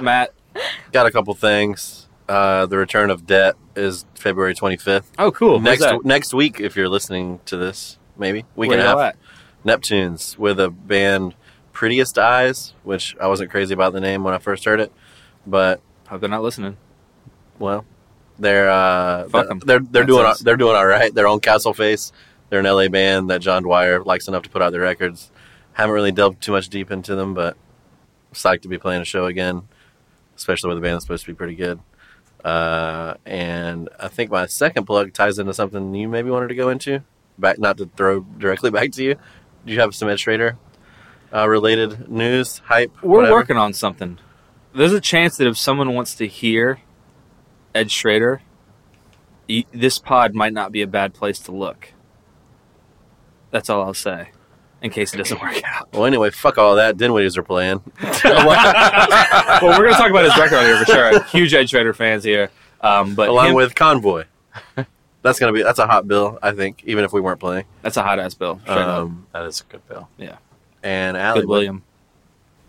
[0.00, 0.32] Matt,
[0.92, 2.06] Got a couple things.
[2.28, 5.04] Uh, the return of debt is February 25th.
[5.18, 5.60] oh cool.
[5.60, 6.04] Next that?
[6.04, 9.14] next week, if you're listening to this, maybe week Where and a half.
[9.14, 9.16] at?
[9.64, 11.34] Neptunes with a band
[11.72, 14.92] Prettiest Eyes, which I wasn't crazy about the name when I first heard it,
[15.46, 16.76] but Hope they're not listening.
[17.58, 17.84] well,
[18.38, 19.58] they're uh, Fuck 'em.
[19.60, 20.40] they're they're That doing sucks.
[20.40, 21.14] they're doing all right.
[21.14, 22.12] They're on Castle Face.
[22.50, 25.30] They're an LA band that John Dwyer likes enough to put out their records.
[25.74, 27.56] Haven't really delved too much deep into them, but
[28.32, 29.62] psyched to be playing a show again,
[30.36, 31.78] especially with a band that's supposed to be pretty good.
[32.44, 36.68] Uh, and I think my second plug ties into something you maybe wanted to go
[36.70, 37.02] into.
[37.38, 39.16] Back, not to throw directly back to you.
[39.66, 40.56] Do you have some Ed Schrader
[41.34, 42.92] uh, related news, hype?
[43.02, 43.34] We're whatever?
[43.34, 44.18] working on something.
[44.78, 46.80] There's a chance that if someone wants to hear
[47.74, 48.42] Ed Schrader,
[49.72, 51.92] this pod might not be a bad place to look.
[53.50, 54.30] That's all I'll say,
[54.82, 55.92] in case it doesn't work out.
[55.92, 56.96] Well, anyway, fuck all that.
[56.96, 57.82] Dinwiddie's are playing.
[58.02, 58.14] well,
[59.62, 61.22] we're gonna talk about his record here for sure.
[61.24, 62.50] Huge Ed Schrader fans here,
[62.80, 64.24] um, but along him- with Convoy.
[65.22, 67.64] That's gonna be that's a hot bill, I think, even if we weren't playing.
[67.82, 68.60] that's a hot ass bill.
[68.68, 70.08] Um, That is a good bill.
[70.16, 70.36] Yeah,
[70.82, 71.82] and Allie, Good what, William.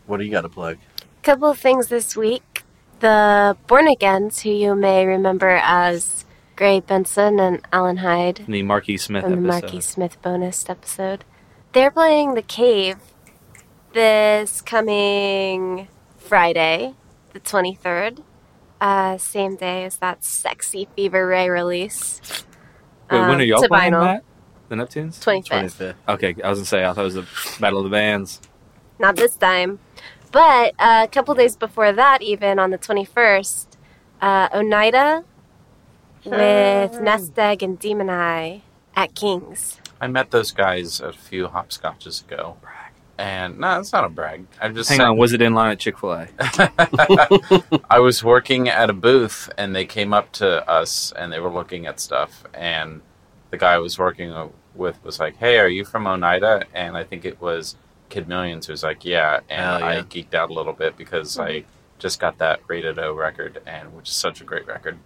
[0.08, 0.78] what do you got to plug?
[1.24, 2.64] Couple of things this week.
[3.00, 6.26] The Born Agains, who you may remember as
[6.56, 9.62] Gray Benson and Alan Hyde The Marquis Smith from the episode.
[9.64, 11.24] Marquis Smith bonus episode.
[11.72, 12.98] They're playing The Cave
[13.94, 15.88] this coming
[16.18, 16.94] Friday,
[17.34, 18.24] the 23rd.
[18.82, 22.22] Uh, same day as that Sexy Fever Ray release.
[23.12, 24.04] Wait, when um, are y'all playing vinyl.
[24.04, 24.24] that?
[24.70, 25.20] The Neptunes?
[25.20, 25.96] 25th.
[26.08, 27.28] Okay, I was gonna say I thought it was the
[27.60, 28.40] Battle of the Bands.
[29.00, 29.80] Not this time.
[30.32, 33.68] But uh, a couple days before that, even on the 21st,
[34.22, 35.24] uh, Oneida
[36.26, 38.62] with Nesteg and Demon Eye
[38.96, 39.80] at King's.
[40.02, 42.58] I met those guys a few hopscotches ago.
[43.18, 44.46] And no, it's not a brag.
[44.62, 46.28] I just Hang said- on, was it in line at Chick Fil A?
[47.90, 51.52] I was working at a booth and they came up to us and they were
[51.52, 53.02] looking at stuff and
[53.50, 54.34] the guy I was working
[54.74, 57.76] with was like, "Hey, are you from Oneida?" And I think it was
[58.10, 60.02] Kid Millions who was like, "Yeah." And Hell I yeah.
[60.02, 61.64] geeked out a little bit because I
[62.00, 64.98] just got that rated O record and which is such a great record.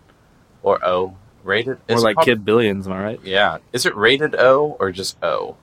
[0.62, 1.78] Or O rated?
[1.90, 3.20] Or Is it like called- Kid Billions, am I right?
[3.24, 3.58] Yeah.
[3.74, 5.58] Is it rated O or just O?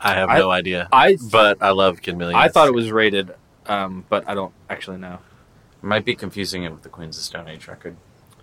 [0.00, 2.38] I have I- no idea, I but I love Kid Millions.
[2.38, 3.34] I thought it was rated,
[3.66, 5.18] um, but I don't actually know.
[5.82, 7.96] Might be confusing it with the Queens of Stone Age record.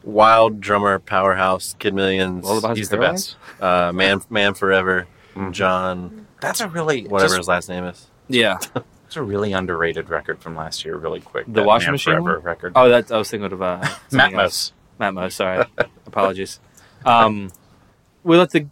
[0.04, 1.76] wild drummer powerhouse.
[1.80, 3.38] Kid Millions, All He's the best.
[3.62, 5.08] uh, man, man forever.
[5.36, 5.52] Mhm.
[5.54, 8.08] John, That's a really whatever just- his last name is.
[8.28, 8.58] Yeah.
[9.06, 11.46] It's a really underrated record from last year, really quick.
[11.48, 12.74] The Washing Man Machine Forever record.
[12.76, 14.72] Oh, that I was thinking of uh, Matt something else.
[14.72, 14.74] Mos.
[14.98, 15.30] Matt Mo.
[15.30, 15.64] Sorry,
[16.08, 16.60] apologies.
[17.06, 17.52] Um,
[18.24, 18.66] we let the.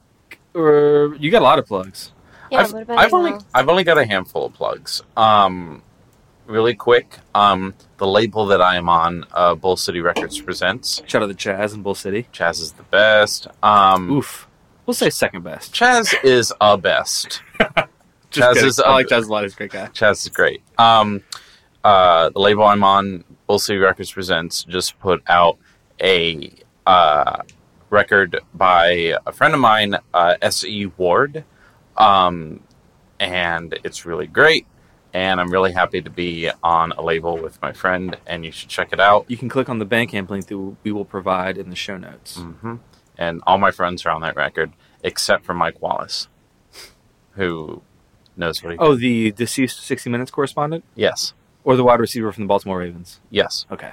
[0.55, 2.11] Or you got a lot of plugs.
[2.49, 3.45] Yeah, I've, what about I've you, only Al?
[3.53, 5.03] I've only got a handful of plugs.
[5.15, 5.83] Um,
[6.47, 7.19] really quick.
[7.35, 11.03] Um, the label that I am on, uh, Bull City Records presents.
[11.05, 12.25] Shout out to Chaz in Bull City.
[12.33, 13.45] Chaz is the best.
[13.61, 14.47] Um, Oof.
[14.91, 15.73] We'll say second best.
[15.73, 17.41] Chaz is a best.
[17.59, 17.85] Chaz
[18.55, 18.65] kidding.
[18.65, 19.43] is I a- like Chaz a lot.
[19.43, 19.85] He's a great guy.
[19.93, 20.61] Chaz is great.
[20.77, 21.23] Um,
[21.81, 25.57] uh, the label I'm on, Bull City Records Presents, just put out
[26.03, 26.51] a
[26.85, 27.37] uh,
[27.89, 30.87] record by a friend of mine, uh, S.E.
[30.97, 31.45] Ward.
[31.95, 32.59] Um,
[33.17, 34.67] and it's really great.
[35.13, 38.67] And I'm really happy to be on a label with my friend, and you should
[38.67, 39.23] check it out.
[39.29, 42.35] You can click on the Bandcamp link that we will provide in the show notes.
[42.41, 42.75] hmm
[43.17, 44.71] And all my friends are on that record,
[45.03, 46.27] except for Mike Wallace,
[47.31, 47.81] who
[48.35, 48.79] knows what he.
[48.79, 51.33] Oh, the deceased 60 Minutes correspondent yes,
[51.63, 53.19] or the wide receiver from the Baltimore Ravens.
[53.29, 53.65] yes.
[53.71, 53.91] Okay.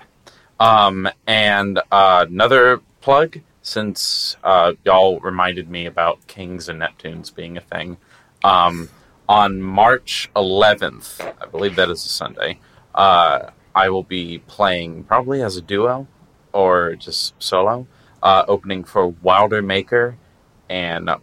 [0.61, 7.57] Um, and uh, another plug, since uh, y'all reminded me about Kings and Neptunes being
[7.57, 7.97] a thing.
[8.43, 8.89] Um,
[9.29, 12.59] on March 11th, I believe that is a Sunday,
[12.95, 16.09] uh, I will be playing probably as a duo
[16.53, 17.87] or just solo,
[18.23, 20.17] uh, opening for Wilder Maker
[20.69, 21.19] and uh,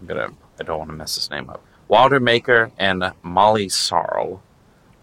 [0.00, 0.28] I'm gonna
[0.60, 1.62] I don't want to mess his name up.
[1.88, 4.40] Wilder Maker and Molly Sarlé.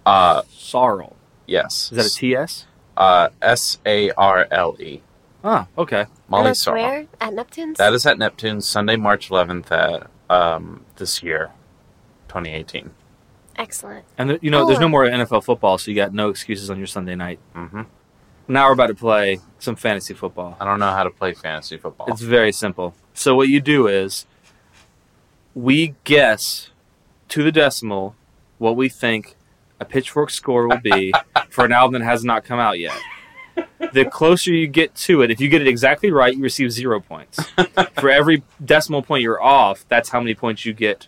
[0.06, 1.14] Uh, Sarlé.
[1.46, 1.92] yes.
[1.92, 2.66] Is that a TS?
[2.98, 5.02] Uh, S A R L E.
[5.44, 6.02] Oh, okay.
[6.02, 6.74] And Molly that's Sarlé.
[6.74, 7.06] where?
[7.20, 7.78] At Neptune's?
[7.78, 11.52] That is at Neptune, Sunday, March 11th, at, um, this year,
[12.28, 12.92] 2018.
[13.58, 14.06] Excellent.
[14.18, 14.90] And the, you know, there's no Oh.
[14.90, 17.40] more NFL football, so you got no excuses on your Sunday night.
[17.54, 17.82] hmm
[18.48, 20.58] Now we're about to play some fantasy football.
[20.60, 22.08] I don't know how to play fantasy football.
[22.10, 22.96] It's very simple.
[23.14, 24.26] So what you do is
[25.54, 26.70] we guess
[27.30, 28.16] to the decimal
[28.58, 29.36] what we think
[29.80, 31.14] a pitchfork score will be
[31.50, 32.98] for an album that has not come out yet.
[33.94, 37.00] The closer you get to it, if you get it exactly right, you receive zero
[37.00, 37.44] points.
[38.00, 41.08] For every decimal point you're off, that's how many points you get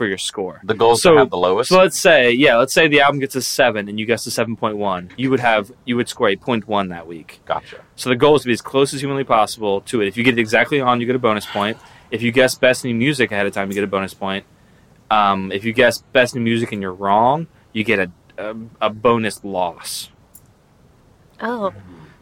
[0.00, 0.62] for your score.
[0.64, 1.68] the goal is so- to have the lowest.
[1.68, 4.30] So let's say, yeah, let's say the album gets a seven and you guess a
[4.30, 5.10] seven point one.
[5.18, 7.40] You would have you would score a point one that week.
[7.44, 7.82] gotcha.
[7.96, 10.08] So the goal is to be as close as humanly possible to it.
[10.08, 11.76] If you get it exactly on, you get a bonus point.
[12.10, 14.46] If you guess best new music ahead of time, you get a bonus point.
[15.10, 18.88] Um, if you guess best new music and you're wrong, you get a a, a
[18.90, 20.08] bonus loss.
[21.42, 21.72] Oh,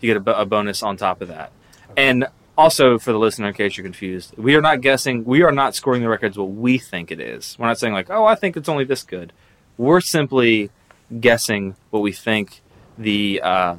[0.00, 1.52] You get a, a bonus on top of that.
[1.96, 2.26] And
[2.58, 5.24] also, for the listener, in case you're confused, we are not guessing.
[5.24, 7.56] We are not scoring the records what we think it is.
[7.56, 9.32] We're not saying like, oh, I think it's only this good.
[9.76, 10.70] We're simply
[11.20, 12.60] guessing what we think
[12.98, 13.76] the uh,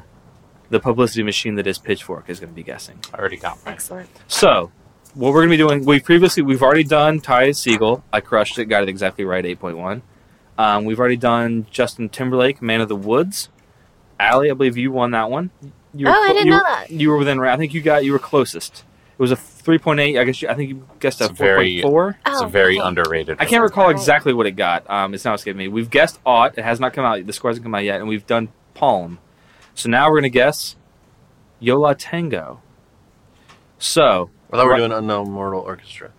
[0.69, 2.99] the publicity machine that is Pitchfork is going to be guessing.
[3.13, 3.73] I already got mine.
[3.73, 4.09] excellent.
[4.29, 4.71] So,
[5.13, 8.03] what we're going to be doing, we previously we've already done Ty Segall.
[8.13, 10.03] I crushed it, got it exactly right, eight point one.
[10.57, 13.49] Um, we've already done Justin Timberlake, Man of the Woods.
[14.17, 15.51] Allie, I believe you won that one.
[15.93, 16.91] You Oh, I didn't you know were- that.
[16.91, 17.39] You were within.
[17.39, 18.03] ra- I think you got.
[18.05, 18.83] You were closest.
[19.17, 20.17] It was a three point eight.
[20.17, 20.41] I guess.
[20.41, 22.17] You, I think you guessed a It's four very- point four.
[22.25, 22.87] It's a Oh, very okay.
[22.87, 23.37] underrated.
[23.39, 23.95] I can't recall Alright.
[23.97, 24.89] exactly what it got.
[24.89, 25.67] Um, it's now escaping me.
[25.67, 26.57] We've guessed Ought.
[26.57, 27.25] It has not come out.
[27.25, 29.17] The score hasn't come out yet, and we've done Palm.
[29.73, 30.75] So now we're gonna guess
[31.59, 32.61] Yo La Tengo.
[33.77, 36.11] So I thought we were doing Unknown Mortal Orchestra.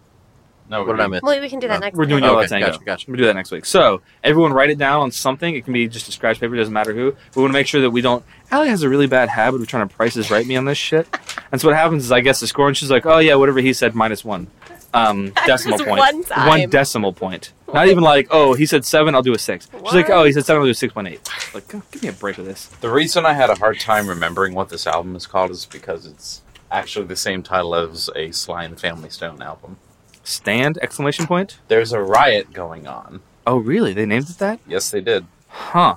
[0.69, 1.23] No, What did I miss?
[1.23, 1.97] Well, we can do that Oh, next.
[1.99, 2.31] We're doing time.
[2.31, 2.67] Yola Okay, Tango.
[2.69, 3.11] gotcha, gotcha.
[3.11, 3.65] We'll do that next week.
[3.65, 5.57] So everyone write it down on something.
[5.57, 6.55] It can be just a scratch paper.
[6.55, 7.07] It doesn't matter who.
[7.35, 8.25] We want to make sure that we don't.
[8.51, 11.07] Allie has a really bad habit of trying to prices right me on this shit.
[11.53, 13.61] And so what happens is I guess the score, and she's like, "Oh yeah, whatever
[13.61, 14.49] he said, minus one,
[14.93, 16.49] um, decimal Just point, one time.
[16.49, 17.53] One decimal point.
[17.73, 19.69] Not even like, oh, he said seven, I'll do a six.
[19.73, 21.21] She's like, oh, he said seven, I'll do a six point eight.
[21.55, 22.67] Like, "Oh, give me a break with this.
[22.67, 26.07] The reason I had a hard time remembering what this album is called is because
[26.07, 29.77] it's actually the same title as a Sly and the Family Stone album.
[30.25, 31.59] Stand exclamation point.
[31.69, 33.21] There's a riot going on.
[33.47, 33.93] Oh really?
[33.93, 34.61] They named it that?
[34.67, 35.27] Yes, they did.
[35.49, 35.97] Huh.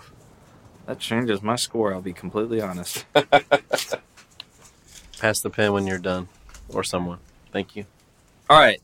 [0.85, 1.93] That changes my score.
[1.93, 3.05] I'll be completely honest.
[5.19, 6.27] Pass the pen when you're done,
[6.69, 7.19] or someone.
[7.51, 7.85] Thank you.
[8.49, 8.81] All right.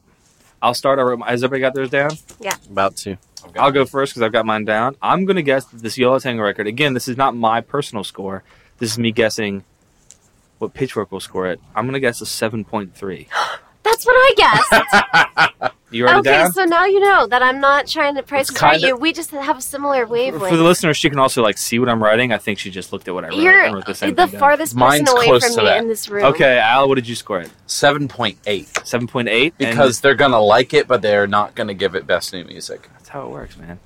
[0.61, 0.99] I'll start.
[0.99, 2.11] I wrote Has everybody got theirs down?
[2.39, 2.55] Yeah.
[2.69, 3.17] About to.
[3.43, 4.95] I've got- I'll go first because I've got mine down.
[5.01, 6.67] I'm going to guess that this Yo La Tengo record.
[6.67, 8.43] Again, this is not my personal score.
[8.77, 9.63] This is me guessing
[10.59, 11.59] what Pitchfork will score it.
[11.76, 13.27] I'm going to guess a 7.3.
[13.84, 14.34] That's what I
[15.59, 15.73] guessed.
[15.91, 16.51] You write it okay, down?
[16.51, 18.95] so now you know that I'm not trying to price It's right you.
[18.95, 20.49] We just have a similar wavelength.
[20.49, 22.31] For the listeners, she can also like see what I'm writing.
[22.31, 24.27] I think she just looked at what I wrote You're and wrote the same the
[24.27, 25.77] thing farthest Mine's person away close from to me that.
[25.81, 26.25] in this room.
[26.25, 27.51] Okay, Al, what did you score it?
[27.67, 28.37] 7.8.
[28.43, 29.53] 7.8?
[29.57, 32.43] Because they're going to like it, but they're not going to give it best new
[32.43, 32.87] music.
[32.93, 33.79] that's how it works, man.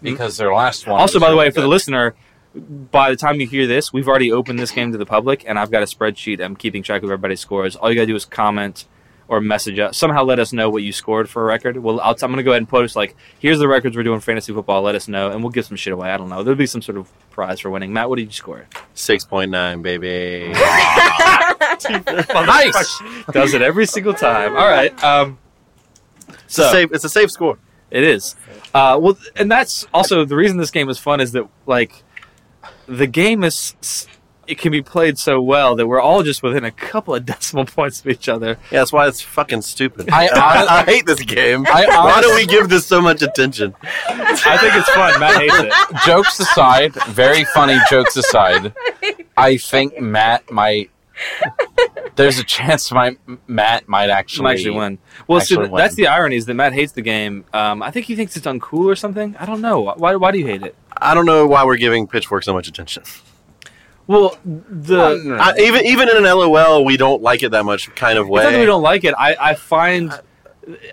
[0.00, 0.98] Because their last one.
[0.98, 2.14] Also, was by the way, really for the listener,
[2.54, 5.58] by the time you hear this, we've already opened this game to the public, and
[5.58, 6.42] I've got a spreadsheet.
[6.42, 7.76] I'm keeping track of everybody's scores.
[7.76, 8.86] All you got to do is comment
[9.28, 9.96] or message us.
[9.96, 11.76] Somehow let us know what you scored for a record.
[11.76, 14.20] Well, I'll, I'm going to go ahead and post, like, here's the records we're doing
[14.20, 14.82] fantasy football.
[14.82, 16.10] Let us know, and we'll give some shit away.
[16.10, 16.42] I don't know.
[16.42, 17.92] There'll be some sort of prize for winning.
[17.92, 18.66] Matt, what did you score?
[18.94, 20.52] Six point nine, baby.
[22.46, 23.02] nice.
[23.32, 24.56] Does it every single time.
[24.56, 24.92] All right.
[25.04, 25.38] Um,
[26.44, 26.90] It's a safe.
[26.92, 27.58] It's a safe score.
[27.90, 28.34] It is.
[28.74, 32.02] Uh, well, and that's also the reason this game is fun is that like
[32.86, 33.74] the game is
[34.48, 37.66] it can be played so well that we're all just within a couple of decimal
[37.66, 38.58] points of each other.
[38.70, 40.08] Yeah, that's why it's fucking stupid.
[40.10, 40.28] I-
[40.68, 41.66] I, hate this game.
[41.68, 43.74] I why do we give this so much attention?
[44.08, 45.20] I think it's fun.
[45.20, 45.72] Matt hates it.
[46.06, 48.72] jokes aside, very funny jokes aside,
[49.36, 50.90] I think Matt might.
[52.16, 53.16] There's a chance my
[53.46, 54.98] Matt might actually, Might actually win.
[55.26, 57.44] Well, see, actually th- that's the irony is that Matt hates the game.
[57.52, 59.36] Um, I think he thinks it's uncool or something.
[59.38, 59.80] I don't know.
[59.96, 60.16] Why?
[60.16, 60.74] Why do you hate it?
[60.96, 63.02] I don't know why we're giving Pitchfork so much attention.
[64.08, 68.18] Well, the I, even even in an LOL, we don't like it that much kind
[68.18, 68.66] of it's not that we way.
[68.66, 69.14] don't like it.
[69.16, 70.18] I, I find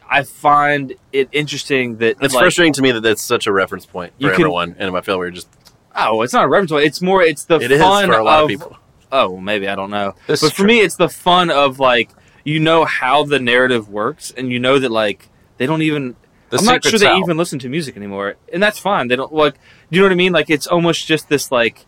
[0.09, 3.85] I find it interesting that It's like, frustrating to me that that's such a reference
[3.85, 5.49] point for You can- everyone, and I feel we're just
[5.95, 6.71] Oh, it's not a reference.
[6.71, 6.85] point.
[6.85, 7.21] It's more.
[7.23, 8.77] It's the it is fun for a lot of, of people.
[9.13, 10.13] Oh, well, maybe I don't know.
[10.27, 10.67] This but for true.
[10.67, 12.09] me, it's the fun of like
[12.43, 16.17] you know how the narrative works, and you know that like they don't even.
[16.49, 17.19] The I'm not secret's sure they out.
[17.19, 19.07] even listen to music anymore, and that's fine.
[19.07, 19.53] They don't like.
[19.53, 19.59] Do
[19.91, 20.33] you know what I mean?
[20.33, 21.85] Like it's almost just this like.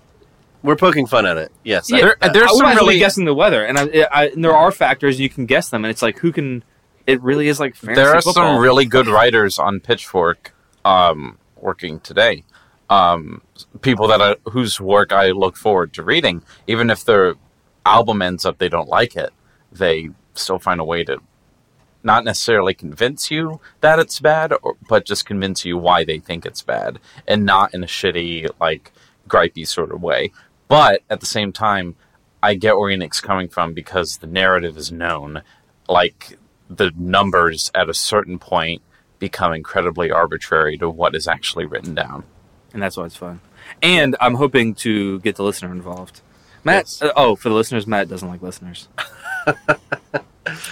[0.68, 1.52] We're poking fun at it.
[1.64, 3.64] Yes, I- Yeah, There- there's I some might as well be really- guessing the weather,
[3.66, 6.32] and I, I, and there are factors you can guess them, and it's like who
[6.32, 6.64] can.
[7.08, 8.56] It really is like fantasy there are football.
[8.56, 10.54] some really good writers on Pitchfork
[10.84, 12.44] um, working today.
[12.90, 13.42] Um,
[13.82, 17.36] people that I, whose work I look forward to reading, even if their
[17.86, 19.32] album ends up they don't like it,
[19.72, 21.18] they still find a way to
[22.04, 26.46] not necessarily convince you that it's bad, or, but just convince you why they think
[26.46, 28.92] it's bad, and not in a shitty like
[29.30, 30.32] gripey sort of way.
[30.68, 31.96] But at the same time,
[32.44, 35.42] I get where Enix coming from because the narrative is known.
[35.88, 36.38] Like
[36.70, 38.82] the numbers at a certain point
[39.20, 42.24] become incredibly arbitrary to what is actually written down.
[42.74, 43.40] and that's why it's fun.
[43.82, 46.22] And I'm hoping to get the listener involved.
[46.64, 47.02] Matt, Yes.
[47.02, 48.88] uh, oh, for the listeners, Matt doesn't like listeners.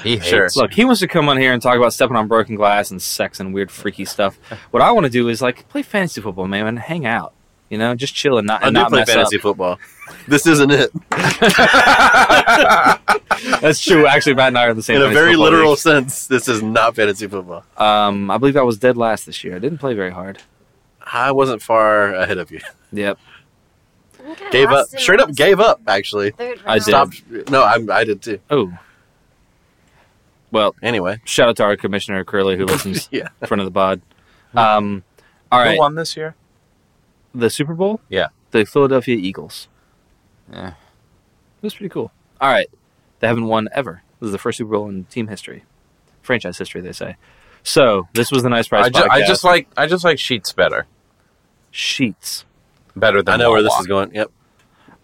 [0.03, 0.47] He Sure.
[0.55, 3.01] Look, he wants to come on here and talk about stepping on broken glass and
[3.01, 4.37] sex and weird freaky stuff.
[4.71, 7.33] What I want to do is like play fantasy football, man, and hang out.
[7.69, 9.41] You know, just chill and not I and do not play mess fantasy up.
[9.41, 9.79] football.
[10.27, 10.91] This isn't it.
[13.61, 14.05] That's true.
[14.07, 14.97] Actually, Matt and I are the same.
[14.97, 15.79] In a very literal league.
[15.79, 17.63] sense, this is not fantasy football.
[17.77, 19.55] Um, I believe I was dead last this year.
[19.55, 20.39] I didn't play very hard.
[21.01, 22.59] I wasn't far ahead of you.
[22.91, 23.19] Yep.
[24.27, 24.87] I Gave up.
[24.87, 26.33] Straight up gave up, actually.
[26.39, 26.79] I round.
[26.79, 26.83] did.
[26.83, 27.23] Stopped.
[27.49, 28.39] No, I, I did too.
[28.49, 28.71] Oh.
[30.51, 31.19] Well, Anyway.
[31.25, 33.27] shout out to our commissioner Curly who listens Yeah.
[33.41, 34.01] in front of the pod.
[34.53, 35.03] Um,
[35.51, 36.35] all Who won this year?
[37.35, 37.99] The Super Bowl.
[38.09, 38.27] Yeah.
[38.51, 39.67] the Philadelphia Eagles.
[40.51, 40.69] Yeah.
[40.69, 40.73] It
[41.61, 42.11] was pretty cool.
[42.39, 42.69] All right,
[43.19, 44.03] they haven't won ever.
[44.19, 45.63] This is the first Super Bowl in team history,
[46.21, 46.81] franchise history.
[46.81, 47.15] They say.
[47.63, 48.85] So this was the nice price.
[48.85, 50.85] I, ju- I just like I just like Sheetz better.
[51.73, 52.43] Sheetz.
[52.95, 54.13] Better than I know where this is going.
[54.13, 54.31] Yep.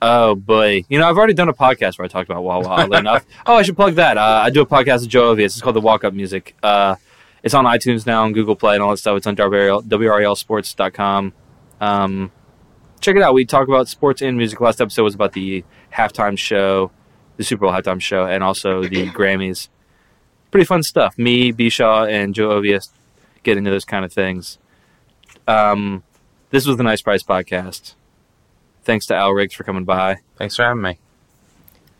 [0.03, 2.67] Oh boy, you know I've already done a podcast where I talked about Wawa.
[2.67, 4.17] Oddly enough, oh I should plug that.
[4.17, 5.45] Uh, I do a podcast with Joe Ovius.
[5.53, 6.55] It's called the Walk Up Music.
[6.63, 6.95] Uh,
[7.43, 9.17] it's on iTunes now and Google Play and all that stuff.
[9.17, 11.33] It's on WRL, WRLSports.com.
[11.81, 12.31] Um,
[13.01, 13.33] check it out.
[13.33, 14.61] We talk about sports and music.
[14.61, 16.91] Last episode was about the halftime show,
[17.35, 19.67] the Super Bowl halftime show, and also the Grammys.
[20.51, 21.17] Pretty fun stuff.
[21.17, 22.89] Me, Bishaw, and Joe Ovius
[23.43, 24.59] get into those kind of things.
[25.47, 26.03] Um,
[26.51, 27.95] this was the Nice Price podcast.
[28.83, 30.17] Thanks to Al Riggs for coming by.
[30.37, 30.99] Thanks for having me.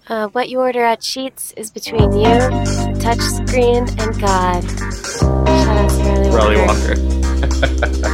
[0.08, 4.64] Uh, what you order at Sheetz is between you, the touch screen, and God.
[5.46, 6.96] Shout out to Ryley, Raleigh Walker.
[7.00, 8.08] Walker.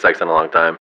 [0.00, 0.76] sex in a long time.